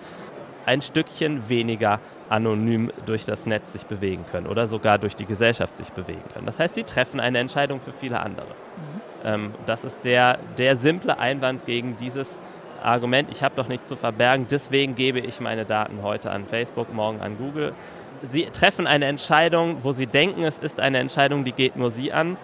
ein 0.65 0.81
Stückchen 0.81 1.47
weniger 1.47 1.99
anonym 2.29 2.91
durch 3.05 3.25
das 3.25 3.45
Netz 3.45 3.73
sich 3.73 3.85
bewegen 3.85 4.25
können 4.31 4.47
oder 4.47 4.67
sogar 4.67 4.97
durch 4.97 5.15
die 5.15 5.25
Gesellschaft 5.25 5.77
sich 5.77 5.91
bewegen 5.91 6.23
können. 6.33 6.45
Das 6.45 6.59
heißt, 6.59 6.75
sie 6.75 6.83
treffen 6.83 7.19
eine 7.19 7.39
Entscheidung 7.39 7.79
für 7.79 7.93
viele 7.93 8.19
andere. 8.19 8.47
Mhm. 8.47 9.01
Ähm, 9.23 9.53
das 9.65 9.85
ist 9.85 10.03
der, 10.05 10.39
der 10.57 10.75
simple 10.75 11.17
Einwand 11.19 11.65
gegen 11.65 11.97
dieses 11.97 12.39
Argument, 12.83 13.29
ich 13.31 13.43
habe 13.43 13.55
doch 13.55 13.67
nichts 13.67 13.89
zu 13.89 13.95
verbergen, 13.95 14.47
deswegen 14.49 14.95
gebe 14.95 15.19
ich 15.19 15.39
meine 15.39 15.65
Daten 15.65 16.03
heute 16.03 16.31
an 16.31 16.45
Facebook, 16.45 16.93
morgen 16.93 17.21
an 17.21 17.37
Google. 17.37 17.73
Sie 18.31 18.45
treffen 18.45 18.87
eine 18.87 19.05
Entscheidung, 19.05 19.77
wo 19.83 19.91
sie 19.91 20.07
denken, 20.07 20.43
es 20.43 20.57
ist 20.57 20.79
eine 20.79 20.99
Entscheidung, 20.99 21.43
die 21.43 21.51
geht 21.51 21.75
nur 21.75 21.91
sie 21.91 22.11
an, 22.11 22.31
mhm. 22.31 22.37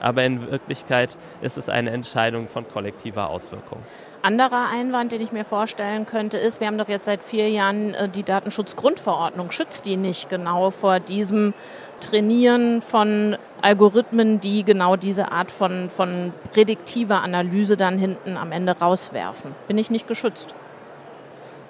aber 0.00 0.24
in 0.24 0.50
Wirklichkeit 0.50 1.16
ist 1.42 1.58
es 1.58 1.68
eine 1.68 1.90
Entscheidung 1.90 2.48
von 2.48 2.66
kollektiver 2.68 3.30
Auswirkung 3.30 3.80
anderer 4.24 4.70
Einwand, 4.70 5.12
den 5.12 5.20
ich 5.20 5.32
mir 5.32 5.44
vorstellen 5.44 6.06
könnte, 6.06 6.38
ist, 6.38 6.58
wir 6.60 6.66
haben 6.66 6.78
doch 6.78 6.88
jetzt 6.88 7.04
seit 7.04 7.22
vier 7.22 7.50
Jahren 7.50 7.92
äh, 7.94 8.08
die 8.08 8.22
Datenschutzgrundverordnung. 8.22 9.50
Schützt 9.50 9.84
die 9.84 9.96
nicht 9.96 10.30
genau 10.30 10.70
vor 10.70 10.98
diesem 10.98 11.52
Trainieren 12.00 12.82
von 12.82 13.36
Algorithmen, 13.62 14.40
die 14.40 14.64
genau 14.64 14.96
diese 14.96 15.30
Art 15.30 15.50
von, 15.50 15.90
von 15.90 16.32
prädiktiver 16.52 17.22
Analyse 17.22 17.76
dann 17.76 17.98
hinten 17.98 18.36
am 18.36 18.50
Ende 18.50 18.72
rauswerfen? 18.72 19.54
Bin 19.68 19.78
ich 19.78 19.90
nicht 19.90 20.08
geschützt? 20.08 20.54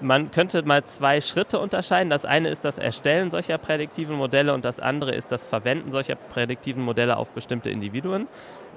Man 0.00 0.30
könnte 0.30 0.62
mal 0.62 0.84
zwei 0.84 1.20
Schritte 1.20 1.58
unterscheiden. 1.58 2.10
Das 2.10 2.24
eine 2.24 2.48
ist 2.48 2.64
das 2.64 2.78
Erstellen 2.78 3.30
solcher 3.30 3.58
prädiktiven 3.58 4.16
Modelle 4.16 4.54
und 4.54 4.64
das 4.64 4.80
andere 4.80 5.12
ist 5.12 5.32
das 5.32 5.44
Verwenden 5.44 5.90
solcher 5.90 6.14
prädiktiven 6.14 6.82
Modelle 6.82 7.16
auf 7.16 7.30
bestimmte 7.30 7.70
Individuen 7.70 8.28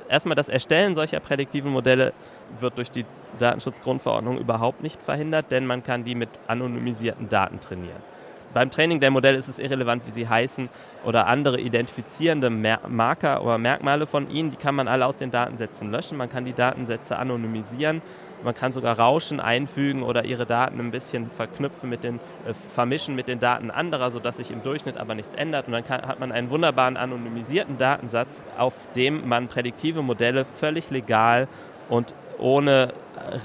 erstmal 0.10 0.36
das 0.36 0.50
Erstellen 0.50 0.96
solcher 0.96 1.20
prädiktiven 1.20 1.72
Modelle 1.72 2.14
wird 2.60 2.78
durch 2.78 2.92
die 2.92 3.06
Datenschutzgrundverordnung 3.40 4.38
überhaupt 4.38 4.82
nicht 4.82 5.02
verhindert, 5.02 5.52
denn 5.52 5.66
man 5.66 5.84
kann 5.84 6.04
die 6.04 6.16
mit 6.16 6.30
anonymisierten 6.48 7.30
Daten 7.30 7.60
trainieren. 7.60 8.02
Beim 8.54 8.72
Training 8.72 9.00
der 9.00 9.12
Modelle 9.12 9.38
ist 9.38 9.50
es 9.50 9.60
irrelevant, 9.60 10.04
wie 10.08 10.12
sie 10.12 10.28
heißen 10.28 10.70
oder 11.04 11.28
andere 11.28 11.60
identifizierende 11.60 12.50
Marker 12.50 13.44
oder 13.44 13.58
Merkmale 13.58 14.08
von 14.08 14.30
ihnen, 14.32 14.52
die 14.52 14.58
kann 14.58 14.74
man 14.74 14.88
alle 14.88 15.06
aus 15.06 15.18
den 15.18 15.32
Datensätzen 15.32 15.92
löschen. 15.92 16.18
Man 16.18 16.30
kann 16.30 16.46
die 16.46 16.54
Datensätze 16.54 17.18
anonymisieren 17.18 18.02
man 18.44 18.54
kann 18.54 18.74
sogar 18.74 19.00
Rauschen 19.00 19.40
einfügen 19.40 20.04
oder 20.04 20.26
ihre 20.26 20.46
Daten 20.46 20.80
ein 20.80 20.92
bisschen 20.92 21.30
verknüpfen 21.32 21.90
mit 21.90 22.04
den, 22.04 22.16
äh, 22.46 22.54
vermischen 22.76 23.16
mit 23.16 23.28
den 23.28 23.40
Daten 23.40 23.72
anderer, 23.72 24.12
sodass 24.12 24.38
sich 24.38 24.52
im 24.52 24.64
Durchschnitt 24.64 24.98
aber 24.98 25.16
nichts 25.16 25.34
ändert. 25.34 25.68
Und 25.68 25.74
dann 25.74 25.84
kann, 25.84 26.02
hat 26.04 26.20
man 26.20 26.32
einen 26.32 26.50
wunderbaren 26.50 26.98
anonymisierten 26.98 27.78
Datensatz, 27.78 28.42
auf 28.58 28.74
dem 28.96 29.28
man 29.28 29.48
prädiktive 29.48 30.02
Modelle 30.02 30.46
völlig 30.46 30.90
legal 30.90 31.48
und 31.90 32.14
ohne 32.38 32.94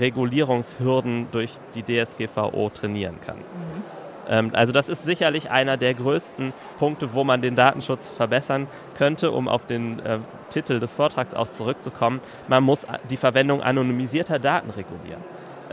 Regulierungshürden 0.01 1.29
durch 1.33 1.53
die 1.75 1.83
DSGVO 1.83 2.71
trainieren 2.71 3.21
kann. 3.21 3.39
Mhm. 3.39 4.02
Ähm, 4.29 4.51
also 4.55 4.73
das 4.73 4.89
ist 4.89 5.05
sicherlich 5.05 5.51
einer 5.51 5.77
der 5.77 5.95
größten 5.95 6.53
Punkte, 6.79 7.15
wo 7.15 7.25
man 7.25 7.43
den 7.43 7.57
Datenschutz 7.57 8.11
verbessern 8.11 8.67
könnte, 8.97 9.31
um 9.31 9.49
auf 9.49 9.67
den 9.67 9.99
äh, 10.01 10.19
Titel 10.51 10.81
des 10.81 10.95
Vortrags 10.95 11.35
auch 11.35 11.51
zurückzukommen. 11.51 12.21
Man 12.49 12.63
muss 12.63 12.87
die 13.11 13.17
Verwendung 13.17 13.63
anonymisierter 13.63 14.39
Daten 14.39 14.71
regulieren. 14.71 15.23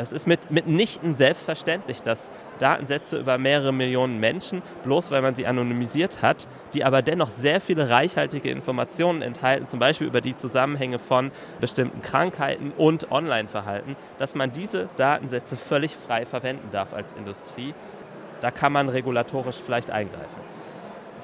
Es 0.02 0.14
ist 0.14 0.28
mit, 0.28 0.50
mitnichten 0.50 1.18
selbstverständlich, 1.18 2.02
dass 2.04 2.32
Datensätze 2.58 3.18
über 3.18 3.38
mehrere 3.38 3.74
Millionen 3.74 4.22
Menschen, 4.22 4.62
bloß 4.86 5.12
weil 5.12 5.22
man 5.22 5.36
sie 5.36 5.46
anonymisiert 5.46 6.22
hat, 6.22 6.48
die 6.74 6.86
aber 6.86 7.02
dennoch 7.02 7.30
sehr 7.30 7.60
viele 7.60 7.90
reichhaltige 7.90 8.50
Informationen 8.50 9.22
enthalten, 9.22 9.68
zum 9.68 9.82
Beispiel 9.82 10.08
über 10.08 10.22
die 10.22 10.38
Zusammenhänge 10.38 11.00
von 11.00 11.32
bestimmten 11.60 12.02
Krankheiten 12.02 12.72
und 12.78 13.12
Online-Verhalten, 13.12 13.98
dass 14.20 14.36
man 14.36 14.54
diese 14.54 14.88
Datensätze 14.96 15.58
völlig 15.58 15.98
frei 15.98 16.26
verwenden 16.26 16.70
darf 16.72 16.94
als 16.94 17.12
Industrie 17.14 17.74
da 18.42 18.52
kann 18.52 18.72
man 18.72 18.90
regulatorisch 18.90 19.58
vielleicht 19.64 19.92
eingreifen. 19.92 20.50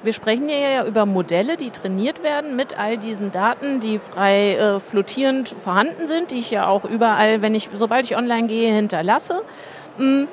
Wir 0.02 0.12
sprechen 0.12 0.48
hier 0.48 0.58
ja 0.60 0.86
über 0.86 1.06
Modelle, 1.06 1.56
die 1.56 1.70
trainiert 1.70 2.22
werden 2.22 2.54
mit 2.54 2.78
all 2.78 2.96
diesen 2.96 3.32
Daten, 3.32 3.80
die 3.80 3.98
frei 3.98 4.54
äh, 4.54 4.78
flottierend 4.78 5.48
vorhanden 5.48 6.06
sind, 6.06 6.30
die 6.30 6.38
ich 6.38 6.50
ja 6.50 6.68
auch 6.68 6.84
überall, 6.84 7.42
wenn 7.42 7.54
ich, 7.54 7.70
sobald 7.72 8.04
ich 8.04 8.16
online 8.16 8.46
gehe, 8.46 8.72
hinterlasse. 8.72 9.42
Hm, 9.96 10.28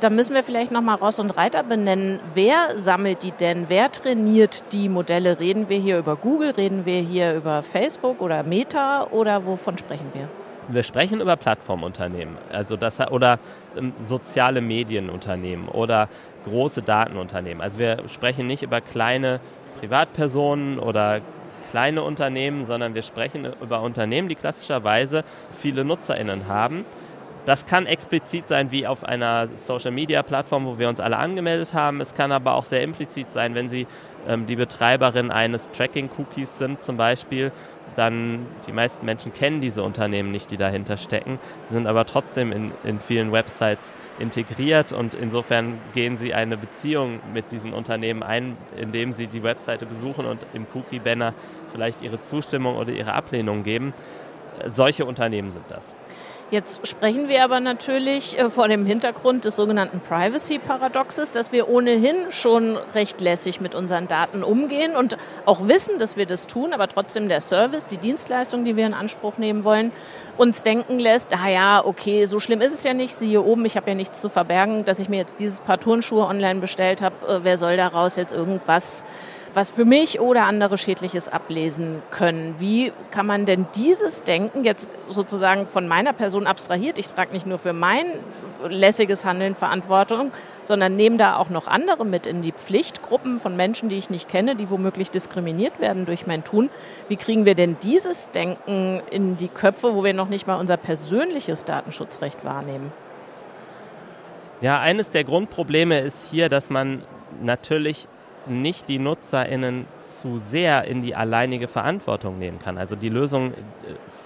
da 0.00 0.10
müssen 0.10 0.34
wir 0.34 0.42
vielleicht 0.42 0.70
nochmal 0.70 0.96
Ross 0.96 1.18
und 1.20 1.30
Reiter 1.30 1.62
benennen. 1.62 2.20
Wer 2.34 2.78
sammelt 2.78 3.22
die 3.22 3.32
denn? 3.32 3.64
Wer 3.68 3.90
trainiert 3.90 4.72
die 4.72 4.88
Modelle? 4.88 5.40
Reden 5.40 5.68
wir 5.68 5.78
hier 5.78 5.98
über 5.98 6.14
Google? 6.16 6.50
Reden 6.50 6.84
wir 6.84 7.00
hier 7.00 7.34
über 7.34 7.62
Facebook 7.62 8.20
oder 8.20 8.42
Meta? 8.42 9.08
Oder 9.10 9.44
wovon 9.44 9.76
sprechen 9.76 10.10
wir? 10.12 10.28
Wir 10.68 10.82
sprechen 10.82 11.20
über 11.20 11.36
Plattformunternehmen, 11.36 12.36
also 12.52 12.76
das, 12.76 13.00
oder 13.10 13.38
ähm, 13.76 13.92
soziale 14.04 14.60
Medienunternehmen 14.60 15.68
oder 15.68 16.08
große 16.44 16.82
Datenunternehmen. 16.82 17.60
Also 17.60 17.78
wir 17.78 18.04
sprechen 18.08 18.46
nicht 18.46 18.62
über 18.62 18.80
kleine 18.80 19.40
Privatpersonen 19.80 20.78
oder 20.78 21.20
kleine 21.70 22.02
Unternehmen, 22.02 22.64
sondern 22.64 22.94
wir 22.94 23.02
sprechen 23.02 23.46
über 23.60 23.82
Unternehmen, 23.82 24.28
die 24.28 24.34
klassischerweise 24.34 25.24
viele 25.50 25.84
NutzerInnen 25.84 26.48
haben. 26.48 26.84
Das 27.46 27.64
kann 27.64 27.86
explizit 27.86 28.46
sein 28.46 28.70
wie 28.72 28.86
auf 28.86 29.04
einer 29.04 29.48
Social-Media-Plattform, 29.48 30.66
wo 30.66 30.78
wir 30.78 30.88
uns 30.88 31.00
alle 31.00 31.16
angemeldet 31.16 31.72
haben. 31.72 32.00
Es 32.00 32.14
kann 32.14 32.30
aber 32.30 32.54
auch 32.54 32.64
sehr 32.64 32.82
implizit 32.82 33.32
sein, 33.32 33.54
wenn 33.54 33.70
Sie 33.70 33.86
ähm, 34.28 34.46
die 34.46 34.56
Betreiberin 34.56 35.30
eines 35.30 35.70
Tracking-Cookies 35.72 36.58
sind 36.58 36.82
zum 36.82 36.98
Beispiel 36.98 37.52
dann 37.98 38.46
die 38.66 38.72
meisten 38.72 39.04
Menschen 39.04 39.32
kennen 39.32 39.60
diese 39.60 39.82
Unternehmen 39.82 40.30
nicht, 40.30 40.50
die 40.50 40.56
dahinter 40.56 40.96
stecken. 40.96 41.40
Sie 41.64 41.74
sind 41.74 41.86
aber 41.86 42.06
trotzdem 42.06 42.52
in, 42.52 42.70
in 42.84 43.00
vielen 43.00 43.32
Websites 43.32 43.92
integriert 44.20 44.92
und 44.92 45.14
insofern 45.14 45.78
gehen 45.94 46.16
sie 46.16 46.32
eine 46.32 46.56
Beziehung 46.56 47.18
mit 47.34 47.50
diesen 47.50 47.72
Unternehmen 47.72 48.22
ein, 48.22 48.56
indem 48.76 49.12
sie 49.12 49.26
die 49.26 49.42
Webseite 49.42 49.84
besuchen 49.84 50.26
und 50.26 50.46
im 50.54 50.66
Cookie-Banner 50.72 51.34
vielleicht 51.72 52.00
ihre 52.00 52.20
Zustimmung 52.22 52.76
oder 52.76 52.92
ihre 52.92 53.14
Ablehnung 53.14 53.64
geben. 53.64 53.92
Solche 54.66 55.04
Unternehmen 55.04 55.50
sind 55.50 55.64
das. 55.68 55.97
Jetzt 56.50 56.88
sprechen 56.88 57.28
wir 57.28 57.44
aber 57.44 57.60
natürlich 57.60 58.38
äh, 58.38 58.48
vor 58.48 58.68
dem 58.68 58.86
Hintergrund 58.86 59.44
des 59.44 59.54
sogenannten 59.54 60.00
Privacy-Paradoxes, 60.00 61.30
dass 61.30 61.52
wir 61.52 61.68
ohnehin 61.68 62.30
schon 62.30 62.78
recht 62.94 63.20
lässig 63.20 63.60
mit 63.60 63.74
unseren 63.74 64.08
Daten 64.08 64.42
umgehen 64.42 64.96
und 64.96 65.18
auch 65.44 65.68
wissen, 65.68 65.98
dass 65.98 66.16
wir 66.16 66.24
das 66.24 66.46
tun, 66.46 66.72
aber 66.72 66.88
trotzdem 66.88 67.28
der 67.28 67.42
Service, 67.42 67.86
die 67.86 67.98
Dienstleistung, 67.98 68.64
die 68.64 68.76
wir 68.76 68.86
in 68.86 68.94
Anspruch 68.94 69.36
nehmen 69.36 69.62
wollen, 69.62 69.92
uns 70.38 70.62
denken 70.62 70.98
lässt, 70.98 71.34
ah 71.34 71.50
ja, 71.50 71.84
okay, 71.84 72.24
so 72.24 72.40
schlimm 72.40 72.62
ist 72.62 72.72
es 72.72 72.82
ja 72.82 72.94
nicht, 72.94 73.14
siehe 73.14 73.42
oben, 73.42 73.66
ich 73.66 73.76
habe 73.76 73.90
ja 73.90 73.94
nichts 73.94 74.22
zu 74.22 74.30
verbergen, 74.30 74.86
dass 74.86 75.00
ich 75.00 75.10
mir 75.10 75.18
jetzt 75.18 75.40
dieses 75.40 75.60
Paar 75.60 75.78
Turnschuhe 75.78 76.24
online 76.24 76.60
bestellt 76.60 77.02
habe, 77.02 77.14
äh, 77.26 77.40
wer 77.42 77.58
soll 77.58 77.76
daraus 77.76 78.16
jetzt 78.16 78.32
irgendwas 78.32 79.04
was 79.58 79.72
für 79.72 79.84
mich 79.84 80.20
oder 80.20 80.44
andere 80.44 80.78
Schädliches 80.78 81.28
ablesen 81.28 82.00
können. 82.12 82.54
Wie 82.58 82.92
kann 83.10 83.26
man 83.26 83.44
denn 83.44 83.66
dieses 83.74 84.22
Denken 84.22 84.62
jetzt 84.62 84.88
sozusagen 85.08 85.66
von 85.66 85.88
meiner 85.88 86.12
Person 86.12 86.46
abstrahiert? 86.46 86.96
Ich 87.00 87.08
trage 87.08 87.32
nicht 87.32 87.44
nur 87.44 87.58
für 87.58 87.72
mein 87.72 88.06
lässiges 88.68 89.24
Handeln 89.24 89.56
Verantwortung, 89.56 90.30
sondern 90.62 90.94
nehme 90.94 91.16
da 91.16 91.34
auch 91.34 91.50
noch 91.50 91.66
andere 91.66 92.06
mit 92.06 92.24
in 92.24 92.40
die 92.40 92.52
Pflichtgruppen 92.52 93.40
von 93.40 93.56
Menschen, 93.56 93.88
die 93.88 93.96
ich 93.96 94.10
nicht 94.10 94.28
kenne, 94.28 94.54
die 94.54 94.70
womöglich 94.70 95.10
diskriminiert 95.10 95.80
werden 95.80 96.06
durch 96.06 96.24
mein 96.28 96.44
Tun. 96.44 96.70
Wie 97.08 97.16
kriegen 97.16 97.44
wir 97.44 97.56
denn 97.56 97.78
dieses 97.82 98.30
Denken 98.30 99.02
in 99.10 99.38
die 99.38 99.48
Köpfe, 99.48 99.96
wo 99.96 100.04
wir 100.04 100.14
noch 100.14 100.28
nicht 100.28 100.46
mal 100.46 100.60
unser 100.60 100.76
persönliches 100.76 101.64
Datenschutzrecht 101.64 102.44
wahrnehmen? 102.44 102.92
Ja, 104.60 104.78
eines 104.78 105.10
der 105.10 105.24
Grundprobleme 105.24 105.98
ist 105.98 106.30
hier, 106.30 106.48
dass 106.48 106.70
man 106.70 107.02
natürlich 107.42 108.06
nicht 108.48 108.88
die 108.88 108.98
NutzerInnen 108.98 109.86
zu 110.00 110.38
sehr 110.38 110.84
in 110.84 111.02
die 111.02 111.14
alleinige 111.14 111.68
Verantwortung 111.68 112.38
nehmen 112.38 112.58
kann. 112.58 112.78
Also 112.78 112.96
die 112.96 113.08
Lösung 113.08 113.52
äh, 113.52 113.56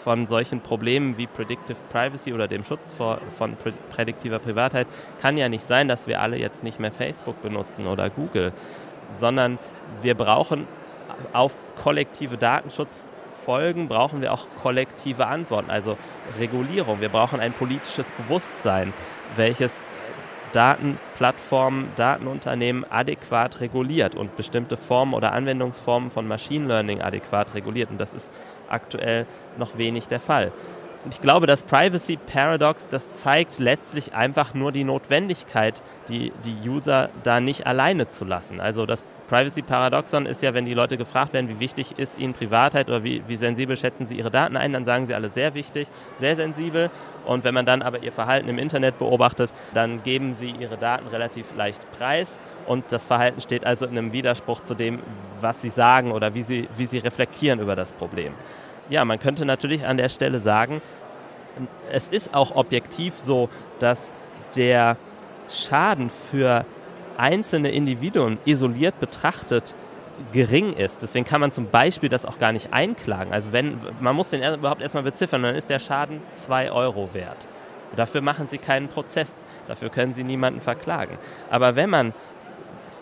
von 0.03 0.27
solchen 0.27 0.61
Problemen 0.61 1.18
wie 1.18 1.27
Predictive 1.27 1.79
Privacy 1.91 2.33
oder 2.33 2.49
dem 2.49 2.64
Schutz 2.64 2.93
vor, 2.93 3.18
von 3.37 3.57
prädiktiver 3.91 4.39
Privatheit 4.39 4.87
kann 5.20 5.37
ja 5.37 5.49
nicht 5.49 5.66
sein, 5.66 5.89
dass 5.89 6.07
wir 6.07 6.20
alle 6.20 6.37
jetzt 6.37 6.62
nicht 6.62 6.81
mehr 6.81 6.93
Facebook 6.93 7.41
benutzen 7.43 7.87
oder 7.87 8.11
Google, 8.11 8.53
sondern 9.12 9.59
wir 10.03 10.14
brauchen 10.14 10.66
auf 11.33 11.53
kollektive 11.81 12.37
Datenschutzfolgen 12.37 13.89
brauchen 13.89 14.23
wir 14.23 14.33
auch 14.33 14.47
kollektive 14.62 15.27
Antworten, 15.27 15.70
also 15.70 15.97
Regulierung. 16.39 17.01
Wir 17.01 17.09
brauchen 17.09 17.41
ein 17.41 17.53
politisches 17.53 18.11
Bewusstsein, 18.12 18.93
welches 19.37 19.85
Datenplattformen, 20.53 21.89
Datenunternehmen 21.97 22.85
adäquat 22.91 23.61
reguliert 23.61 24.15
und 24.15 24.37
bestimmte 24.37 24.77
Formen 24.77 25.15
oder 25.15 25.33
Anwendungsformen 25.33 26.11
von 26.11 26.29
Machine 26.29 26.67
Learning 26.67 27.01
adäquat 27.01 27.55
reguliert. 27.55 27.91
Und 27.91 27.99
das 27.99 28.13
ist 28.13 28.31
aktuell 28.69 29.27
noch 29.59 29.79
wenig 29.79 30.09
der 30.09 30.21
Fall. 30.21 30.53
ich 31.11 31.21
glaube, 31.21 31.47
das 31.47 31.63
Privacy 31.63 32.17
Paradox, 32.17 32.87
das 32.89 33.17
zeigt 33.17 33.59
letztlich 33.59 34.15
einfach 34.15 34.55
nur 34.55 34.73
die 34.73 34.85
Notwendigkeit, 34.85 35.83
die, 36.09 36.33
die 36.45 36.69
User 36.69 37.11
da 37.25 37.41
nicht 37.41 37.67
alleine 37.67 38.09
zu 38.09 38.25
lassen. 38.25 38.61
Also 38.61 38.87
das 38.87 39.03
Privacy 39.33 39.62
Paradoxon 39.62 40.26
ist 40.26 40.43
ja, 40.43 40.53
wenn 40.53 40.66
die 40.66 40.74
Leute 40.74 40.99
gefragt 40.99 41.33
werden, 41.33 41.49
wie 41.49 41.59
wichtig 41.59 41.99
ist 41.99 42.18
ihnen 42.18 42.35
Privatheit 42.35 42.89
oder 42.89 43.03
wie, 43.03 43.22
wie 43.28 43.37
sensibel 43.37 43.78
schätzen 43.78 44.07
sie 44.07 44.18
ihre 44.18 44.30
Daten 44.30 44.59
ein, 44.59 44.74
dann 44.74 44.85
sagen 44.85 45.07
sie 45.07 45.14
alle 45.14 45.30
sehr 45.30 45.55
wichtig, 45.55 45.89
sehr 46.16 46.37
sensibel. 46.37 46.91
Und 47.24 47.43
wenn 47.43 47.55
man 47.55 47.64
dann 47.64 47.80
aber 47.80 48.03
ihr 48.03 48.12
Verhalten 48.12 48.51
im 48.51 48.59
Internet 48.59 48.99
beobachtet, 48.99 49.55
dann 49.72 50.03
geben 50.03 50.35
sie 50.35 50.51
ihre 50.51 50.76
Daten 50.76 51.07
relativ 51.07 51.47
leicht 51.57 51.80
preis. 51.93 52.39
Und 52.66 52.85
das 52.93 53.07
Verhalten 53.07 53.41
steht 53.41 53.64
also 53.64 53.87
in 53.87 53.97
einem 53.97 54.12
Widerspruch 54.12 54.61
zu 54.61 54.74
dem, 54.74 54.99
was 55.41 55.62
sie 55.62 55.70
sagen 55.70 56.12
oder 56.12 56.35
wie 56.35 56.43
sie, 56.43 56.68
wie 56.76 56.85
sie 56.85 56.99
reflektieren 56.99 57.59
über 57.59 57.74
das 57.74 57.93
Problem. 57.93 58.35
Ja, 58.91 59.03
man 59.07 59.18
könnte 59.18 59.47
natürlich 59.47 59.87
an 59.87 59.97
der 59.97 60.11
Stelle 60.11 60.41
sagen, 60.41 60.83
es 61.91 62.07
ist 62.07 62.35
auch 62.35 62.55
objektiv 62.55 63.16
so, 63.16 63.49
dass 63.78 64.12
der 64.57 64.99
Schaden 65.49 66.11
für 66.11 66.66
einzelne 67.19 67.71
Individuen 67.71 68.39
isoliert 68.45 68.99
betrachtet 69.01 69.75
gering 70.33 70.73
ist. 70.75 71.03
Deswegen 71.03 71.25
kann 71.25 71.41
man 71.41 71.53
zum 71.53 71.69
Beispiel 71.69 72.09
das 72.09 72.25
auch 72.25 72.39
gar 72.39 72.53
nicht 72.53 72.73
einklagen. 72.73 73.33
Also 73.33 73.53
wenn, 73.53 73.79
man 74.01 74.15
muss 74.15 74.31
den 74.31 74.43
überhaupt 74.43 74.83
erstmal 74.83 75.03
beziffern, 75.03 75.43
dann 75.43 75.55
ist 75.55 75.71
der 75.71 75.79
Schaden 75.79 76.21
2 76.35 76.71
Euro 76.71 77.11
wert. 77.13 77.49
Dafür 77.97 78.21
machen 78.21 78.47
sie 78.49 78.59
keinen 78.59 78.89
Prozess, 78.89 79.33
dafür 79.69 79.91
können 79.91 80.15
sie 80.15 80.25
niemanden 80.25 80.61
verklagen. 80.61 81.19
Aber 81.51 81.77
wenn 81.77 81.91
man 81.91 82.15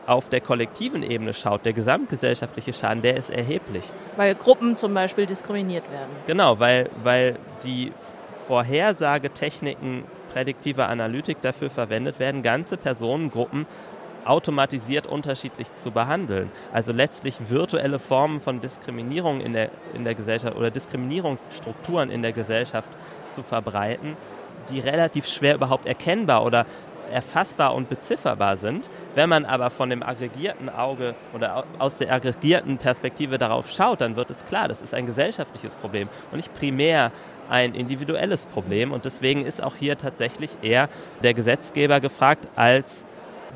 auf 0.07 0.29
der 0.29 0.41
kollektiven 0.41 1.03
Ebene 1.03 1.35
schaut, 1.35 1.65
der 1.65 1.73
gesamtgesellschaftliche 1.73 2.73
Schaden, 2.73 3.03
der 3.03 3.17
ist 3.17 3.31
erheblich. 3.31 3.85
Weil 4.17 4.35
Gruppen 4.35 4.77
zum 4.77 4.93
Beispiel 4.93 5.27
diskriminiert 5.27 5.89
werden. 5.93 6.11
Genau, 6.27 6.59
weil, 6.59 6.91
weil 7.05 7.37
die 7.63 7.93
Vorhersagetechniken 8.49 10.05
prädiktiver 10.33 10.89
Analytik 10.89 11.41
dafür 11.43 11.71
verwendet 11.71 12.19
werden, 12.19 12.43
ganze 12.43 12.77
Personengruppen 12.77 13.67
automatisiert 14.25 15.07
unterschiedlich 15.07 15.75
zu 15.75 15.91
behandeln. 15.91 16.51
Also 16.73 16.93
letztlich 16.93 17.37
virtuelle 17.49 17.99
Formen 17.99 18.41
von 18.41 18.61
Diskriminierung 18.61 19.41
in 19.41 19.53
der, 19.53 19.71
in 19.95 20.05
der 20.05 20.15
Gesellschaft 20.15 20.57
oder 20.57 20.71
Diskriminierungsstrukturen 20.71 22.11
in 22.11 22.23
der 22.23 22.33
Gesellschaft 22.33 22.91
zu 23.31 23.43
verbreiten, 23.43 24.17
die 24.69 24.81
relativ 24.81 25.27
schwer 25.27 25.55
überhaupt 25.55 25.87
erkennbar 25.87 26.45
oder 26.45 26.67
erfassbar 27.11 27.75
und 27.75 27.89
bezifferbar 27.89 28.57
sind. 28.57 28.89
Wenn 29.15 29.29
man 29.29 29.45
aber 29.45 29.71
von 29.71 29.91
dem 29.91 30.03
aggregierten 30.03 30.69
Auge 30.69 31.15
oder 31.35 31.65
aus 31.79 31.99
der 31.99 32.13
aggregierten 32.13 32.79
Perspektive 32.79 33.37
darauf 33.37 33.71
schaut, 33.71 34.01
dann 34.01 34.17
wird 34.17 34.31
es 34.31 34.45
klar, 34.45 34.69
das 34.69 34.81
ist 34.81 34.95
ein 34.95 35.07
gesellschaftliches 35.07 35.75
Problem 35.75 36.09
und 36.31 36.37
nicht 36.37 36.55
primär 36.55 37.11
ein 37.49 37.75
individuelles 37.75 38.47
Problem. 38.47 38.93
Und 38.93 39.05
deswegen 39.05 39.45
ist 39.45 39.63
auch 39.63 39.75
hier 39.75 39.99
tatsächlich 39.99 40.51
eher 40.63 40.89
der 41.23 41.35
Gesetzgeber 41.35 42.01
gefragt, 42.01 42.49
als 42.55 43.05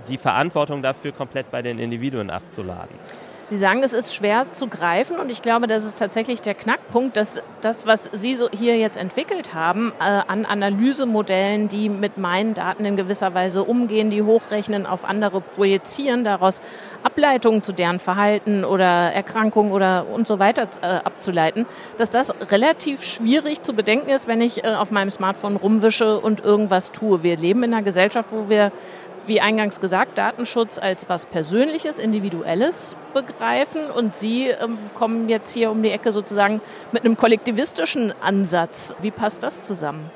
die 0.09 0.19
Verantwortung 0.19 0.83
dafür 0.83 1.13
komplett 1.13 1.51
bei 1.51 1.63
den 1.63 1.79
Individuen 1.79 2.31
abzuladen. 2.31 2.99
Sie 3.47 3.59
sagen, 3.59 3.83
es 3.83 3.93
ist 3.93 4.15
schwer 4.15 4.51
zu 4.53 4.69
greifen 4.69 5.19
und 5.19 5.31
ich 5.31 5.43
glaube, 5.43 5.67
das 5.67 5.85
ist 5.85 5.99
tatsächlich 5.99 6.41
der 6.41 6.55
Knackpunkt, 6.55 7.17
dass 7.19 7.43
das, 7.61 7.87
was 7.87 8.09
Sie 8.13 8.35
so 8.35 8.49
hier 8.51 8.79
jetzt 8.79 8.97
entwickelt 8.97 9.53
haben, 9.53 9.93
äh, 10.01 10.05
an 10.05 10.47
Analysemodellen, 10.47 11.69
die 11.69 11.91
mit 11.91 12.17
meinen 12.17 12.55
Daten 12.55 12.87
in 12.87 12.97
gewisser 12.97 13.35
Weise 13.35 13.65
umgehen, 13.65 14.09
die 14.09 14.23
hochrechnen, 14.23 14.87
auf 14.87 15.05
andere 15.05 15.43
projizieren, 15.43 16.25
daraus 16.25 16.63
Ableitungen 17.03 17.63
zu 17.63 17.73
deren 17.73 18.01
Verhalten 18.01 18.65
oder 18.65 19.13
Erkrankungen 19.13 19.73
oder 19.73 20.07
und 20.09 20.27
so 20.27 20.39
weiter 20.39 20.67
äh, 20.81 20.87
abzuleiten, 21.05 21.67
dass 21.99 22.09
das 22.09 22.33
relativ 22.51 23.03
schwierig 23.03 23.63
zu 23.63 23.75
bedenken 23.75 24.09
ist, 24.09 24.27
wenn 24.27 24.41
ich 24.41 24.65
äh, 24.65 24.69
auf 24.69 24.91
meinem 24.91 25.11
Smartphone 25.11 25.57
rumwische 25.57 26.19
und 26.19 26.43
irgendwas 26.43 26.93
tue. 26.93 27.23
Wir 27.23 27.37
leben 27.37 27.63
in 27.63 27.75
einer 27.75 27.83
Gesellschaft, 27.83 28.31
wo 28.33 28.49
wir 28.49 28.73
wie 29.27 29.41
eingangs 29.41 29.81
gesagt, 29.81 30.19
Datenschutz 30.19 30.79
als 30.79 31.09
was 31.09 31.27
Persönliches, 31.27 31.99
Individuelles 31.99 32.97
begreifen 33.13 33.91
und 33.91 34.17
Sie 34.17 34.49
ähm, 34.49 34.79
kommen 34.95 35.29
jetzt 35.29 35.53
hier 35.53 35.71
um 35.71 35.83
die 35.83 35.91
Ecke 35.91 36.13
sozusagen 36.13 36.61
mit 36.93 37.05
einem 37.05 37.17
kollektivistischen 37.17 38.13
Ansatz. 38.21 38.95
Wie 39.01 39.11
passt 39.11 39.43
das 39.43 39.65
zusammen? 39.65 40.11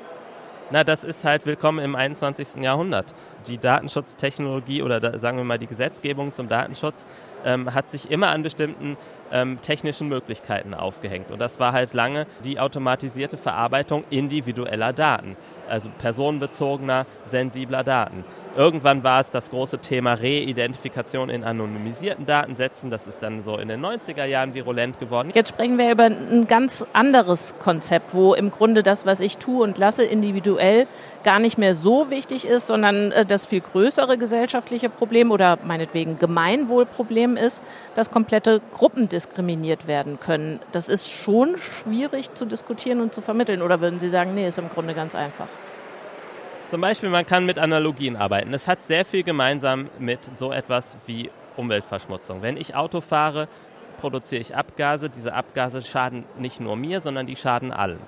Na, 0.71 0.83
das 0.83 1.03
ist 1.03 1.23
halt 1.23 1.47
willkommen 1.47 1.79
im 1.79 1.95
21. 1.95 2.61
Jahrhundert. 2.61 3.15
Die 3.47 3.57
Datenschutztechnologie 3.57 4.83
oder 4.83 5.19
sagen 5.19 5.37
wir 5.37 5.43
mal 5.43 5.57
die 5.57 5.65
Gesetzgebung 5.65 6.31
zum 6.31 6.47
Datenschutz 6.47 7.07
ähm, 7.43 7.73
hat 7.73 7.89
sich 7.89 8.11
immer 8.11 8.27
an 8.27 8.43
bestimmten 8.43 8.95
ähm, 9.31 9.59
technischen 9.63 10.09
Möglichkeiten 10.09 10.75
aufgehängt. 10.75 11.31
Und 11.31 11.39
das 11.39 11.59
war 11.59 11.73
halt 11.73 11.93
lange 11.93 12.27
die 12.43 12.59
automatisierte 12.59 13.37
Verarbeitung 13.37 14.03
individueller 14.11 14.93
Daten, 14.93 15.37
also 15.67 15.89
personenbezogener, 15.97 17.07
sensibler 17.25 17.83
Daten. 17.83 18.23
Irgendwann 18.59 19.05
war 19.05 19.21
es 19.21 19.31
das 19.31 19.51
große 19.51 19.77
Thema 19.77 20.15
Re-Identifikation 20.15 21.29
in 21.29 21.45
anonymisierten 21.45 22.25
Datensätzen. 22.25 22.91
Das 22.91 23.07
ist 23.07 23.23
dann 23.23 23.41
so 23.41 23.57
in 23.57 23.69
den 23.69 23.79
90er 23.79 24.25
Jahren 24.25 24.53
virulent 24.53 24.99
geworden. 24.99 25.31
Jetzt 25.33 25.51
sprechen 25.51 25.77
wir 25.77 25.89
über 25.89 26.03
ein 26.03 26.45
ganz 26.45 26.85
anderes 26.91 27.55
Konzept, 27.59 28.13
wo 28.13 28.33
im 28.33 28.51
Grunde 28.51 28.83
das, 28.83 29.05
was 29.05 29.21
ich 29.21 29.37
tue 29.37 29.63
und 29.63 29.77
lasse, 29.77 30.03
individuell 30.03 30.87
gar 31.23 31.39
nicht 31.39 31.57
mehr 31.57 31.73
so 31.73 32.09
wichtig 32.09 32.45
ist, 32.45 32.67
sondern 32.67 33.13
äh, 33.13 33.25
das 33.25 33.45
viel 33.45 33.61
größere 33.61 34.17
gesellschaftliche 34.17 34.89
Problem 34.89 35.31
oder 35.31 35.57
meinetwegen 35.63 36.19
Gemeinwohlproblem 36.19 37.37
ist, 37.37 37.63
dass 37.95 38.11
komplette 38.11 38.59
Gruppen 38.73 39.07
diskriminiert 39.07 39.87
werden 39.87 40.19
können. 40.19 40.59
Das 40.73 40.89
ist 40.89 41.09
schon 41.09 41.55
schwierig 41.55 42.33
zu 42.33 42.43
diskutieren 42.43 42.99
und 42.99 43.13
zu 43.13 43.21
vermitteln. 43.21 43.61
Oder 43.61 43.79
würden 43.79 44.01
Sie 44.01 44.09
sagen, 44.09 44.35
nee, 44.35 44.45
ist 44.45 44.59
im 44.59 44.67
Grunde 44.67 44.93
ganz 44.93 45.15
einfach? 45.15 45.47
Zum 46.69 46.81
Beispiel, 46.81 47.09
man 47.09 47.25
kann 47.25 47.47
mit 47.47 47.57
Analogien 47.57 48.15
arbeiten. 48.15 48.53
Es 48.53 48.67
hat 48.67 48.83
sehr 48.83 49.03
viel 49.03 49.23
gemeinsam 49.23 49.89
mit 49.97 50.19
so 50.37 50.51
etwas 50.51 50.95
wie 51.07 51.31
Umweltverschmutzung. 51.57 52.43
Wenn 52.43 52.57
ich 52.57 52.75
Auto 52.75 53.01
fahre, 53.01 53.47
produziere 53.99 54.39
ich 54.39 54.55
Abgase. 54.55 55.09
Diese 55.09 55.33
Abgase 55.33 55.81
schaden 55.81 56.25
nicht 56.37 56.59
nur 56.59 56.75
mir, 56.75 57.01
sondern 57.01 57.25
die 57.25 57.35
schaden 57.35 57.73
allen. 57.73 57.99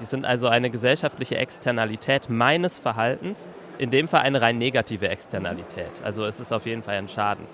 Die 0.00 0.04
sind 0.04 0.26
also 0.26 0.46
eine 0.46 0.70
gesellschaftliche 0.70 1.38
Externalität 1.38 2.30
meines 2.30 2.78
Verhaltens, 2.78 3.50
in 3.78 3.90
dem 3.90 4.06
Fall 4.06 4.20
eine 4.20 4.40
rein 4.40 4.58
negative 4.58 5.08
Externalität. 5.08 5.90
Also 6.04 6.24
es 6.24 6.38
ist 6.38 6.52
auf 6.52 6.66
jeden 6.66 6.84
Fall 6.84 6.94
ein 6.94 7.08
Schaden. 7.08 7.46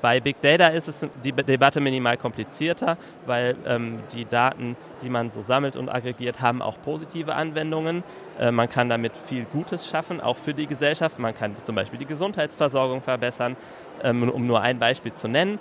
Bei 0.00 0.20
Big 0.20 0.40
Data 0.40 0.68
ist 0.68 0.88
es 0.88 1.06
die 1.24 1.32
Debatte 1.32 1.80
minimal 1.80 2.16
komplizierter, 2.16 2.96
weil 3.26 3.56
ähm, 3.66 4.00
die 4.12 4.24
Daten, 4.24 4.76
die 5.02 5.08
man 5.08 5.30
so 5.30 5.42
sammelt 5.42 5.76
und 5.76 5.88
aggregiert, 5.88 6.40
haben 6.40 6.62
auch 6.62 6.80
positive 6.82 7.34
Anwendungen. 7.34 8.04
Äh, 8.38 8.52
man 8.52 8.68
kann 8.68 8.88
damit 8.88 9.12
viel 9.16 9.44
Gutes 9.44 9.88
schaffen, 9.88 10.20
auch 10.20 10.36
für 10.36 10.54
die 10.54 10.66
Gesellschaft. 10.66 11.18
Man 11.18 11.34
kann 11.34 11.56
zum 11.64 11.74
Beispiel 11.74 11.98
die 11.98 12.06
Gesundheitsversorgung 12.06 13.02
verbessern, 13.02 13.56
ähm, 14.02 14.28
um 14.28 14.46
nur 14.46 14.60
ein 14.60 14.78
Beispiel 14.78 15.12
zu 15.12 15.28
nennen 15.28 15.58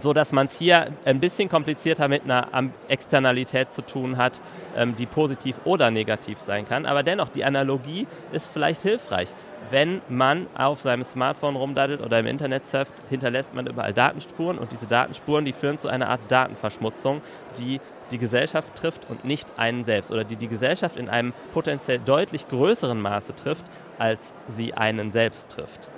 so 0.00 0.12
dass 0.12 0.32
man 0.32 0.46
es 0.46 0.58
hier 0.58 0.88
ein 1.04 1.20
bisschen 1.20 1.48
komplizierter 1.48 2.08
mit 2.08 2.24
einer 2.24 2.48
Externalität 2.88 3.72
zu 3.72 3.82
tun 3.82 4.16
hat, 4.16 4.40
ähm, 4.76 4.96
die 4.96 5.06
positiv 5.06 5.56
oder 5.64 5.90
negativ 5.90 6.40
sein 6.40 6.68
kann. 6.68 6.86
Aber 6.86 7.02
dennoch, 7.02 7.28
die 7.28 7.44
Analogie 7.44 8.06
ist 8.32 8.46
vielleicht 8.46 8.82
hilfreich. 8.82 9.30
Wenn 9.70 10.00
man 10.08 10.46
auf 10.56 10.80
seinem 10.80 11.02
Smartphone 11.02 11.56
rumdaddelt 11.56 12.00
oder 12.00 12.20
im 12.20 12.26
Internet 12.26 12.66
surft, 12.66 12.92
hinterlässt 13.08 13.54
man 13.54 13.66
überall 13.66 13.92
Datenspuren 13.92 14.58
und 14.58 14.70
diese 14.70 14.86
Datenspuren, 14.86 15.44
die 15.44 15.52
führen 15.52 15.78
zu 15.78 15.88
einer 15.88 16.08
Art 16.08 16.20
Datenverschmutzung, 16.28 17.20
die 17.58 17.80
die 18.12 18.18
Gesellschaft 18.18 18.76
trifft 18.76 19.10
und 19.10 19.24
nicht 19.24 19.58
einen 19.58 19.82
selbst 19.82 20.12
oder 20.12 20.22
die 20.22 20.36
die 20.36 20.46
Gesellschaft 20.46 20.96
in 20.96 21.08
einem 21.08 21.32
potenziell 21.52 21.98
deutlich 21.98 22.46
größeren 22.48 23.00
Maße 23.00 23.34
trifft, 23.34 23.64
als 23.98 24.32
sie 24.46 24.74
einen 24.74 25.10
selbst 25.10 25.50
trifft. 25.50 25.88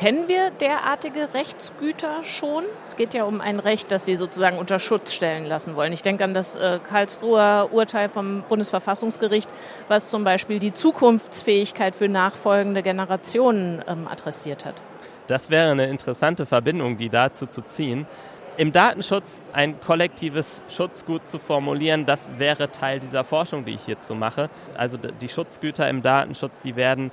Kennen 0.00 0.28
wir 0.28 0.50
derartige 0.50 1.34
Rechtsgüter 1.34 2.24
schon? 2.24 2.64
Es 2.82 2.96
geht 2.96 3.12
ja 3.12 3.24
um 3.24 3.42
ein 3.42 3.60
Recht, 3.60 3.92
das 3.92 4.06
Sie 4.06 4.14
sozusagen 4.14 4.56
unter 4.56 4.78
Schutz 4.78 5.12
stellen 5.12 5.44
lassen 5.44 5.76
wollen. 5.76 5.92
Ich 5.92 6.00
denke 6.00 6.24
an 6.24 6.32
das 6.32 6.56
äh, 6.56 6.78
Karlsruher 6.82 7.68
Urteil 7.70 8.08
vom 8.08 8.42
Bundesverfassungsgericht, 8.48 9.50
was 9.88 10.08
zum 10.08 10.24
Beispiel 10.24 10.58
die 10.58 10.72
Zukunftsfähigkeit 10.72 11.94
für 11.94 12.08
nachfolgende 12.08 12.82
Generationen 12.82 13.84
ähm, 13.86 14.08
adressiert 14.08 14.64
hat. 14.64 14.76
Das 15.26 15.50
wäre 15.50 15.70
eine 15.70 15.88
interessante 15.88 16.46
Verbindung, 16.46 16.96
die 16.96 17.10
dazu 17.10 17.44
zu 17.44 17.60
ziehen. 17.60 18.06
Im 18.56 18.72
Datenschutz 18.72 19.42
ein 19.52 19.80
kollektives 19.80 20.62
Schutzgut 20.70 21.28
zu 21.28 21.38
formulieren, 21.38 22.06
das 22.06 22.26
wäre 22.38 22.70
Teil 22.70 23.00
dieser 23.00 23.24
Forschung, 23.24 23.66
die 23.66 23.74
ich 23.74 23.84
hierzu 23.84 24.14
mache. 24.14 24.48
Also 24.78 24.96
die 24.96 25.28
Schutzgüter 25.28 25.88
im 25.90 26.02
Datenschutz, 26.02 26.62
die 26.62 26.76
werden 26.76 27.10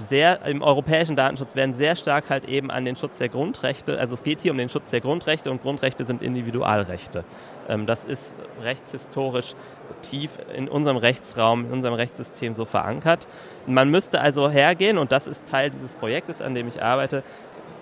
sehr, 0.00 0.44
im 0.46 0.62
europäischen 0.62 1.16
Datenschutz 1.16 1.54
werden 1.54 1.74
sehr 1.74 1.96
stark 1.96 2.30
halt 2.30 2.46
eben 2.48 2.70
an 2.70 2.84
den 2.84 2.96
Schutz 2.96 3.18
der 3.18 3.28
Grundrechte, 3.28 3.98
also 3.98 4.14
es 4.14 4.22
geht 4.22 4.40
hier 4.40 4.52
um 4.52 4.58
den 4.58 4.68
Schutz 4.68 4.90
der 4.90 5.00
Grundrechte 5.00 5.50
und 5.50 5.62
Grundrechte 5.62 6.04
sind 6.04 6.22
Individualrechte. 6.22 7.24
Ähm, 7.68 7.86
das 7.86 8.04
ist 8.04 8.34
rechtshistorisch 8.62 9.54
tief 10.02 10.38
in 10.54 10.68
unserem 10.68 10.96
Rechtsraum, 10.96 11.66
in 11.66 11.72
unserem 11.72 11.94
Rechtssystem 11.94 12.54
so 12.54 12.64
verankert. 12.64 13.26
Man 13.66 13.90
müsste 13.90 14.20
also 14.20 14.50
hergehen, 14.50 14.98
und 14.98 15.12
das 15.12 15.26
ist 15.26 15.48
Teil 15.48 15.70
dieses 15.70 15.94
Projektes, 15.94 16.40
an 16.40 16.54
dem 16.54 16.68
ich 16.68 16.82
arbeite, 16.82 17.22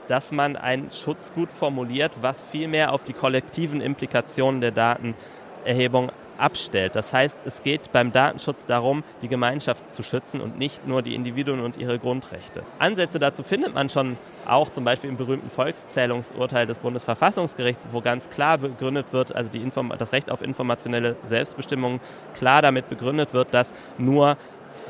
dass 0.09 0.33
man 0.33 0.57
ein 0.57 0.91
Schutzgut 0.91 1.53
formuliert, 1.53 2.13
was 2.21 2.41
viel 2.41 2.67
mehr 2.67 2.93
auf 2.93 3.05
die 3.05 3.13
kollektiven 3.13 3.81
Implikationen 3.81 4.61
der 4.61 4.73
Datenerhebung 4.73 6.11
abstellt. 6.39 6.97
Das 6.97 7.13
heißt, 7.13 7.41
es 7.45 7.63
geht 7.63 7.93
beim 7.93 8.13
Datenschutz 8.13 8.67
darum, 8.67 9.05
die 9.23 9.29
Gemeinschaft 9.29 9.93
zu 9.93 10.03
schützen 10.03 10.41
und 10.41 10.59
nicht 10.59 10.87
nur 10.87 11.03
die 11.03 11.15
Individuen 11.15 11.61
und 11.61 11.77
ihre 11.77 11.99
Grundrechte. 11.99 12.63
Ansätze 12.79 13.19
dazu 13.19 13.43
findet 13.43 13.75
man 13.75 13.89
schon 13.89 14.17
auch 14.47 14.71
zum 14.71 14.85
Beispiel 14.85 15.11
im 15.11 15.17
berühmten 15.17 15.51
Volkszählungsurteil 15.51 16.67
des 16.67 16.79
Bundesverfassungsgerichts, 16.79 17.87
wo 17.93 18.01
ganz 18.01 18.31
klar 18.31 18.59
begründet 18.59 19.13
wird, 19.13 19.35
also 19.35 19.51
das 19.99 20.13
Recht 20.13 20.31
auf 20.31 20.43
informationelle 20.43 21.17
Selbstbestimmung 21.25 22.01
klar 22.35 22.63
damit 22.63 22.89
begründet 22.89 23.35
wird, 23.35 23.53
dass 23.53 23.75
nur 23.99 24.37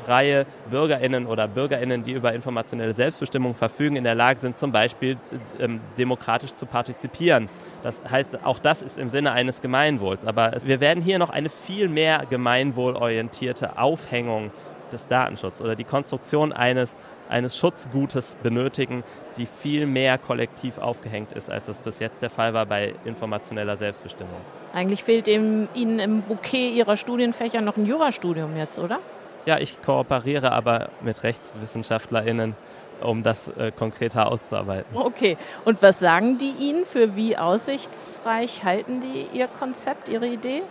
freie 0.09 0.47
Bürgerinnen 0.71 1.27
oder 1.27 1.47
Bürgerinnen, 1.47 2.01
die 2.01 2.13
über 2.13 2.33
informationelle 2.33 2.95
Selbstbestimmung 2.95 3.53
verfügen, 3.53 3.95
in 3.95 4.03
der 4.03 4.15
Lage 4.15 4.39
sind, 4.39 4.57
zum 4.57 4.71
Beispiel 4.71 5.17
ähm, 5.59 5.81
demokratisch 5.99 6.55
zu 6.55 6.65
partizipieren. 6.65 7.47
Das 7.83 8.01
heißt, 8.09 8.43
auch 8.43 8.57
das 8.57 8.81
ist 8.81 8.97
im 8.97 9.11
Sinne 9.11 9.33
eines 9.33 9.61
Gemeinwohls. 9.61 10.25
Aber 10.25 10.53
wir 10.63 10.79
werden 10.79 11.03
hier 11.03 11.19
noch 11.19 11.29
eine 11.29 11.49
viel 11.49 11.89
mehr 11.89 12.25
gemeinwohlorientierte 12.27 13.77
Aufhängung 13.77 14.49
des 14.91 15.05
Datenschutzes 15.05 15.61
oder 15.61 15.75
die 15.75 15.83
Konstruktion 15.83 16.53
eines, 16.53 16.95
eines 17.29 17.55
Schutzgutes 17.55 18.35
benötigen, 18.41 19.03
die 19.37 19.45
viel 19.45 19.85
mehr 19.85 20.17
kollektiv 20.17 20.79
aufgehängt 20.79 21.33
ist, 21.33 21.51
als 21.51 21.67
das 21.67 21.81
bis 21.81 21.99
jetzt 21.99 22.23
der 22.23 22.31
Fall 22.31 22.55
war 22.55 22.65
bei 22.65 22.95
informationeller 23.05 23.77
Selbstbestimmung. 23.77 24.41
Eigentlich 24.73 25.03
fehlt 25.03 25.27
Ihnen 25.27 25.99
im 25.99 26.23
Bouquet 26.23 26.71
Ihrer 26.71 26.97
Studienfächer 26.97 27.61
noch 27.61 27.77
ein 27.77 27.85
Jurastudium 27.85 28.57
jetzt, 28.57 28.79
oder? 28.79 28.97
Ja, 29.45 29.57
ich 29.57 29.81
kooperiere 29.81 30.51
aber 30.51 30.89
mit 31.01 31.23
RechtswissenschaftlerInnen, 31.23 32.55
um 33.01 33.23
das 33.23 33.47
äh, 33.47 33.71
konkreter 33.71 34.31
auszuarbeiten. 34.31 34.95
Okay. 34.95 35.37
Und 35.65 35.81
was 35.81 35.99
sagen 35.99 36.37
die 36.37 36.51
Ihnen? 36.59 36.85
Für 36.85 37.15
wie 37.15 37.37
aussichtsreich 37.37 38.63
halten 38.63 39.01
die 39.01 39.37
Ihr 39.37 39.47
Konzept, 39.47 40.09
Ihre 40.09 40.27
Idee? 40.27 40.61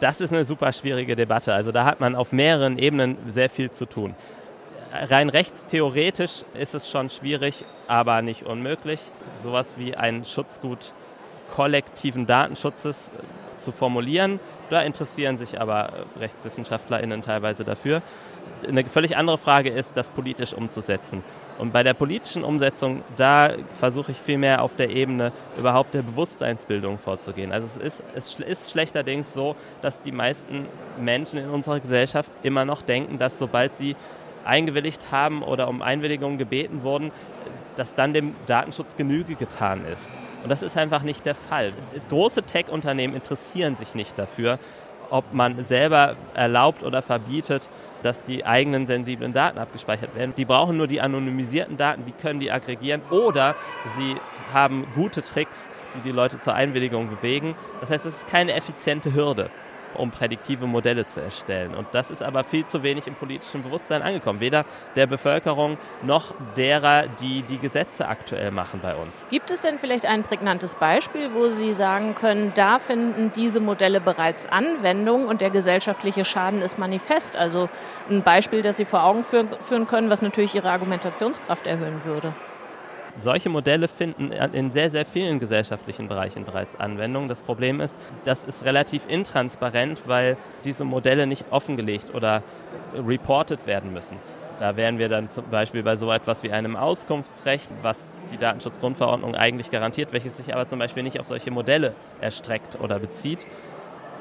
Das 0.00 0.20
ist 0.20 0.32
eine 0.32 0.44
super 0.44 0.72
schwierige 0.72 1.14
Debatte. 1.14 1.54
Also 1.54 1.70
da 1.70 1.84
hat 1.84 2.00
man 2.00 2.16
auf 2.16 2.32
mehreren 2.32 2.78
Ebenen 2.78 3.16
sehr 3.28 3.48
viel 3.48 3.70
zu 3.70 3.86
tun. 3.86 4.14
rein 4.92 5.28
rechtstheoretisch 5.28 6.44
ist 6.54 6.74
es 6.74 6.90
schon 6.90 7.10
schwierig, 7.10 7.64
aber 7.86 8.22
nicht 8.22 8.44
unmöglich, 8.44 9.00
sowas 9.42 9.74
wie 9.76 9.96
ein 9.96 10.24
Schutzgut 10.24 10.92
kollektiven 11.54 12.26
Datenschutzes 12.26 13.08
äh, 13.08 13.58
zu 13.58 13.72
formulieren. 13.72 14.40
Da 14.70 14.80
interessieren 14.82 15.38
sich 15.38 15.60
aber 15.60 15.90
äh, 16.16 16.18
RechtswissenschaftlerInnen 16.20 17.22
teilweise 17.22 17.64
dafür. 17.64 18.02
Eine 18.66 18.84
völlig 18.84 19.16
andere 19.16 19.38
Frage 19.38 19.70
ist, 19.70 19.96
das 19.96 20.08
politisch 20.08 20.52
umzusetzen. 20.52 21.22
Und 21.58 21.72
bei 21.72 21.82
der 21.82 21.94
politischen 21.94 22.42
Umsetzung, 22.42 23.02
da 23.16 23.52
versuche 23.74 24.12
ich 24.12 24.18
vielmehr 24.18 24.62
auf 24.62 24.74
der 24.74 24.90
Ebene 24.90 25.32
überhaupt 25.56 25.94
der 25.94 26.02
Bewusstseinsbildung 26.02 26.98
vorzugehen. 26.98 27.52
Also 27.52 27.66
es 27.66 27.76
ist, 27.76 28.02
es 28.14 28.40
ist 28.40 28.70
schlechterdings 28.70 29.32
so, 29.32 29.54
dass 29.80 30.02
die 30.02 30.12
meisten 30.12 30.66
Menschen 31.00 31.38
in 31.38 31.50
unserer 31.50 31.80
Gesellschaft 31.80 32.30
immer 32.42 32.64
noch 32.64 32.82
denken, 32.82 33.18
dass 33.18 33.38
sobald 33.38 33.76
sie 33.76 33.94
eingewilligt 34.44 35.10
haben 35.10 35.42
oder 35.42 35.68
um 35.68 35.80
Einwilligung 35.80 36.36
gebeten 36.36 36.82
wurden, 36.82 37.12
dass 37.76 37.94
dann 37.94 38.12
dem 38.12 38.34
Datenschutz 38.46 38.96
Genüge 38.96 39.36
getan 39.36 39.84
ist. 39.86 40.10
Und 40.44 40.50
das 40.50 40.62
ist 40.62 40.76
einfach 40.76 41.02
nicht 41.02 41.24
der 41.24 41.34
Fall. 41.34 41.72
Große 42.10 42.42
Tech-Unternehmen 42.42 43.14
interessieren 43.14 43.76
sich 43.76 43.94
nicht 43.94 44.18
dafür, 44.18 44.58
ob 45.08 45.32
man 45.32 45.64
selber 45.64 46.16
erlaubt 46.34 46.82
oder 46.82 47.00
verbietet, 47.00 47.70
dass 48.02 48.22
die 48.24 48.44
eigenen 48.44 48.86
sensiblen 48.86 49.32
Daten 49.32 49.58
abgespeichert 49.58 50.14
werden. 50.14 50.34
Die 50.36 50.44
brauchen 50.44 50.76
nur 50.76 50.86
die 50.86 51.00
anonymisierten 51.00 51.78
Daten, 51.78 52.04
die 52.04 52.12
können 52.12 52.40
die 52.40 52.50
aggregieren 52.52 53.00
oder 53.10 53.54
sie 53.96 54.16
haben 54.52 54.86
gute 54.94 55.22
Tricks, 55.22 55.70
die 55.96 56.02
die 56.02 56.12
Leute 56.12 56.38
zur 56.38 56.54
Einwilligung 56.54 57.08
bewegen. 57.08 57.56
Das 57.80 57.90
heißt, 57.90 58.04
es 58.04 58.18
ist 58.18 58.28
keine 58.28 58.52
effiziente 58.52 59.14
Hürde 59.14 59.48
um 59.94 60.10
prädiktive 60.10 60.66
Modelle 60.66 61.06
zu 61.06 61.20
erstellen. 61.20 61.74
Und 61.74 61.88
das 61.92 62.10
ist 62.10 62.22
aber 62.22 62.44
viel 62.44 62.66
zu 62.66 62.82
wenig 62.82 63.06
im 63.06 63.14
politischen 63.14 63.62
Bewusstsein 63.62 64.02
angekommen. 64.02 64.40
Weder 64.40 64.64
der 64.96 65.06
Bevölkerung 65.06 65.78
noch 66.02 66.34
derer, 66.56 67.06
die 67.20 67.42
die 67.42 67.58
Gesetze 67.58 68.08
aktuell 68.08 68.50
machen 68.50 68.80
bei 68.82 68.94
uns. 68.94 69.26
Gibt 69.30 69.50
es 69.50 69.60
denn 69.60 69.78
vielleicht 69.78 70.06
ein 70.06 70.22
prägnantes 70.22 70.74
Beispiel, 70.74 71.34
wo 71.34 71.48
Sie 71.48 71.72
sagen 71.72 72.14
können, 72.14 72.52
da 72.54 72.78
finden 72.78 73.32
diese 73.34 73.60
Modelle 73.60 74.00
bereits 74.00 74.46
Anwendung 74.46 75.26
und 75.26 75.40
der 75.40 75.50
gesellschaftliche 75.50 76.24
Schaden 76.24 76.62
ist 76.62 76.78
manifest? 76.78 77.36
Also 77.36 77.68
ein 78.10 78.22
Beispiel, 78.22 78.62
das 78.62 78.76
Sie 78.76 78.84
vor 78.84 79.04
Augen 79.04 79.24
führen 79.24 79.86
können, 79.86 80.10
was 80.10 80.22
natürlich 80.22 80.54
Ihre 80.54 80.70
Argumentationskraft 80.70 81.66
erhöhen 81.66 82.04
würde. 82.04 82.34
Solche 83.20 83.48
Modelle 83.48 83.86
finden 83.86 84.32
in 84.32 84.72
sehr, 84.72 84.90
sehr 84.90 85.04
vielen 85.04 85.38
gesellschaftlichen 85.38 86.08
Bereichen 86.08 86.44
bereits 86.44 86.78
Anwendung. 86.78 87.28
Das 87.28 87.40
Problem 87.40 87.80
ist, 87.80 87.98
das 88.24 88.44
ist 88.44 88.64
relativ 88.64 89.02
intransparent, 89.08 90.00
weil 90.06 90.36
diese 90.64 90.84
Modelle 90.84 91.26
nicht 91.26 91.44
offengelegt 91.50 92.12
oder 92.12 92.42
reported 92.94 93.66
werden 93.66 93.92
müssen. 93.92 94.16
Da 94.58 94.76
wären 94.76 94.98
wir 94.98 95.08
dann 95.08 95.30
zum 95.30 95.44
Beispiel 95.48 95.82
bei 95.82 95.96
so 95.96 96.10
etwas 96.12 96.42
wie 96.42 96.52
einem 96.52 96.76
Auskunftsrecht, 96.76 97.68
was 97.82 98.06
die 98.30 98.36
Datenschutzgrundverordnung 98.36 99.34
eigentlich 99.34 99.70
garantiert, 99.70 100.12
welches 100.12 100.36
sich 100.36 100.54
aber 100.54 100.68
zum 100.68 100.78
Beispiel 100.78 101.02
nicht 101.02 101.18
auf 101.18 101.26
solche 101.26 101.50
Modelle 101.50 101.94
erstreckt 102.20 102.80
oder 102.80 102.98
bezieht. 102.98 103.46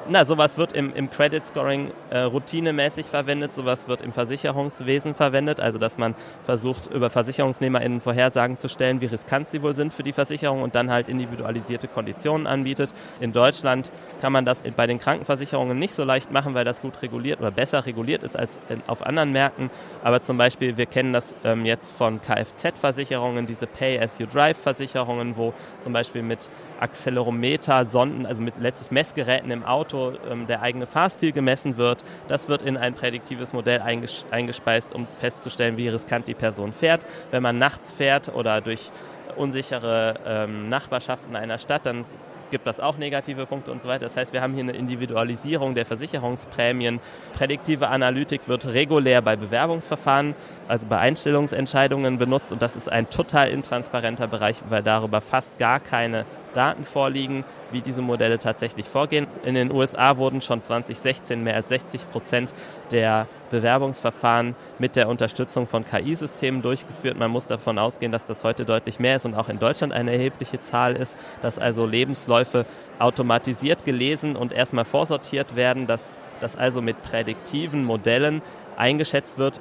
Na, 0.10 0.26
sowas 0.26 0.58
wird 0.58 0.74
im, 0.74 0.93
im 0.93 1.10
Credit 1.10 1.45
Scoring 1.45 1.91
äh, 2.10 2.20
routinemäßig 2.20 3.06
verwendet, 3.06 3.54
sowas 3.54 3.88
wird 3.88 4.01
im 4.01 4.12
Versicherungswesen 4.12 5.16
verwendet, 5.16 5.62
also 5.62 5.80
dass 5.80 5.97
man 5.97 6.14
versucht, 6.43 6.88
über 6.88 7.10
VersicherungsnehmerInnen 7.10 8.01
Vorhersagen 8.01 8.58
zu 8.58 8.68
stellen, 8.68 8.99
wie 8.99 9.06
riskant 9.06 9.49
sie 9.49 9.62
wohl 9.62 9.74
sind 9.74 9.93
für 9.93 10.04
die 10.04 10.12
Versicherung 10.12 10.62
und 10.62 10.76
dann 10.76 10.91
halt 10.91 11.08
individualisierte 11.08 11.88
Konditionen 11.88 12.47
anbietet. 12.47 12.93
In 13.22 13.32
Deutschland 13.32 13.93
kann 14.20 14.34
man 14.34 14.43
das 14.43 14.64
bei 14.76 14.88
den 14.88 14.99
Krankenversicherungen 14.99 15.80
nicht 15.80 15.93
so 15.93 16.04
leicht 16.04 16.34
machen, 16.34 16.54
weil 16.54 16.66
das 16.66 16.82
gut 16.82 17.01
reguliert 17.01 17.39
oder 17.39 17.51
besser 17.51 17.86
reguliert 17.86 18.24
ist 18.24 18.36
als 18.36 18.60
in, 18.68 18.82
auf 18.88 19.06
anderen 19.06 19.32
Märkten. 19.32 19.72
Aber 20.04 20.22
zum 20.22 20.38
Beispiel, 20.38 20.76
wir 20.76 20.86
kennen 20.86 21.14
das 21.14 21.34
ähm, 21.45 21.66
jetzt 21.66 21.93
von 21.93 22.22
Kfz-Versicherungen, 22.22 23.47
diese 23.47 23.68
Pay-as-you-drive-Versicherungen, 23.68 25.38
wo 25.38 25.54
zum 25.80 25.93
Beispiel 25.93 26.24
mit 26.24 26.49
Accelerometer, 26.80 27.86
Sonden, 27.86 28.26
also 28.26 28.42
mit 28.42 28.56
letztlich 28.60 28.92
Messgeräten 28.92 29.52
im 29.52 29.64
Auto 29.64 30.14
ähm, 30.30 30.48
der 30.48 30.62
eigene 30.62 30.86
Fahrstil 30.86 31.32
gemessen 31.32 31.78
wird. 31.78 32.04
Das 32.28 32.48
wird 32.48 32.62
in 32.62 32.78
ein 32.78 32.94
prädiktives 32.94 33.54
Modell 33.54 33.82
einges 33.82 34.26
eingespeist, 34.32 34.94
um 34.94 35.08
festzustellen, 35.20 35.78
wie 35.78 35.88
riskant 35.88 36.28
die 36.28 36.34
Person 36.34 36.74
fährt. 36.74 37.06
Wenn 37.32 37.44
man 37.44 37.58
nachts 37.58 37.92
fährt 37.92 38.34
oder 38.34 38.62
durch 38.62 38.92
unsichere 39.36 40.16
ähm, 40.26 40.70
Nachbarschaften 40.70 41.36
einer 41.36 41.58
Stadt, 41.58 41.86
dann 41.86 42.06
gibt 42.54 42.68
das 42.68 42.80
auch 42.80 43.00
negative 43.00 43.48
Punkte 43.48 43.72
und 43.72 43.82
so 43.82 43.88
weiter. 43.88 44.06
Das 44.06 44.16
heißt, 44.16 44.32
wir 44.32 44.40
haben 44.44 44.54
hier 44.54 44.62
eine 44.62 44.74
Individualisierung 44.74 45.74
der 45.74 45.88
Versicherungsprämien. 45.88 47.00
Prädiktive 47.36 47.88
Analytik 47.88 48.48
wird 48.48 48.68
regulär 48.68 49.24
bei 49.24 49.36
Bewerbungsverfahren, 49.36 50.36
also 50.68 50.86
bei 50.88 50.97
Einstellungsentscheidungen 50.97 52.18
benutzt 52.18 52.51
und 52.51 52.61
das 52.61 52.76
ist 52.76 52.91
ein 52.91 53.09
total 53.09 53.49
intransparenter 53.49 54.28
Bereich, 54.28 54.57
weil 54.70 54.84
darüber 54.84 55.22
fast 55.22 55.57
gar 55.57 55.80
keine 55.80 56.26
Daten 56.53 56.84
vorliegen, 56.84 57.43
wie 57.72 57.82
diese 57.82 58.01
Modelle 58.01 58.39
tatsächlich 58.39 58.88
vorgehen. 58.88 59.28
In 59.43 59.55
den 59.55 59.72
USA 59.72 60.18
wurden 60.18 60.41
schon 60.41 60.64
2016 60.64 61.43
mehr 61.43 61.55
als 61.55 61.70
60 61.70 62.09
Prozent 62.11 62.53
der 62.91 63.28
Bewerbungsverfahren 63.49 64.55
mit 64.80 64.95
der 64.95 65.09
Unterstützung 65.09 65.68
von 65.68 65.84
KI-Systemen 65.84 66.61
durchgeführt. 66.61 67.18
Man 67.18 67.32
muss 67.32 67.47
davon 67.47 67.78
ausgehen, 67.80 68.11
dass 68.11 68.26
das 68.26 68.43
heute 68.43 68.66
deutlich 68.66 68.99
mehr 68.99 69.16
ist 69.18 69.26
und 69.26 69.36
auch 69.36 69.49
in 69.49 69.59
Deutschland 69.59 69.93
eine 69.93 70.11
erhebliche 70.11 70.61
Zahl 70.61 70.95
ist, 70.95 71.16
dass 71.41 71.59
also 71.59 71.86
Lebensläufe 71.86 72.66
automatisiert 72.99 73.86
gelesen 73.86 74.36
und 74.36 74.53
erstmal 74.53 74.86
vorsortiert 74.86 75.55
werden, 75.55 75.88
dass 75.88 76.14
das 76.39 76.55
also 76.55 76.82
mit 76.82 77.01
prädiktiven 77.03 77.84
Modellen 77.84 78.41
eingeschätzt 78.76 79.38
wird, 79.38 79.59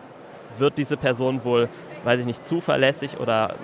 wird 0.58 0.78
diese 0.78 0.96
Person 0.96 1.44
wohl, 1.44 1.68
weiß 2.04 2.20
ich 2.20 2.26
nicht, 2.26 2.44
zuverlässig 2.44 3.18
oder 3.18 3.56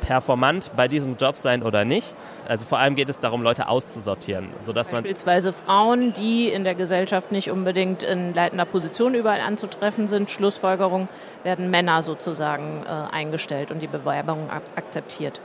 performant 0.00 0.72
bei 0.76 0.88
diesem 0.88 1.16
Job 1.16 1.36
sein 1.36 1.62
oder 1.62 1.84
nicht. 1.84 2.14
Also 2.46 2.64
vor 2.64 2.78
allem 2.78 2.94
geht 2.94 3.08
es 3.08 3.20
darum, 3.20 3.42
Leute 3.42 3.68
auszusortieren. 3.68 4.48
Sodass 4.64 4.88
Beispielsweise 4.88 5.52
Frauen, 5.52 6.12
die 6.12 6.48
in 6.48 6.64
der 6.64 6.74
Gesellschaft 6.74 7.32
nicht 7.32 7.50
unbedingt 7.50 8.02
in 8.02 8.34
leitender 8.34 8.64
Position 8.64 9.14
überall 9.14 9.40
anzutreffen 9.40 10.08
sind. 10.08 10.30
Schlussfolgerung 10.30 11.08
werden 11.44 11.70
Männer 11.70 12.02
sozusagen 12.02 12.82
äh, 12.84 12.88
eingestellt 12.88 13.70
und 13.70 13.80
die 13.80 13.86
Bewerbung 13.86 14.50
ak 14.50 14.62
akzeptiert. 14.76 15.40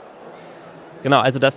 Genau, 1.02 1.20
also 1.20 1.38
das, 1.38 1.56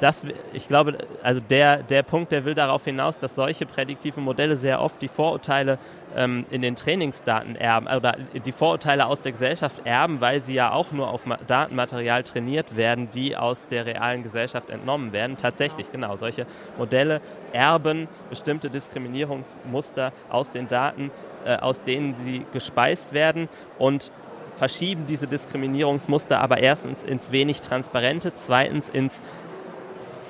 das, 0.00 0.22
ich 0.52 0.68
glaube, 0.68 0.98
also 1.22 1.40
der, 1.40 1.82
der 1.82 2.02
Punkt, 2.02 2.32
der 2.32 2.44
will 2.44 2.54
darauf 2.54 2.84
hinaus, 2.84 3.18
dass 3.18 3.34
solche 3.34 3.66
prädiktiven 3.66 4.22
Modelle 4.22 4.56
sehr 4.56 4.80
oft 4.80 5.00
die 5.02 5.08
Vorurteile 5.08 5.78
ähm, 6.16 6.46
in 6.50 6.62
den 6.62 6.76
Trainingsdaten 6.76 7.56
erben 7.56 7.86
oder 7.86 8.16
die 8.44 8.52
Vorurteile 8.52 9.06
aus 9.06 9.20
der 9.20 9.32
Gesellschaft 9.32 9.80
erben, 9.84 10.20
weil 10.20 10.40
sie 10.40 10.54
ja 10.54 10.72
auch 10.72 10.92
nur 10.92 11.08
auf 11.08 11.22
Datenmaterial 11.46 12.22
trainiert 12.22 12.76
werden, 12.76 13.10
die 13.12 13.36
aus 13.36 13.66
der 13.66 13.86
realen 13.86 14.22
Gesellschaft 14.22 14.70
entnommen 14.70 15.12
werden. 15.12 15.36
Tatsächlich, 15.36 15.90
genau, 15.92 16.16
solche 16.16 16.46
Modelle 16.76 17.20
erben 17.52 18.08
bestimmte 18.30 18.70
Diskriminierungsmuster 18.70 20.12
aus 20.28 20.50
den 20.50 20.68
Daten, 20.68 21.10
äh, 21.44 21.56
aus 21.56 21.82
denen 21.82 22.14
sie 22.14 22.44
gespeist 22.52 23.12
werden 23.12 23.48
und 23.78 24.10
verschieben 24.56 25.06
diese 25.06 25.28
Diskriminierungsmuster 25.28 26.40
aber 26.40 26.58
erstens 26.58 27.04
ins 27.04 27.30
wenig 27.30 27.60
Transparente, 27.60 28.34
zweitens 28.34 28.88
ins 28.88 29.22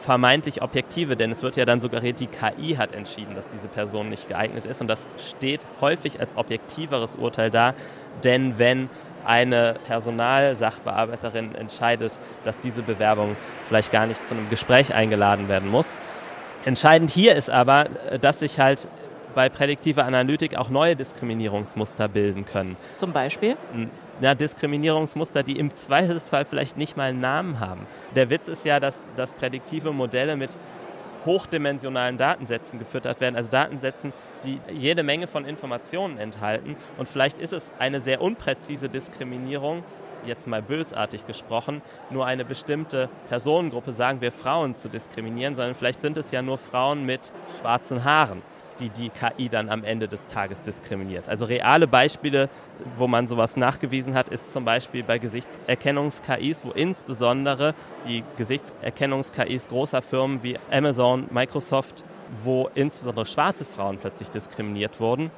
vermeintlich 0.08 0.62
objektive, 0.62 1.16
denn 1.16 1.30
es 1.30 1.42
wird 1.42 1.56
ja 1.56 1.66
dann 1.66 1.82
suggeriert, 1.82 2.18
die 2.18 2.28
KI 2.28 2.76
hat 2.76 2.94
entschieden, 2.94 3.34
dass 3.34 3.46
diese 3.48 3.68
Person 3.68 4.08
nicht 4.08 4.26
geeignet 4.26 4.64
ist 4.64 4.80
und 4.80 4.88
das 4.88 5.06
steht 5.18 5.60
häufig 5.82 6.18
als 6.18 6.34
objektiveres 6.34 7.16
Urteil 7.16 7.50
da, 7.50 7.74
denn 8.24 8.58
wenn 8.58 8.88
eine 9.26 9.74
Personalsachbearbeiterin 9.86 11.54
entscheidet, 11.54 12.18
dass 12.44 12.58
diese 12.58 12.80
Bewerbung 12.80 13.36
vielleicht 13.66 13.92
gar 13.92 14.06
nicht 14.06 14.26
zu 14.26 14.34
einem 14.34 14.48
Gespräch 14.48 14.94
eingeladen 14.94 15.46
werden 15.50 15.70
muss. 15.70 15.98
Entscheidend 16.64 17.10
hier 17.10 17.34
ist 17.34 17.50
aber, 17.50 17.88
dass 18.18 18.38
sich 18.38 18.58
halt 18.58 18.88
bei 19.34 19.50
prädiktiver 19.50 20.06
Analytik 20.06 20.56
auch 20.56 20.70
neue 20.70 20.96
Diskriminierungsmuster 20.96 22.08
bilden 22.08 22.46
können. 22.46 22.78
Zum 22.96 23.12
Beispiel? 23.12 23.58
Ja, 24.20 24.34
Diskriminierungsmuster, 24.34 25.42
die 25.42 25.58
im 25.58 25.74
Zweifelsfall 25.74 26.44
vielleicht 26.44 26.76
nicht 26.76 26.96
mal 26.96 27.10
einen 27.10 27.20
Namen 27.20 27.60
haben. 27.60 27.86
Der 28.14 28.30
Witz 28.30 28.48
ist 28.48 28.64
ja, 28.64 28.80
dass, 28.80 29.02
dass 29.16 29.32
prädiktive 29.32 29.92
Modelle 29.92 30.36
mit 30.36 30.50
hochdimensionalen 31.24 32.16
Datensätzen 32.16 32.78
gefüttert 32.78 33.20
werden, 33.20 33.36
also 33.36 33.50
Datensätzen, 33.50 34.12
die 34.44 34.60
jede 34.72 35.02
Menge 35.02 35.26
von 35.26 35.44
Informationen 35.44 36.18
enthalten. 36.18 36.76
Und 36.96 37.08
vielleicht 37.08 37.38
ist 37.38 37.52
es 37.52 37.70
eine 37.78 38.00
sehr 38.00 38.20
unpräzise 38.20 38.88
Diskriminierung, 38.88 39.82
jetzt 40.24 40.46
mal 40.46 40.62
bösartig 40.62 41.26
gesprochen, 41.26 41.82
nur 42.10 42.26
eine 42.26 42.44
bestimmte 42.44 43.08
Personengruppe, 43.28 43.92
sagen 43.92 44.20
wir 44.20 44.32
Frauen, 44.32 44.76
zu 44.76 44.88
diskriminieren, 44.88 45.54
sondern 45.54 45.74
vielleicht 45.74 46.00
sind 46.00 46.16
es 46.18 46.30
ja 46.30 46.42
nur 46.42 46.58
Frauen 46.58 47.04
mit 47.04 47.32
schwarzen 47.60 48.04
Haaren 48.04 48.42
die 48.80 48.90
die 48.90 49.10
KI 49.10 49.48
dann 49.48 49.68
am 49.68 49.84
Ende 49.84 50.08
des 50.08 50.26
Tages 50.26 50.62
diskriminiert. 50.62 51.28
Also 51.28 51.46
reale 51.46 51.86
Beispiele, 51.86 52.48
wo 52.96 53.06
man 53.06 53.28
sowas 53.28 53.56
nachgewiesen 53.56 54.14
hat, 54.14 54.28
ist 54.28 54.52
zum 54.52 54.64
Beispiel 54.64 55.02
bei 55.02 55.18
Gesichtserkennungs-KIs, 55.18 56.64
wo 56.64 56.70
insbesondere 56.70 57.74
die 58.06 58.24
Gesichtserkennungs-KIs 58.36 59.68
großer 59.68 60.02
Firmen 60.02 60.42
wie 60.42 60.58
Amazon, 60.70 61.26
Microsoft, 61.30 62.04
wo 62.42 62.68
insbesondere 62.74 63.26
schwarze 63.26 63.64
Frauen 63.64 63.98
plötzlich 63.98 64.30
diskriminiert 64.30 65.00
wurden 65.00 65.30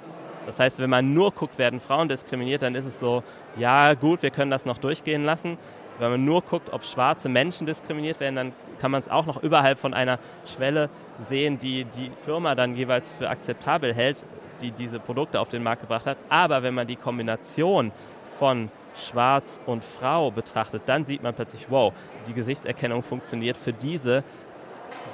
Das 0.47 0.59
heißt, 0.59 0.79
wenn 0.79 0.91
man 0.91 1.15
nur 1.15 1.33
guckt, 1.33 1.59
werden 1.59 1.81
Frauen 1.81 2.09
diskriminiert, 2.09 2.63
dann 2.63 2.75
ist 2.75 2.87
es 2.87 2.99
so, 2.99 3.23
ja 3.57 3.95
gut, 3.95 4.23
wir 4.23 4.31
können 4.31 4.51
das 4.51 4.65
noch 4.65 4.79
durchgehen 4.79 5.23
lassen. 5.23 5.59
Wenn 6.01 6.11
man 6.11 6.25
nur 6.25 6.43
guckt, 6.43 6.73
ob 6.73 6.85
schwarze 6.85 7.29
Menschen 7.29 7.67
diskriminiert 7.67 8.21
werden, 8.21 8.37
dann 8.37 8.53
kann 8.79 8.91
man 8.91 9.01
es 9.01 9.09
auch 9.09 9.27
noch 9.27 9.43
überhalb 9.43 9.79
von 9.79 9.93
einer 9.93 10.19
Schwelle 10.47 10.89
sehen, 11.29 11.59
die 11.59 11.85
die 11.85 12.11
Firma 12.25 12.55
dann 12.55 12.75
jeweils 12.75 13.13
für 13.13 13.29
akzeptabel 13.29 13.95
hält, 13.95 14.25
die 14.63 14.71
diese 14.71 14.99
Produkte 14.99 15.41
auf 15.41 15.51
den 15.51 15.63
Markt 15.63 15.83
gebracht 15.83 16.07
hat. 16.07 16.17
Aber 16.29 16.63
wenn 16.63 16.75
man 16.75 16.87
die 16.87 16.97
Kombination 16.97 17.93
von 18.39 18.71
Schwarz 18.97 19.61
und 19.67 19.85
Frau 19.85 20.31
betrachtet, 20.31 20.83
dann 20.87 21.05
sieht 21.05 21.23
man 21.23 21.35
plötzlich, 21.35 21.67
wow, 21.69 21.93
die 22.27 22.33
Gesichtserkennung 22.33 23.03
funktioniert 23.03 23.57
für 23.57 23.73
diese 23.73 24.25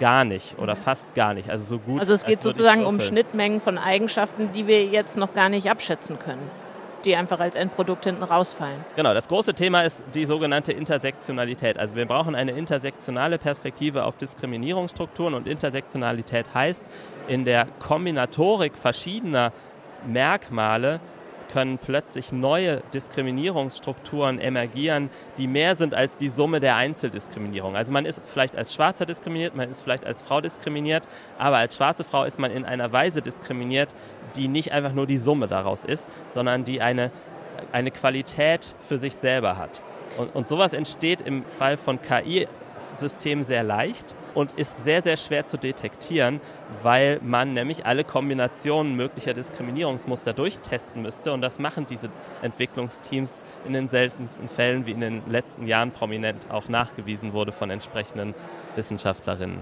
gar 0.00 0.24
nicht 0.24 0.58
oder 0.58 0.76
fast 0.76 1.12
gar 1.14 1.34
nicht. 1.34 1.50
Also 1.50 1.64
so 1.64 1.78
gut. 1.78 2.00
Also 2.00 2.14
es 2.14 2.24
geht 2.24 2.42
sozusagen 2.42 2.84
um 2.84 3.00
Schnittmengen 3.00 3.60
von 3.60 3.78
Eigenschaften, 3.78 4.52
die 4.52 4.66
wir 4.66 4.84
jetzt 4.86 5.16
noch 5.16 5.34
gar 5.34 5.48
nicht 5.48 5.70
abschätzen 5.70 6.18
können 6.18 6.50
die 7.06 7.16
einfach 7.16 7.40
als 7.40 7.56
Endprodukt 7.56 8.04
hinten 8.04 8.24
rausfallen. 8.24 8.84
Genau, 8.96 9.14
das 9.14 9.28
große 9.28 9.54
Thema 9.54 9.82
ist 9.82 10.02
die 10.14 10.26
sogenannte 10.26 10.72
Intersektionalität. 10.72 11.78
Also 11.78 11.96
wir 11.96 12.04
brauchen 12.04 12.34
eine 12.34 12.52
intersektionale 12.52 13.38
Perspektive 13.38 14.04
auf 14.04 14.16
Diskriminierungsstrukturen 14.16 15.34
und 15.34 15.46
Intersektionalität 15.46 16.52
heißt, 16.52 16.84
in 17.28 17.44
der 17.44 17.66
Kombinatorik 17.78 18.76
verschiedener 18.76 19.52
Merkmale 20.06 21.00
können 21.46 21.78
plötzlich 21.78 22.32
neue 22.32 22.82
Diskriminierungsstrukturen 22.92 24.38
emergieren, 24.38 25.10
die 25.38 25.46
mehr 25.46 25.76
sind 25.76 25.94
als 25.94 26.16
die 26.16 26.28
Summe 26.28 26.60
der 26.60 26.76
Einzeldiskriminierung. 26.76 27.76
Also 27.76 27.92
man 27.92 28.04
ist 28.04 28.20
vielleicht 28.26 28.56
als 28.56 28.74
Schwarzer 28.74 29.06
diskriminiert, 29.06 29.54
man 29.54 29.70
ist 29.70 29.80
vielleicht 29.80 30.04
als 30.04 30.22
Frau 30.22 30.40
diskriminiert, 30.40 31.06
aber 31.38 31.58
als 31.58 31.76
schwarze 31.76 32.04
Frau 32.04 32.24
ist 32.24 32.38
man 32.38 32.50
in 32.50 32.64
einer 32.64 32.92
Weise 32.92 33.22
diskriminiert, 33.22 33.94
die 34.36 34.48
nicht 34.48 34.72
einfach 34.72 34.92
nur 34.92 35.06
die 35.06 35.16
Summe 35.16 35.46
daraus 35.46 35.84
ist, 35.84 36.08
sondern 36.28 36.64
die 36.64 36.80
eine, 36.80 37.10
eine 37.72 37.90
Qualität 37.90 38.74
für 38.80 38.98
sich 38.98 39.16
selber 39.16 39.56
hat. 39.56 39.82
Und, 40.18 40.34
und 40.34 40.48
sowas 40.48 40.72
entsteht 40.72 41.20
im 41.20 41.44
Fall 41.44 41.76
von 41.76 42.00
KI-Systemen 42.00 43.44
sehr 43.44 43.62
leicht 43.62 44.14
und 44.34 44.52
ist 44.52 44.84
sehr, 44.84 45.02
sehr 45.02 45.16
schwer 45.16 45.46
zu 45.46 45.58
detektieren, 45.58 46.40
weil 46.82 47.20
man 47.22 47.54
nämlich 47.54 47.86
alle 47.86 48.04
Kombinationen 48.04 48.94
möglicher 48.94 49.34
Diskriminierungsmuster 49.34 50.32
durchtesten 50.32 51.02
müsste. 51.02 51.32
Und 51.32 51.40
das 51.40 51.58
machen 51.58 51.86
diese 51.88 52.10
Entwicklungsteams 52.42 53.40
in 53.66 53.72
den 53.72 53.88
seltensten 53.88 54.48
Fällen, 54.48 54.86
wie 54.86 54.92
in 54.92 55.00
den 55.00 55.22
letzten 55.28 55.66
Jahren 55.66 55.90
prominent 55.90 56.50
auch 56.50 56.68
nachgewiesen 56.68 57.32
wurde 57.32 57.52
von 57.52 57.70
entsprechenden 57.70 58.34
Wissenschaftlerinnen. 58.76 59.58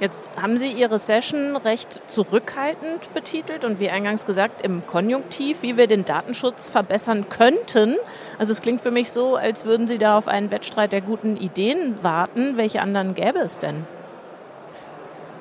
Jetzt 0.00 0.30
haben 0.40 0.56
Sie 0.56 0.70
Ihre 0.70 0.98
Session 0.98 1.56
recht 1.56 2.00
zurückhaltend 2.08 3.12
betitelt 3.12 3.64
und 3.64 3.80
wie 3.80 3.90
eingangs 3.90 4.24
gesagt 4.24 4.62
im 4.62 4.86
Konjunktiv, 4.86 5.62
wie 5.62 5.76
wir 5.76 5.86
den 5.86 6.04
Datenschutz 6.04 6.70
verbessern 6.70 7.28
könnten. 7.28 7.96
Also 8.38 8.52
es 8.52 8.62
klingt 8.62 8.80
für 8.80 8.90
mich 8.90 9.12
so, 9.12 9.36
als 9.36 9.64
würden 9.64 9.86
Sie 9.86 9.98
da 9.98 10.16
auf 10.16 10.28
einen 10.28 10.50
Wettstreit 10.50 10.92
der 10.92 11.02
guten 11.02 11.36
Ideen 11.36 11.98
warten. 12.02 12.56
Welche 12.56 12.80
anderen 12.80 13.14
gäbe 13.14 13.40
es 13.40 13.58
denn? 13.58 13.84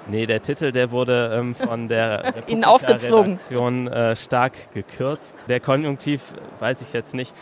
Nee, 0.10 0.26
der 0.26 0.42
Titel, 0.42 0.72
der 0.72 0.92
wurde 0.92 1.38
ähm, 1.40 1.54
von 1.54 1.88
der 1.88 2.34
Redaktion 2.48 3.88
äh, 3.88 4.16
stark 4.16 4.74
gekürzt. 4.74 5.38
Der 5.48 5.60
Konjunktiv 5.60 6.22
weiß 6.60 6.82
ich 6.82 6.94
jetzt 6.94 7.14
nicht. 7.14 7.34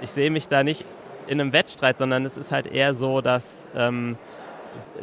Ich 0.00 0.10
sehe 0.10 0.30
mich 0.30 0.48
da 0.48 0.64
nicht 0.64 0.84
in 1.28 1.40
einem 1.40 1.52
Wettstreit, 1.52 1.98
sondern 1.98 2.24
es 2.24 2.36
ist 2.36 2.52
halt 2.52 2.66
eher 2.66 2.94
so, 2.94 3.20
dass 3.20 3.68
ähm, 3.76 4.18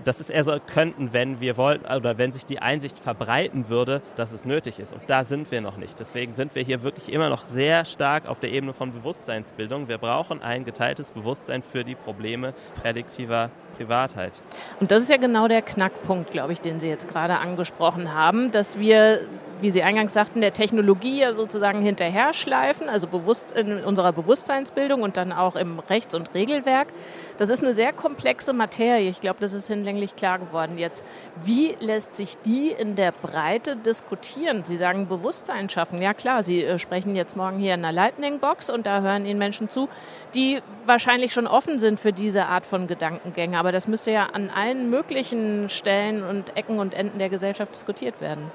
das 0.03 0.19
ist 0.19 0.30
eher 0.30 0.43
so, 0.43 0.55
könnten, 0.65 1.13
wenn 1.13 1.39
wir 1.39 1.57
wollten, 1.57 1.86
oder 1.86 2.17
wenn 2.17 2.32
sich 2.32 2.45
die 2.45 2.59
Einsicht 2.59 2.99
verbreiten 2.99 3.69
würde, 3.69 4.01
dass 4.15 4.32
es 4.32 4.45
nötig 4.45 4.80
ist. 4.80 4.93
Und 4.93 5.03
da 5.07 5.24
sind 5.24 5.51
wir 5.51 5.61
noch 5.61 5.78
nicht. 5.78 5.99
Deswegen 5.99 6.34
sind 6.34 6.55
wir 6.55 6.63
hier 6.63 6.84
wirklich 6.84 7.11
immer 7.11 7.30
noch 7.30 7.43
sehr 7.43 7.86
stark 7.86 8.28
auf 8.28 8.39
der 8.39 8.51
Ebene 8.51 8.74
von 8.74 8.93
Bewusstseinsbildung. 8.93 9.88
Wir 9.88 9.97
brauchen 9.97 10.41
ein 10.41 10.65
geteiltes 10.65 11.11
Bewusstsein 11.11 11.63
für 11.63 11.84
die 11.84 11.95
Probleme 11.95 12.53
prädiktiver 12.82 13.49
Privatheit. 13.78 14.34
Und 14.80 14.91
das 14.91 15.03
ist 15.03 15.09
ja 15.09 15.17
genau 15.17 15.47
der 15.47 15.61
Knackpunkt, 15.61 16.32
glaube 16.32 16.53
ich, 16.53 16.61
den 16.61 16.80
Sie 16.80 16.88
jetzt 16.88 17.07
gerade 17.07 17.39
angesprochen 17.39 18.13
haben, 18.13 18.51
dass 18.51 18.80
wir 18.80 19.21
wie 19.64 19.70
Sie 19.70 19.82
eingangs 19.82 20.14
sagten, 20.14 20.41
der 20.41 20.51
Technologie 20.51 21.22
ja 21.22 21.32
sozusagen 21.32 21.82
hinterher 21.82 22.34
schleifen, 22.34 22.89
also 22.89 23.07
bewusst 23.07 23.53
in 23.53 23.84
unserer 23.84 24.11
Bewusstseinsbildung 24.11 25.01
und 25.01 25.16
dann 25.16 25.32
auch 25.32 25.55
im 25.55 25.80
Rechts- 25.80 26.14
und 26.14 26.34
Regelwerk. 26.34 26.89
Das 27.38 27.49
ist 27.49 27.64
eine 27.64 27.74
sehr 27.74 27.93
komplexe 27.93 28.51
Materie. 28.51 29.09
Ich 29.09 29.22
glaube, 29.22 29.39
das 29.39 29.53
ist 29.53 29.68
hinlänglich 29.68 30.18
klar 30.18 30.38
geworden 30.38 30.78
jetzt. 30.78 31.05
Wie 31.43 31.76
lässt 31.80 32.16
sich 32.16 32.38
die 32.45 32.72
in 32.78 32.95
der 32.97 33.14
Breite 33.14 33.78
diskutieren? 33.78 34.66
Sie 34.66 34.76
sagen 34.76 35.07
Bewusstsein 35.07 35.70
schaffen. 35.70 36.01
Ja 36.01 36.14
klar, 36.14 36.43
Sie 36.43 36.61
äh, 36.61 36.78
sprechen 36.78 37.16
jetzt 37.16 37.38
morgen 37.38 37.57
hier 37.57 37.74
in 37.74 37.86
einer 37.86 37.93
Lightning 37.93 38.39
Box 38.39 38.70
und 38.70 38.86
da 38.86 39.01
hören 39.01 39.26
Ihnen 39.26 39.39
Menschen 39.39 39.70
zu, 39.70 39.88
die 40.36 40.59
wahrscheinlich 40.86 41.32
schon 41.32 41.47
offen 41.47 41.80
sind 41.80 42.01
für 42.01 42.11
diese 42.11 42.47
Art 42.47 42.66
von 42.66 42.88
Gedankengänge. 42.88 43.57
Aber 43.57 43.72
das 43.72 43.88
müsste 43.88 44.11
ja 44.11 44.26
an 44.26 44.49
allen 44.49 44.89
möglichen 44.89 45.70
Stellen 45.70 46.22
und 46.22 46.57
Ecken 46.57 46.80
und 46.80 46.93
Enden 46.93 47.18
der 47.18 47.30
Gesellschaft 47.30 47.74
diskutiert 47.74 48.20
werden. 48.20 48.51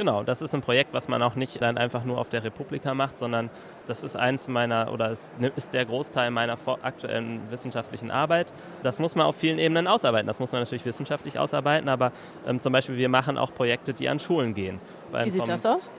Genau, 0.00 0.22
das 0.22 0.40
ist 0.40 0.54
ein 0.54 0.62
Projekt, 0.62 0.94
was 0.94 1.08
man 1.08 1.22
auch 1.22 1.34
nicht 1.34 1.60
dann 1.60 1.76
einfach 1.76 2.04
nur 2.04 2.16
auf 2.16 2.30
der 2.30 2.42
Republika 2.42 2.94
macht, 2.94 3.18
sondern 3.18 3.50
das 3.86 4.02
ist 4.02 4.16
eins 4.16 4.48
meiner 4.48 4.90
oder 4.94 5.10
es 5.10 5.34
ist 5.56 5.74
der 5.74 5.84
Großteil 5.84 6.30
meiner 6.30 6.56
aktuellen 6.80 7.42
wissenschaftlichen 7.50 8.10
Arbeit. 8.10 8.50
Das 8.82 8.98
muss 8.98 9.14
man 9.14 9.26
auf 9.26 9.36
vielen 9.36 9.58
Ebenen 9.58 9.86
ausarbeiten. 9.86 10.26
Das 10.26 10.38
muss 10.38 10.52
man 10.52 10.62
natürlich 10.62 10.86
wissenschaftlich 10.86 11.38
ausarbeiten, 11.38 11.90
aber 11.90 12.12
ähm, 12.46 12.62
zum 12.62 12.72
Beispiel 12.72 12.96
wir 12.96 13.10
machen 13.10 13.36
auch 13.36 13.52
Projekte, 13.52 13.92
die 13.92 14.08
an 14.08 14.18
Schulen 14.18 14.54
gehen. 14.54 14.80
Wie 15.12 15.28
sieht 15.28 15.46
das 15.46 15.66
aus? 15.66 15.90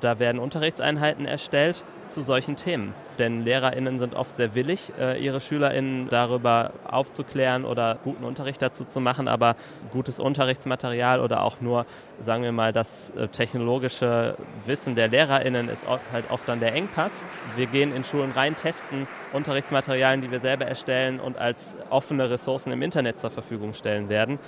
Da 0.00 0.20
werden 0.20 0.38
Unterrichtseinheiten 0.38 1.26
erstellt 1.26 1.82
zu 2.08 2.22
solchen 2.22 2.56
Themen. 2.56 2.94
Denn 3.18 3.44
LehrerInnen 3.44 3.98
sind 3.98 4.14
oft 4.14 4.36
sehr 4.36 4.54
willig, 4.54 4.92
äh, 4.98 5.22
ihre 5.22 5.40
SchülerInnen 5.40 6.08
darüber 6.08 6.72
aufzuklären 6.88 7.64
oder 7.64 7.98
guten 8.04 8.24
Unterricht 8.24 8.62
dazu 8.62 8.84
zu 8.84 9.00
machen, 9.00 9.28
aber 9.28 9.56
gutes 9.92 10.20
Unterrichtsmaterial 10.20 11.20
oder 11.20 11.42
auch 11.42 11.60
nur, 11.60 11.86
sagen 12.20 12.42
wir 12.42 12.52
mal, 12.52 12.72
das 12.72 13.10
äh, 13.10 13.28
technologische 13.28 14.36
Wissen 14.66 14.94
der 14.94 15.08
LehrerInnen 15.08 15.68
ist 15.68 15.84
halt 16.12 16.30
oft 16.30 16.48
dann 16.48 16.60
der 16.60 16.74
Engpass. 16.74 17.12
Wir 17.56 17.66
gehen 17.66 17.94
in 17.94 18.04
Schulen 18.04 18.32
rein, 18.32 18.56
testen 18.56 19.06
Unterrichtsmaterialien, 19.32 20.22
die 20.22 20.30
wir 20.30 20.40
selber 20.40 20.66
erstellen 20.66 21.20
und 21.20 21.38
als 21.38 21.76
offene 21.90 22.30
Ressourcen 22.30 22.72
im 22.72 22.82
Internet 22.82 23.20
zur 23.20 23.30
Verfügung 23.30 23.74
stellen 23.74 24.08
werden. 24.08 24.38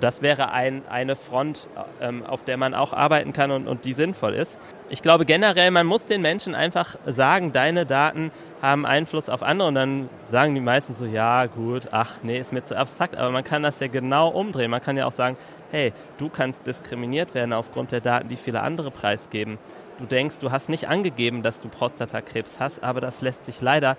Das 0.00 0.22
wäre 0.22 0.52
ein, 0.52 0.82
eine 0.88 1.16
Front, 1.16 1.68
ähm, 2.00 2.24
auf 2.24 2.44
der 2.44 2.56
man 2.56 2.74
auch 2.74 2.92
arbeiten 2.92 3.32
kann 3.32 3.50
und, 3.50 3.68
und 3.68 3.84
die 3.84 3.92
sinnvoll 3.92 4.34
ist. 4.34 4.58
Ich 4.92 5.02
glaube 5.02 5.24
generell, 5.24 5.70
man 5.70 5.86
muss 5.86 6.08
den 6.08 6.20
Menschen 6.20 6.56
einfach 6.56 6.96
sagen, 7.06 7.52
deine 7.52 7.86
Daten 7.86 8.32
haben 8.60 8.84
Einfluss 8.84 9.28
auf 9.28 9.44
andere 9.44 9.68
und 9.68 9.76
dann 9.76 10.08
sagen 10.26 10.56
die 10.56 10.60
meisten 10.60 10.96
so, 10.96 11.06
ja 11.06 11.46
gut, 11.46 11.86
ach 11.92 12.14
nee, 12.24 12.40
ist 12.40 12.52
mir 12.52 12.64
zu 12.64 12.76
abstrakt, 12.76 13.16
aber 13.16 13.30
man 13.30 13.44
kann 13.44 13.62
das 13.62 13.78
ja 13.78 13.86
genau 13.86 14.30
umdrehen. 14.30 14.68
Man 14.68 14.82
kann 14.82 14.96
ja 14.96 15.06
auch 15.06 15.12
sagen, 15.12 15.36
hey, 15.70 15.92
du 16.18 16.28
kannst 16.28 16.66
diskriminiert 16.66 17.34
werden 17.34 17.52
aufgrund 17.52 17.92
der 17.92 18.00
Daten, 18.00 18.28
die 18.28 18.36
viele 18.36 18.62
andere 18.62 18.90
preisgeben. 18.90 19.58
Du 20.00 20.06
denkst, 20.06 20.40
du 20.40 20.50
hast 20.50 20.68
nicht 20.68 20.88
angegeben, 20.88 21.44
dass 21.44 21.60
du 21.60 21.68
Prostatakrebs 21.68 22.58
hast, 22.58 22.82
aber 22.82 23.00
das 23.00 23.22
lässt 23.22 23.46
sich 23.46 23.60
leider, 23.60 23.96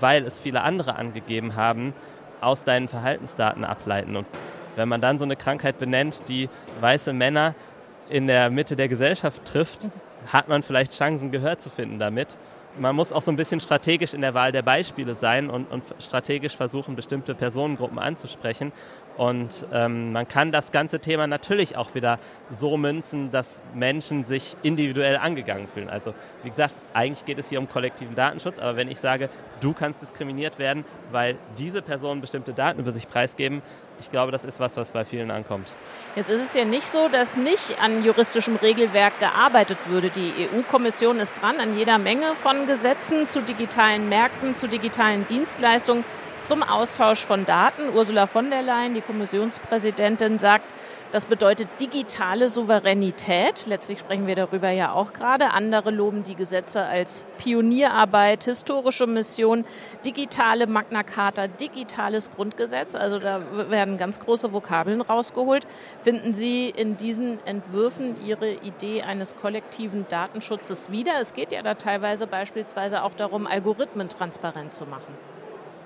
weil 0.00 0.24
es 0.24 0.38
viele 0.38 0.62
andere 0.62 0.96
angegeben 0.96 1.54
haben, 1.54 1.92
aus 2.40 2.64
deinen 2.64 2.88
Verhaltensdaten 2.88 3.62
ableiten. 3.62 4.16
Und 4.16 4.26
wenn 4.74 4.88
man 4.88 5.02
dann 5.02 5.18
so 5.18 5.24
eine 5.26 5.36
Krankheit 5.36 5.78
benennt, 5.78 6.22
die 6.28 6.48
weiße 6.80 7.12
Männer 7.12 7.54
in 8.08 8.26
der 8.26 8.48
Mitte 8.48 8.74
der 8.74 8.88
Gesellschaft 8.88 9.44
trifft, 9.44 9.88
hat 10.26 10.48
man 10.48 10.62
vielleicht 10.62 10.92
Chancen, 10.92 11.30
Gehör 11.30 11.58
zu 11.58 11.70
finden 11.70 11.98
damit. 11.98 12.38
Man 12.78 12.94
muss 12.94 13.12
auch 13.12 13.22
so 13.22 13.32
ein 13.32 13.36
bisschen 13.36 13.58
strategisch 13.58 14.14
in 14.14 14.20
der 14.20 14.32
Wahl 14.32 14.52
der 14.52 14.62
Beispiele 14.62 15.14
sein 15.16 15.50
und, 15.50 15.70
und 15.70 15.82
strategisch 15.98 16.56
versuchen, 16.56 16.94
bestimmte 16.94 17.34
Personengruppen 17.34 17.98
anzusprechen. 17.98 18.72
Und 19.16 19.66
ähm, 19.72 20.12
man 20.12 20.26
kann 20.28 20.52
das 20.52 20.70
ganze 20.70 21.00
Thema 21.00 21.26
natürlich 21.26 21.76
auch 21.76 21.94
wieder 21.94 22.18
so 22.48 22.76
münzen, 22.76 23.30
dass 23.30 23.60
Menschen 23.74 24.24
sich 24.24 24.56
individuell 24.62 25.16
angegangen 25.16 25.66
fühlen. 25.66 25.90
Also 25.90 26.14
wie 26.42 26.50
gesagt, 26.50 26.74
eigentlich 26.94 27.24
geht 27.24 27.38
es 27.38 27.48
hier 27.48 27.58
um 27.58 27.68
kollektiven 27.68 28.14
Datenschutz, 28.14 28.58
aber 28.58 28.76
wenn 28.76 28.88
ich 28.88 28.98
sage, 28.98 29.28
du 29.60 29.74
kannst 29.74 30.00
diskriminiert 30.00 30.58
werden, 30.58 30.84
weil 31.10 31.36
diese 31.58 31.82
Personen 31.82 32.20
bestimmte 32.20 32.54
Daten 32.54 32.80
über 32.80 32.92
sich 32.92 33.08
preisgeben, 33.08 33.62
ich 34.00 34.10
glaube, 34.10 34.32
das 34.32 34.44
ist 34.44 34.58
was, 34.58 34.76
was 34.76 34.90
bei 34.90 35.04
vielen 35.04 35.30
ankommt. 35.30 35.72
Jetzt 36.16 36.30
ist 36.30 36.42
es 36.42 36.54
ja 36.54 36.64
nicht 36.64 36.86
so, 36.86 37.08
dass 37.08 37.36
nicht 37.36 37.76
an 37.80 38.02
juristischem 38.02 38.56
Regelwerk 38.56 39.18
gearbeitet 39.20 39.78
würde. 39.86 40.10
Die 40.10 40.32
EU-Kommission 40.52 41.20
ist 41.20 41.40
dran 41.40 41.60
an 41.60 41.78
jeder 41.78 41.98
Menge 41.98 42.34
von 42.34 42.66
Gesetzen 42.66 43.28
zu 43.28 43.42
digitalen 43.42 44.08
Märkten, 44.08 44.56
zu 44.56 44.66
digitalen 44.66 45.26
Dienstleistungen, 45.26 46.04
zum 46.44 46.62
Austausch 46.62 47.24
von 47.24 47.44
Daten. 47.44 47.90
Ursula 47.94 48.26
von 48.26 48.50
der 48.50 48.62
Leyen, 48.62 48.94
die 48.94 49.02
Kommissionspräsidentin, 49.02 50.38
sagt, 50.38 50.64
Das 51.12 51.26
bedeutet 51.26 51.68
digitale 51.80 52.48
Souveränität. 52.48 53.66
Letztlich 53.66 53.98
sprechen 53.98 54.28
wir 54.28 54.36
darüber 54.36 54.70
ja 54.70 54.92
auch 54.92 55.12
gerade. 55.12 55.50
Andere 55.50 55.90
loben 55.90 56.22
die 56.22 56.36
Gesetze 56.36 56.84
als 56.84 57.26
Pionierarbeit, 57.38 58.44
historische 58.44 59.08
Mission, 59.08 59.64
digitale 60.04 60.68
Magna 60.68 61.02
Carta, 61.02 61.48
digitales 61.48 62.30
Grundgesetz. 62.30 62.94
Also 62.94 63.18
da 63.18 63.42
werden 63.70 63.98
ganz 63.98 64.20
große 64.20 64.52
Vokabeln 64.52 65.00
rausgeholt. 65.00 65.66
Finden 66.00 66.32
Sie 66.32 66.70
in 66.70 66.96
diesen 66.96 67.44
Entwürfen 67.44 68.24
Ihre 68.24 68.52
Idee 68.52 69.02
eines 69.02 69.34
kollektiven 69.34 70.06
Datenschutzes 70.08 70.92
wieder? 70.92 71.20
Es 71.20 71.34
geht 71.34 71.50
ja 71.50 71.62
da 71.62 71.74
teilweise 71.74 72.28
beispielsweise 72.28 73.02
auch 73.02 73.14
darum, 73.14 73.48
Algorithmen 73.48 74.08
transparent 74.08 74.74
zu 74.74 74.86
machen. 74.86 75.12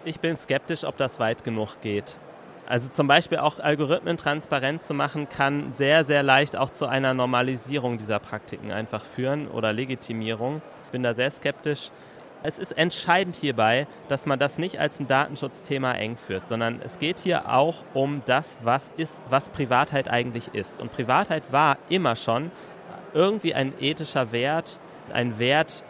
Ich 0.04 0.20
bin 0.20 0.36
skeptisch, 0.36 0.84
ob 0.84 0.98
das 0.98 1.18
weit 1.18 1.44
genug 1.44 1.80
geht. 1.80 2.18
Also 2.66 2.88
zum 2.88 3.06
Beispiel 3.06 3.38
auch 3.38 3.58
Algorithmen 3.58 4.16
transparent 4.16 4.84
zu 4.84 4.94
machen, 4.94 5.28
kann 5.28 5.72
sehr, 5.72 6.04
sehr 6.04 6.22
leicht 6.22 6.56
auch 6.56 6.70
zu 6.70 6.86
einer 6.86 7.12
Normalisierung 7.12 7.98
dieser 7.98 8.18
Praktiken 8.18 8.72
einfach 8.72 9.04
führen 9.04 9.48
oder 9.48 9.72
Legitimierung. 9.72 10.62
Ich 10.86 10.92
bin 10.92 11.02
da 11.02 11.12
sehr 11.12 11.30
skeptisch. 11.30 11.90
Es 12.42 12.58
ist 12.58 12.72
entscheidend 12.72 13.36
hierbei, 13.36 13.86
dass 14.08 14.26
man 14.26 14.38
das 14.38 14.58
nicht 14.58 14.78
als 14.78 15.00
ein 15.00 15.06
Datenschutzthema 15.06 15.92
eng 15.92 16.16
führt, 16.16 16.48
sondern 16.48 16.80
es 16.82 16.98
geht 16.98 17.18
hier 17.18 17.50
auch 17.52 17.76
um 17.94 18.22
das, 18.26 18.58
was 18.62 18.90
ist, 18.96 19.22
was 19.28 19.50
Privatheit 19.50 20.08
eigentlich 20.08 20.54
ist. 20.54 20.80
Und 20.80 20.92
Privatheit 20.92 21.44
war 21.52 21.78
immer 21.88 22.16
schon 22.16 22.50
irgendwie 23.14 23.54
ein 23.54 23.72
ethischer 23.80 24.32
Wert, 24.32 24.78
ein 25.12 25.38
Wert, 25.38 25.84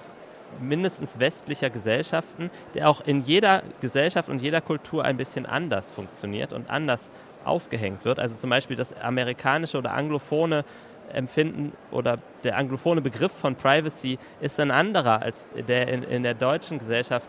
mindestens 0.60 1.18
westlicher 1.18 1.70
Gesellschaften, 1.70 2.50
der 2.74 2.88
auch 2.88 3.00
in 3.00 3.22
jeder 3.22 3.62
Gesellschaft 3.80 4.28
und 4.28 4.40
jeder 4.40 4.60
Kultur 4.60 5.04
ein 5.04 5.16
bisschen 5.16 5.46
anders 5.46 5.88
funktioniert 5.90 6.52
und 6.52 6.70
anders 6.70 7.10
aufgehängt 7.44 8.04
wird. 8.04 8.18
Also 8.18 8.34
zum 8.34 8.50
Beispiel 8.50 8.76
das 8.76 8.98
amerikanische 9.00 9.78
oder 9.78 9.92
anglophone 9.92 10.64
Empfinden 11.12 11.72
oder 11.90 12.18
der 12.42 12.56
anglophone 12.56 13.02
Begriff 13.02 13.32
von 13.32 13.54
Privacy 13.56 14.18
ist 14.40 14.58
ein 14.58 14.70
anderer 14.70 15.22
als 15.22 15.46
der 15.68 15.88
in, 15.88 16.02
in 16.02 16.22
der 16.22 16.34
deutschen 16.34 16.78
Gesellschaft 16.78 17.28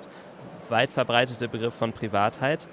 weit 0.70 0.92
verbreitete 0.92 1.48
Begriff 1.48 1.76
von 1.76 1.92
Privatheit. 1.92 2.68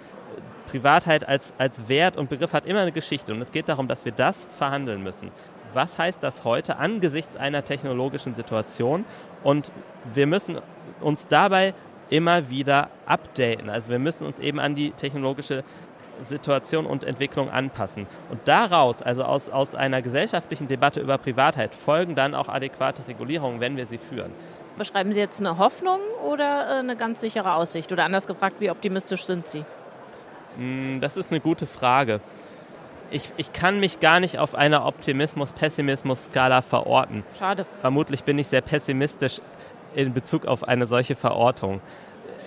Privatheit 0.68 1.28
als, 1.28 1.52
als 1.58 1.88
Wert 1.88 2.16
und 2.16 2.30
Begriff 2.30 2.52
hat 2.52 2.66
immer 2.66 2.80
eine 2.80 2.92
Geschichte 2.92 3.32
und 3.34 3.42
es 3.42 3.52
geht 3.52 3.68
darum, 3.68 3.88
dass 3.88 4.04
wir 4.04 4.12
das 4.12 4.46
verhandeln 4.56 5.02
müssen. 5.02 5.30
Was 5.74 5.98
heißt 5.98 6.22
das 6.22 6.44
heute 6.44 6.76
angesichts 6.76 7.36
einer 7.36 7.64
technologischen 7.64 8.34
Situation 8.34 9.04
und 9.42 9.70
wir 10.14 10.26
müssen 10.26 10.58
uns 11.00 11.26
dabei 11.28 11.74
immer 12.10 12.50
wieder 12.50 12.90
updaten. 13.06 13.70
Also 13.70 13.90
wir 13.90 13.98
müssen 13.98 14.26
uns 14.26 14.38
eben 14.38 14.60
an 14.60 14.74
die 14.74 14.90
technologische 14.90 15.64
Situation 16.20 16.86
und 16.86 17.04
Entwicklung 17.04 17.50
anpassen. 17.50 18.06
Und 18.30 18.40
daraus, 18.46 19.02
also 19.02 19.24
aus, 19.24 19.48
aus 19.48 19.74
einer 19.74 20.02
gesellschaftlichen 20.02 20.68
Debatte 20.68 21.00
über 21.00 21.18
Privatheit, 21.18 21.74
folgen 21.74 22.14
dann 22.14 22.34
auch 22.34 22.48
adäquate 22.48 23.06
Regulierungen, 23.08 23.60
wenn 23.60 23.76
wir 23.76 23.86
sie 23.86 23.98
führen. 23.98 24.32
Beschreiben 24.78 25.12
Sie 25.12 25.20
jetzt 25.20 25.40
eine 25.40 25.58
Hoffnung 25.58 26.00
oder 26.24 26.76
äh, 26.76 26.78
eine 26.78 26.96
ganz 26.96 27.20
sichere 27.20 27.54
Aussicht? 27.54 27.92
Oder 27.92 28.04
anders 28.04 28.26
gefragt, 28.26 28.56
wie 28.60 28.70
optimistisch 28.70 29.24
sind 29.24 29.48
Sie? 29.48 29.64
Hm, 30.56 30.98
das 31.00 31.16
ist 31.16 31.30
eine 31.30 31.40
gute 31.40 31.66
Frage. 31.66 32.20
Ich, 33.12 33.30
ich 33.36 33.52
kann 33.52 33.78
mich 33.78 34.00
gar 34.00 34.20
nicht 34.20 34.38
auf 34.38 34.54
einer 34.54 34.86
Optimismus-Pessimismus-Skala 34.86 36.62
verorten. 36.62 37.24
Schade. 37.38 37.66
Vermutlich 37.80 38.24
bin 38.24 38.38
ich 38.38 38.48
sehr 38.48 38.62
pessimistisch 38.62 39.42
in 39.94 40.14
Bezug 40.14 40.46
auf 40.46 40.66
eine 40.66 40.86
solche 40.86 41.14
Verortung. 41.14 41.82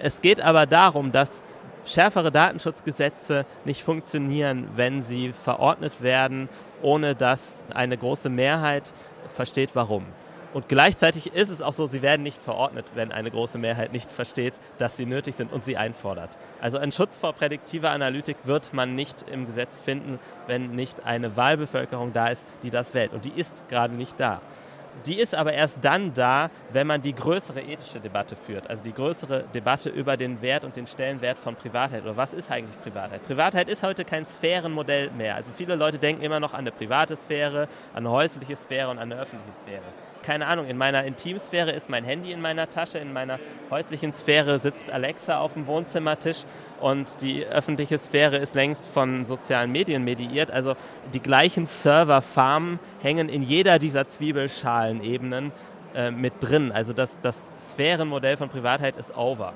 Es 0.01 0.21
geht 0.21 0.41
aber 0.41 0.65
darum, 0.65 1.11
dass 1.11 1.43
schärfere 1.85 2.31
Datenschutzgesetze 2.31 3.45
nicht 3.63 3.83
funktionieren, 3.83 4.67
wenn 4.75 5.03
sie 5.03 5.33
verordnet 5.33 6.01
werden, 6.01 6.49
ohne 6.81 7.13
dass 7.13 7.63
eine 7.73 7.95
große 7.95 8.29
Mehrheit 8.29 8.91
versteht, 9.35 9.71
warum. 9.75 10.05
Und 10.55 10.69
gleichzeitig 10.69 11.33
ist 11.33 11.49
es 11.49 11.61
auch 11.61 11.73
so, 11.73 11.85
sie 11.87 12.01
werden 12.01 12.23
nicht 12.23 12.41
verordnet, 12.41 12.85
wenn 12.95 13.11
eine 13.11 13.29
große 13.29 13.57
Mehrheit 13.57 13.91
nicht 13.91 14.09
versteht, 14.09 14.53
dass 14.77 14.95
sie 14.95 15.05
nötig 15.05 15.35
sind 15.35 15.51
und 15.51 15.65
sie 15.65 15.75
einfordert. 15.75 16.37
Also 16.61 16.77
einen 16.77 16.93
Schutz 16.93 17.17
vor 17.17 17.33
prädiktiver 17.33 17.89
Analytik 17.89 18.37
wird 18.45 18.73
man 18.73 18.95
nicht 18.95 19.25
im 19.29 19.47
Gesetz 19.47 19.81
finden, 19.81 20.17
wenn 20.47 20.71
nicht 20.71 21.05
eine 21.05 21.35
Wahlbevölkerung 21.35 22.13
da 22.13 22.29
ist, 22.29 22.45
die 22.63 22.69
das 22.69 22.93
wählt. 22.93 23.11
Und 23.11 23.25
die 23.25 23.33
ist 23.35 23.67
gerade 23.67 23.93
nicht 23.95 24.17
da. 24.17 24.39
Die 25.05 25.19
ist 25.19 25.35
aber 25.35 25.51
erst 25.51 25.83
dann 25.83 26.13
da, 26.13 26.49
wenn 26.71 26.87
man 26.87 27.01
die 27.01 27.13
größere 27.13 27.59
ethische 27.59 27.99
Debatte 27.99 28.37
führt, 28.37 28.69
also 28.69 28.81
die 28.81 28.93
größere 28.93 29.43
Debatte 29.53 29.89
über 29.89 30.15
den 30.15 30.41
Wert 30.41 30.63
und 30.63 30.77
den 30.77 30.87
Stellenwert 30.87 31.37
von 31.37 31.57
Privatheit. 31.57 32.03
Oder 32.03 32.15
was 32.15 32.33
ist 32.33 32.49
eigentlich 32.49 32.81
Privatheit? 32.81 33.25
Privatheit 33.27 33.67
ist 33.67 33.83
heute 33.83 34.05
kein 34.05 34.25
Sphärenmodell 34.25 35.11
mehr. 35.11 35.35
Also 35.35 35.51
viele 35.51 35.75
Leute 35.75 35.99
denken 35.99 36.23
immer 36.23 36.39
noch 36.39 36.53
an 36.53 36.59
eine 36.59 36.71
private 36.71 37.17
Sphäre, 37.17 37.67
an 37.93 38.05
eine 38.05 38.11
häusliche 38.11 38.55
Sphäre 38.55 38.89
und 38.89 38.99
an 38.99 39.11
eine 39.11 39.21
öffentliche 39.21 39.51
Sphäre. 39.59 39.83
Keine 40.25 40.47
Ahnung, 40.47 40.65
in 40.65 40.75
meiner 40.75 41.03
Intimsphäre 41.03 41.69
ist 41.69 41.87
mein 41.87 42.03
Handy 42.03 42.31
in 42.31 42.41
meiner 42.41 42.67
Tasche, 42.67 42.97
in 42.97 43.13
meiner 43.13 43.37
häuslichen 43.69 44.11
Sphäre 44.11 44.57
sitzt 44.57 44.89
Alexa 44.89 45.37
auf 45.37 45.53
dem 45.53 45.67
Wohnzimmertisch 45.67 46.45
und 46.81 47.21
die 47.21 47.45
öffentliche 47.45 47.99
Sphäre 47.99 48.37
ist 48.37 48.55
längst 48.55 48.87
von 48.87 49.27
sozialen 49.27 49.71
Medien 49.71 50.03
mediiert. 50.03 50.49
Also 50.49 50.75
die 51.13 51.19
gleichen 51.19 51.67
Serverfarmen 51.67 52.79
hängen 53.03 53.29
in 53.29 53.43
jeder 53.43 53.77
dieser 53.77 54.07
Zwiebelschalenebenen 54.07 55.51
äh, 55.93 56.09
mit 56.09 56.33
drin. 56.39 56.71
Also 56.71 56.91
das, 56.93 57.21
das 57.21 57.47
Sphärenmodell 57.59 58.35
von 58.35 58.49
Privatheit 58.49 58.97
ist 58.97 59.15
over. 59.15 59.53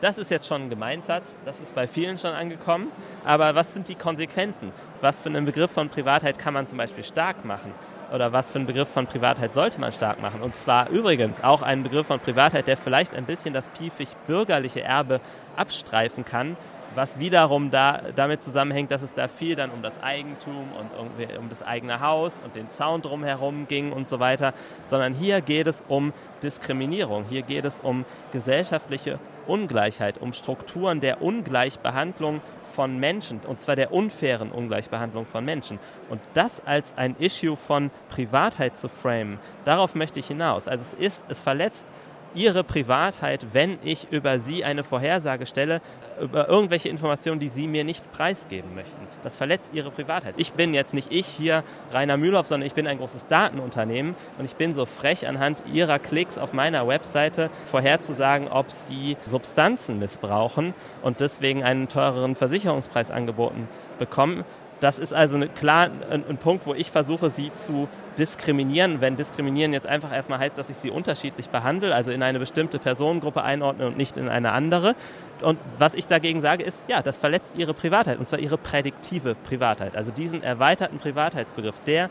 Das 0.00 0.16
ist 0.16 0.30
jetzt 0.30 0.46
schon 0.46 0.62
ein 0.62 0.70
Gemeinplatz, 0.70 1.38
das 1.44 1.60
ist 1.60 1.74
bei 1.74 1.86
vielen 1.86 2.16
schon 2.16 2.32
angekommen. 2.32 2.86
Aber 3.26 3.54
was 3.54 3.74
sind 3.74 3.88
die 3.88 3.94
Konsequenzen? 3.94 4.72
Was 5.02 5.20
für 5.20 5.28
einen 5.28 5.44
Begriff 5.44 5.70
von 5.70 5.90
Privatheit 5.90 6.38
kann 6.38 6.54
man 6.54 6.66
zum 6.66 6.78
Beispiel 6.78 7.04
stark 7.04 7.44
machen? 7.44 7.74
Oder 8.12 8.32
was 8.32 8.50
für 8.50 8.56
einen 8.56 8.66
Begriff 8.66 8.88
von 8.88 9.06
Privatheit 9.06 9.52
sollte 9.52 9.80
man 9.80 9.92
stark 9.92 10.20
machen? 10.20 10.40
Und 10.40 10.56
zwar 10.56 10.88
übrigens 10.88 11.42
auch 11.44 11.62
einen 11.62 11.82
Begriff 11.82 12.06
von 12.06 12.20
Privatheit, 12.20 12.66
der 12.66 12.76
vielleicht 12.76 13.14
ein 13.14 13.24
bisschen 13.24 13.52
das 13.52 13.66
piefig 13.68 14.08
bürgerliche 14.26 14.82
Erbe 14.82 15.20
abstreifen 15.56 16.24
kann, 16.24 16.56
was 16.94 17.18
wiederum 17.18 17.70
da, 17.70 18.00
damit 18.16 18.42
zusammenhängt, 18.42 18.90
dass 18.90 19.02
es 19.02 19.14
da 19.14 19.28
viel 19.28 19.56
dann 19.56 19.70
um 19.70 19.82
das 19.82 20.02
Eigentum 20.02 20.72
und 20.78 20.90
irgendwie 20.96 21.36
um 21.38 21.48
das 21.48 21.62
eigene 21.62 22.00
Haus 22.00 22.32
und 22.44 22.56
den 22.56 22.70
Zaun 22.70 23.02
drumherum 23.02 23.68
ging 23.68 23.92
und 23.92 24.08
so 24.08 24.20
weiter, 24.20 24.54
sondern 24.84 25.14
hier 25.14 25.40
geht 25.40 25.66
es 25.66 25.84
um 25.86 26.12
Diskriminierung, 26.42 27.24
hier 27.28 27.42
geht 27.42 27.64
es 27.64 27.80
um 27.80 28.04
gesellschaftliche 28.32 29.18
Ungleichheit, 29.46 30.18
um 30.18 30.32
Strukturen 30.32 31.00
der 31.00 31.22
Ungleichbehandlung 31.22 32.40
von 32.68 32.98
Menschen, 32.98 33.40
und 33.46 33.60
zwar 33.60 33.76
der 33.76 33.92
unfairen 33.92 34.52
Ungleichbehandlung 34.52 35.26
von 35.26 35.44
Menschen. 35.44 35.78
Und 36.08 36.20
das 36.34 36.64
als 36.66 36.92
ein 36.96 37.16
Issue 37.18 37.56
von 37.56 37.90
Privatheit 38.10 38.78
zu 38.78 38.88
framen, 38.88 39.38
darauf 39.64 39.94
möchte 39.94 40.20
ich 40.20 40.28
hinaus. 40.28 40.68
Also 40.68 40.82
es 40.82 40.94
ist, 40.94 41.24
es 41.28 41.40
verletzt 41.40 41.86
ihre 42.34 42.64
Privatheit, 42.64 43.46
wenn 43.52 43.78
ich 43.82 44.10
über 44.10 44.38
sie 44.40 44.64
eine 44.64 44.84
Vorhersage 44.84 45.46
stelle, 45.46 45.80
über 46.20 46.48
irgendwelche 46.48 46.88
Informationen, 46.88 47.40
die 47.40 47.48
sie 47.48 47.66
mir 47.66 47.84
nicht 47.84 48.10
preisgeben 48.12 48.74
möchten. 48.74 48.96
Das 49.22 49.36
verletzt 49.36 49.74
ihre 49.74 49.90
Privatheit. 49.90 50.34
Ich 50.36 50.52
bin 50.52 50.74
jetzt 50.74 50.94
nicht 50.94 51.12
ich 51.12 51.26
hier, 51.26 51.64
Rainer 51.92 52.16
Mühlhoff, 52.16 52.46
sondern 52.46 52.66
ich 52.66 52.74
bin 52.74 52.86
ein 52.86 52.98
großes 52.98 53.26
Datenunternehmen 53.26 54.14
und 54.38 54.44
ich 54.44 54.56
bin 54.56 54.74
so 54.74 54.84
frech, 54.86 55.26
anhand 55.26 55.64
ihrer 55.72 55.98
Klicks 55.98 56.38
auf 56.38 56.52
meiner 56.52 56.86
Webseite 56.86 57.50
vorherzusagen, 57.64 58.48
ob 58.48 58.70
sie 58.70 59.16
Substanzen 59.26 59.98
missbrauchen 59.98 60.74
und 61.02 61.20
deswegen 61.20 61.62
einen 61.62 61.88
teureren 61.88 62.34
Versicherungspreis 62.34 63.10
angeboten 63.10 63.68
bekommen. 63.98 64.44
Das 64.80 64.98
ist 64.98 65.12
also 65.12 65.40
klar 65.56 65.90
ein, 66.10 66.24
ein 66.28 66.36
Punkt, 66.36 66.66
wo 66.66 66.74
ich 66.74 66.90
versuche, 66.90 67.30
sie 67.30 67.50
zu 67.54 67.88
diskriminieren, 68.18 69.00
wenn 69.00 69.16
diskriminieren 69.16 69.72
jetzt 69.72 69.86
einfach 69.86 70.12
erstmal 70.12 70.38
heißt, 70.38 70.58
dass 70.58 70.70
ich 70.70 70.76
sie 70.76 70.90
unterschiedlich 70.90 71.48
behandle, 71.50 71.94
also 71.94 72.12
in 72.12 72.22
eine 72.22 72.38
bestimmte 72.38 72.78
Personengruppe 72.78 73.42
einordne 73.42 73.86
und 73.86 73.96
nicht 73.96 74.16
in 74.16 74.28
eine 74.28 74.52
andere. 74.52 74.94
Und 75.40 75.58
was 75.78 75.94
ich 75.94 76.06
dagegen 76.06 76.40
sage, 76.40 76.64
ist, 76.64 76.82
ja, 76.88 77.02
das 77.02 77.16
verletzt 77.16 77.54
ihre 77.56 77.74
Privatheit, 77.74 78.18
und 78.18 78.28
zwar 78.28 78.38
ihre 78.38 78.58
prädiktive 78.58 79.34
Privatheit. 79.34 79.96
Also 79.96 80.10
diesen 80.10 80.42
erweiterten 80.42 80.98
Privatheitsbegriff, 80.98 81.76
der 81.86 82.10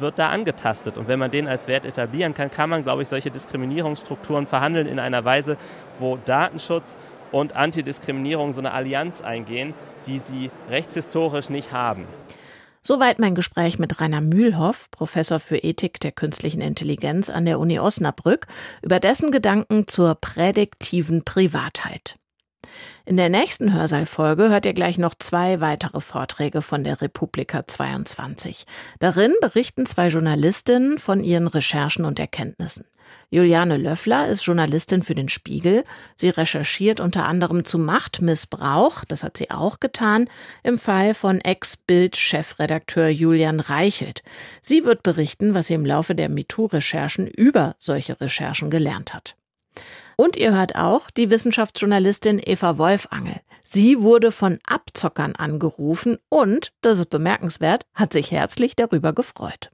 wird 0.00 0.18
da 0.18 0.30
angetastet. 0.30 0.96
Und 0.96 1.08
wenn 1.08 1.18
man 1.18 1.30
den 1.30 1.46
als 1.46 1.68
Wert 1.68 1.84
etablieren 1.84 2.34
kann, 2.34 2.50
kann 2.50 2.70
man, 2.70 2.82
glaube 2.82 3.02
ich, 3.02 3.08
solche 3.08 3.30
Diskriminierungsstrukturen 3.30 4.46
verhandeln 4.46 4.86
in 4.86 4.98
einer 4.98 5.24
Weise, 5.24 5.56
wo 5.98 6.18
Datenschutz 6.24 6.96
und 7.30 7.54
Antidiskriminierung 7.54 8.52
so 8.52 8.60
eine 8.60 8.72
Allianz 8.72 9.20
eingehen, 9.20 9.74
die 10.06 10.18
sie 10.18 10.50
rechtshistorisch 10.70 11.48
nicht 11.48 11.72
haben. 11.72 12.06
Soweit 12.86 13.18
mein 13.18 13.34
Gespräch 13.34 13.78
mit 13.78 13.98
Rainer 13.98 14.20
Mühlhoff, 14.20 14.90
Professor 14.90 15.40
für 15.40 15.56
Ethik 15.56 16.00
der 16.00 16.12
künstlichen 16.12 16.60
Intelligenz 16.60 17.30
an 17.30 17.46
der 17.46 17.58
Uni 17.58 17.78
Osnabrück, 17.78 18.46
über 18.82 19.00
dessen 19.00 19.32
Gedanken 19.32 19.88
zur 19.88 20.16
prädiktiven 20.16 21.24
Privatheit. 21.24 22.18
In 23.06 23.16
der 23.16 23.30
nächsten 23.30 23.72
Hörsaal-Folge 23.72 24.50
hört 24.50 24.66
ihr 24.66 24.74
gleich 24.74 24.98
noch 24.98 25.14
zwei 25.14 25.62
weitere 25.62 26.00
Vorträge 26.00 26.60
von 26.60 26.84
der 26.84 27.00
Republika 27.00 27.66
22. 27.66 28.66
Darin 28.98 29.32
berichten 29.40 29.86
zwei 29.86 30.08
Journalistinnen 30.08 30.98
von 30.98 31.24
ihren 31.24 31.46
Recherchen 31.46 32.04
und 32.04 32.20
Erkenntnissen. 32.20 32.84
Juliane 33.30 33.76
Löffler 33.76 34.28
ist 34.28 34.44
Journalistin 34.44 35.02
für 35.02 35.14
den 35.14 35.28
Spiegel. 35.28 35.84
Sie 36.14 36.28
recherchiert 36.28 37.00
unter 37.00 37.26
anderem 37.26 37.64
zu 37.64 37.78
Machtmissbrauch, 37.78 39.04
das 39.04 39.24
hat 39.24 39.36
sie 39.36 39.50
auch 39.50 39.80
getan, 39.80 40.28
im 40.62 40.78
Fall 40.78 41.14
von 41.14 41.40
Ex-Bild-Chefredakteur 41.40 43.08
Julian 43.08 43.60
Reichelt. 43.60 44.22
Sie 44.62 44.84
wird 44.84 45.02
berichten, 45.02 45.54
was 45.54 45.66
sie 45.66 45.74
im 45.74 45.84
Laufe 45.84 46.14
der 46.14 46.28
MeToo-Recherchen 46.28 47.26
über 47.26 47.74
solche 47.78 48.20
Recherchen 48.20 48.70
gelernt 48.70 49.14
hat. 49.14 49.36
Und 50.16 50.36
ihr 50.36 50.54
hört 50.54 50.76
auch 50.76 51.10
die 51.10 51.30
Wissenschaftsjournalistin 51.30 52.40
Eva 52.44 52.78
Wolfangel. 52.78 53.40
Sie 53.64 54.00
wurde 54.00 54.30
von 54.30 54.60
Abzockern 54.64 55.34
angerufen 55.34 56.18
und, 56.28 56.72
das 56.82 56.98
ist 56.98 57.10
bemerkenswert, 57.10 57.86
hat 57.94 58.12
sich 58.12 58.30
herzlich 58.30 58.76
darüber 58.76 59.12
gefreut. 59.12 59.70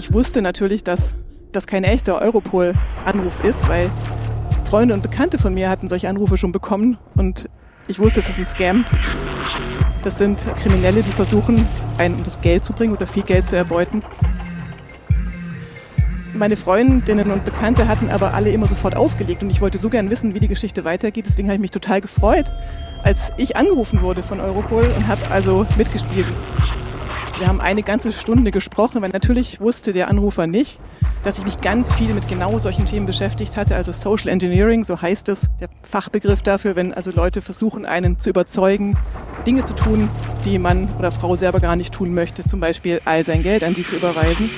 Ich 0.00 0.14
wusste 0.14 0.40
natürlich, 0.40 0.82
dass 0.82 1.14
das 1.52 1.66
kein 1.66 1.84
echter 1.84 2.22
Europol-Anruf 2.22 3.44
ist, 3.44 3.68
weil 3.68 3.90
Freunde 4.64 4.94
und 4.94 5.02
Bekannte 5.02 5.36
von 5.36 5.52
mir 5.52 5.68
hatten 5.68 5.90
solche 5.90 6.08
Anrufe 6.08 6.38
schon 6.38 6.52
bekommen 6.52 6.96
und 7.16 7.50
ich 7.86 7.98
wusste, 7.98 8.20
es 8.20 8.30
ist 8.30 8.38
ein 8.38 8.46
Scam. 8.46 8.86
Das 10.02 10.16
sind 10.16 10.48
Kriminelle, 10.56 11.02
die 11.02 11.10
versuchen, 11.10 11.68
einen 11.98 12.24
das 12.24 12.40
Geld 12.40 12.64
zu 12.64 12.72
bringen 12.72 12.94
oder 12.94 13.06
viel 13.06 13.24
Geld 13.24 13.46
zu 13.46 13.56
erbeuten. 13.56 14.02
Meine 16.32 16.56
Freundinnen 16.56 17.30
und 17.30 17.44
Bekannte 17.44 17.86
hatten 17.86 18.08
aber 18.08 18.32
alle 18.32 18.48
immer 18.52 18.68
sofort 18.68 18.96
aufgelegt 18.96 19.42
und 19.42 19.50
ich 19.50 19.60
wollte 19.60 19.76
so 19.76 19.90
gern 19.90 20.08
wissen, 20.08 20.34
wie 20.34 20.40
die 20.40 20.48
Geschichte 20.48 20.86
weitergeht. 20.86 21.26
Deswegen 21.28 21.48
habe 21.48 21.56
ich 21.56 21.60
mich 21.60 21.72
total 21.72 22.00
gefreut, 22.00 22.50
als 23.02 23.32
ich 23.36 23.54
angerufen 23.54 24.00
wurde 24.00 24.22
von 24.22 24.40
Europol 24.40 24.84
und 24.96 25.08
habe 25.08 25.28
also 25.28 25.66
mitgespielt. 25.76 26.28
Wir 27.40 27.48
haben 27.48 27.62
eine 27.62 27.82
ganze 27.82 28.12
Stunde 28.12 28.50
gesprochen, 28.50 29.00
weil 29.00 29.08
natürlich 29.08 29.62
wusste 29.62 29.94
der 29.94 30.08
Anrufer 30.08 30.46
nicht, 30.46 30.78
dass 31.22 31.38
ich 31.38 31.44
mich 31.46 31.56
ganz 31.56 31.90
viel 31.90 32.12
mit 32.12 32.28
genau 32.28 32.58
solchen 32.58 32.84
Themen 32.84 33.06
beschäftigt 33.06 33.56
hatte. 33.56 33.76
Also 33.76 33.92
Social 33.92 34.28
Engineering, 34.28 34.84
so 34.84 35.00
heißt 35.00 35.26
es, 35.30 35.48
der 35.58 35.70
Fachbegriff 35.82 36.42
dafür, 36.42 36.76
wenn 36.76 36.92
also 36.92 37.10
Leute 37.10 37.40
versuchen, 37.40 37.86
einen 37.86 38.18
zu 38.18 38.28
überzeugen, 38.28 38.98
Dinge 39.46 39.64
zu 39.64 39.74
tun, 39.74 40.10
die 40.44 40.58
Mann 40.58 40.94
oder 40.98 41.10
Frau 41.10 41.34
selber 41.34 41.60
gar 41.60 41.76
nicht 41.76 41.94
tun 41.94 42.12
möchte. 42.12 42.44
Zum 42.44 42.60
Beispiel 42.60 43.00
all 43.06 43.24
sein 43.24 43.42
Geld 43.42 43.64
an 43.64 43.74
sie 43.74 43.86
zu 43.86 43.96
überweisen. 43.96 44.50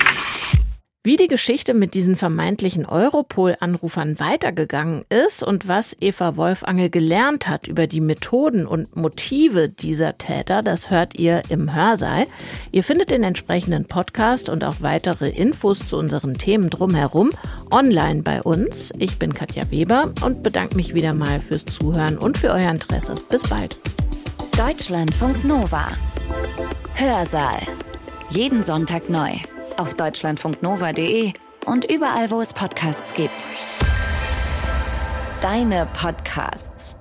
Wie 1.05 1.17
die 1.17 1.27
Geschichte 1.27 1.73
mit 1.73 1.95
diesen 1.95 2.15
vermeintlichen 2.15 2.85
Europol-Anrufern 2.85 4.21
weitergegangen 4.21 5.03
ist 5.09 5.43
und 5.43 5.67
was 5.67 5.97
Eva 5.99 6.37
Wolfangel 6.37 6.89
gelernt 6.89 7.45
hat 7.49 7.67
über 7.67 7.87
die 7.87 7.99
Methoden 7.99 8.65
und 8.65 8.95
Motive 8.95 9.67
dieser 9.67 10.17
Täter, 10.17 10.61
das 10.61 10.91
hört 10.91 11.19
ihr 11.19 11.43
im 11.49 11.75
Hörsaal. 11.75 12.25
Ihr 12.71 12.85
findet 12.85 13.11
den 13.11 13.23
entsprechenden 13.23 13.83
Podcast 13.83 14.47
und 14.47 14.63
auch 14.63 14.77
weitere 14.79 15.27
Infos 15.27 15.85
zu 15.85 15.97
unseren 15.97 16.37
Themen 16.37 16.69
drumherum 16.69 17.31
online 17.69 18.21
bei 18.21 18.41
uns. 18.41 18.93
Ich 18.97 19.19
bin 19.19 19.33
Katja 19.33 19.69
Weber 19.71 20.13
und 20.21 20.41
bedanke 20.41 20.77
mich 20.77 20.93
wieder 20.93 21.13
mal 21.13 21.41
fürs 21.41 21.65
Zuhören 21.65 22.17
und 22.17 22.37
für 22.37 22.51
euer 22.51 22.71
Interesse. 22.71 23.15
Bis 23.27 23.43
bald. 23.43 23.75
Deutschlandfunk 24.55 25.43
Nova. 25.43 25.97
Hörsaal. 26.93 27.59
Jeden 28.29 28.63
Sonntag 28.63 29.09
neu 29.09 29.33
auf 29.77 29.93
deutschlandfunknova.de 29.93 31.33
und 31.65 31.89
überall, 31.89 32.31
wo 32.31 32.41
es 32.41 32.53
Podcasts 32.53 33.13
gibt. 33.13 33.47
Deine 35.41 35.87
Podcasts. 35.93 36.95